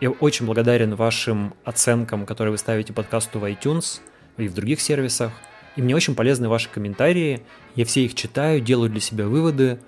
я 0.00 0.10
очень 0.10 0.46
благодарен 0.46 0.94
вашим 0.94 1.52
оценкам, 1.64 2.24
которые 2.24 2.52
вы 2.52 2.58
ставите 2.58 2.94
подкасту 2.94 3.38
в 3.38 3.44
iTunes 3.44 4.00
и 4.38 4.48
в 4.48 4.54
других 4.54 4.80
сервисах. 4.80 5.32
И 5.76 5.82
мне 5.82 5.94
очень 5.94 6.14
полезны 6.14 6.48
ваши 6.48 6.70
комментарии. 6.70 7.42
Я 7.74 7.84
все 7.84 8.04
их 8.04 8.14
читаю, 8.14 8.60
делаю 8.60 8.88
для 8.88 9.00
себя 9.00 9.26
выводы, 9.26 9.78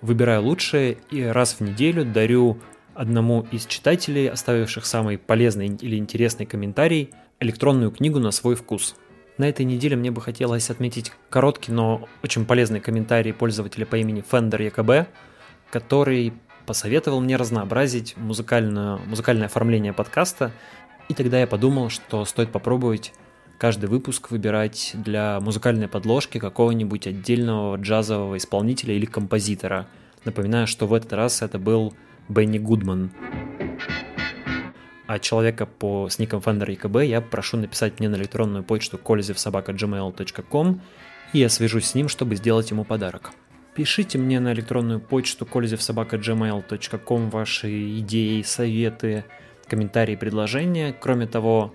выбираю 0.00 0.42
лучшие 0.42 0.98
и 1.12 1.22
раз 1.22 1.54
в 1.54 1.60
неделю 1.60 2.04
дарю 2.04 2.58
одному 2.94 3.46
из 3.52 3.66
читателей, 3.66 4.28
оставивших 4.28 4.84
самый 4.84 5.16
полезный 5.16 5.68
или 5.68 5.96
интересный 5.96 6.44
комментарий– 6.44 7.10
электронную 7.40 7.90
книгу 7.90 8.18
на 8.18 8.30
свой 8.30 8.56
вкус. 8.56 8.96
На 9.36 9.48
этой 9.48 9.64
неделе 9.64 9.96
мне 9.96 10.12
бы 10.12 10.20
хотелось 10.20 10.70
отметить 10.70 11.12
короткий, 11.28 11.72
но 11.72 12.08
очень 12.22 12.44
полезный 12.44 12.80
комментарий 12.80 13.32
пользователя 13.32 13.84
по 13.84 13.96
имени 13.96 14.24
Fender 14.28 14.62
ЕКБ, 14.62 15.08
который 15.70 16.32
посоветовал 16.66 17.20
мне 17.20 17.36
разнообразить 17.36 18.16
музыкальное, 18.16 18.98
музыкальное 18.98 19.46
оформление 19.46 19.92
подкаста, 19.92 20.52
и 21.08 21.14
тогда 21.14 21.40
я 21.40 21.46
подумал, 21.48 21.90
что 21.90 22.24
стоит 22.24 22.52
попробовать 22.52 23.12
каждый 23.58 23.86
выпуск 23.86 24.30
выбирать 24.30 24.92
для 24.94 25.40
музыкальной 25.40 25.88
подложки 25.88 26.38
какого-нибудь 26.38 27.06
отдельного 27.08 27.76
джазового 27.76 28.36
исполнителя 28.36 28.94
или 28.94 29.04
композитора. 29.04 29.88
Напоминаю, 30.24 30.66
что 30.66 30.86
в 30.86 30.94
этот 30.94 31.12
раз 31.12 31.42
это 31.42 31.58
был 31.58 31.92
Бенни 32.28 32.58
Гудман 32.58 33.10
а 35.06 35.18
человека 35.18 35.66
по 35.66 36.08
с 36.08 36.18
ником 36.18 36.40
FenderEKB 36.40 37.06
я 37.06 37.20
прошу 37.20 37.56
написать 37.56 38.00
мне 38.00 38.08
на 38.08 38.16
электронную 38.16 38.64
почту 38.64 38.98
kolzevsobaka.gmail.com 38.98 40.80
и 41.32 41.38
я 41.38 41.48
свяжусь 41.48 41.86
с 41.86 41.94
ним, 41.94 42.08
чтобы 42.08 42.36
сделать 42.36 42.70
ему 42.70 42.84
подарок. 42.84 43.32
Пишите 43.74 44.18
мне 44.18 44.38
на 44.38 44.52
электронную 44.52 45.00
почту 45.00 45.44
kolzevsobaka.gmail.com 45.44 47.30
ваши 47.30 47.98
идеи, 47.98 48.42
советы, 48.42 49.24
комментарии, 49.66 50.14
предложения. 50.14 50.94
Кроме 50.98 51.26
того, 51.26 51.74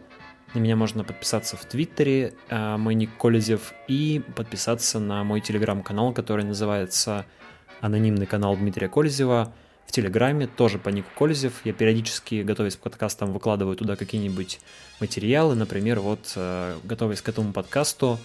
на 0.53 0.59
меня 0.59 0.75
можно 0.75 1.03
подписаться 1.03 1.57
в 1.57 1.65
Твиттере, 1.65 2.33
а, 2.49 2.77
мой 2.77 2.95
ник 2.95 3.09
Колезев, 3.17 3.73
и 3.87 4.21
подписаться 4.35 4.99
на 4.99 5.23
мой 5.23 5.41
телеграм-канал, 5.41 6.13
который 6.13 6.45
называется 6.45 7.25
«Анонимный 7.81 8.25
канал 8.25 8.55
Дмитрия 8.55 8.87
Колезева», 8.87 9.53
в 9.89 9.91
Телеграме, 9.91 10.45
тоже 10.45 10.77
по 10.77 10.89
нику 10.89 11.09
Кользев. 11.15 11.61
Я 11.63 11.73
периодически, 11.73 12.43
готовясь 12.43 12.75
к 12.75 12.79
подкастам, 12.79 13.33
выкладываю 13.33 13.75
туда 13.75 13.95
какие-нибудь 13.95 14.59
материалы. 14.99 15.55
Например, 15.55 15.99
вот, 15.99 16.31
э, 16.35 16.77
готовясь 16.83 17.23
к 17.23 17.29
этому 17.29 17.53
подкасту, 17.53 18.19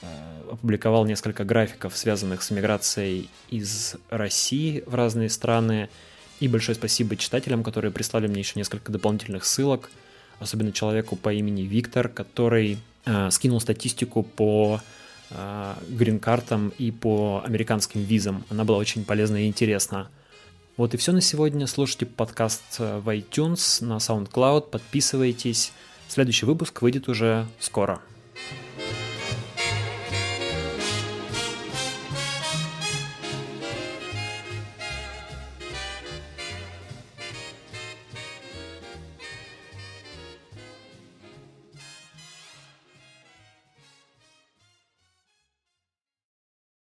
э, 0.00 0.06
опубликовал 0.52 1.06
несколько 1.06 1.42
графиков, 1.42 1.96
связанных 1.96 2.42
с 2.42 2.52
миграцией 2.52 3.28
из 3.50 3.96
России 4.10 4.84
в 4.86 4.94
разные 4.94 5.28
страны. 5.28 5.88
И 6.38 6.46
большое 6.46 6.76
спасибо 6.76 7.16
читателям, 7.16 7.64
которые 7.64 7.90
прислали 7.90 8.28
мне 8.28 8.38
еще 8.38 8.52
несколько 8.54 8.92
дополнительных 8.92 9.44
ссылок, 9.44 9.90
особенно 10.38 10.70
человеку 10.70 11.16
по 11.16 11.32
имени 11.32 11.62
Виктор, 11.62 12.08
который 12.08 12.78
э, 13.06 13.30
скинул 13.32 13.60
статистику 13.60 14.22
по 14.22 14.80
э, 15.30 15.74
грин-картам 15.88 16.72
и 16.78 16.92
по 16.92 17.42
американским 17.44 18.04
визам. 18.04 18.44
Она 18.50 18.62
была 18.62 18.78
очень 18.78 19.04
полезна 19.04 19.44
и 19.44 19.48
интересна. 19.48 20.08
Вот 20.78 20.94
и 20.94 20.96
все 20.96 21.10
на 21.10 21.20
сегодня. 21.20 21.66
Слушайте 21.66 22.06
подкаст 22.06 22.62
э, 22.78 23.00
в 23.00 23.08
iTunes, 23.08 23.84
на 23.84 23.96
SoundCloud, 23.96 24.70
подписывайтесь. 24.70 25.72
Следующий 26.06 26.46
выпуск 26.46 26.82
выйдет 26.82 27.08
уже 27.08 27.48
скоро. 27.58 28.00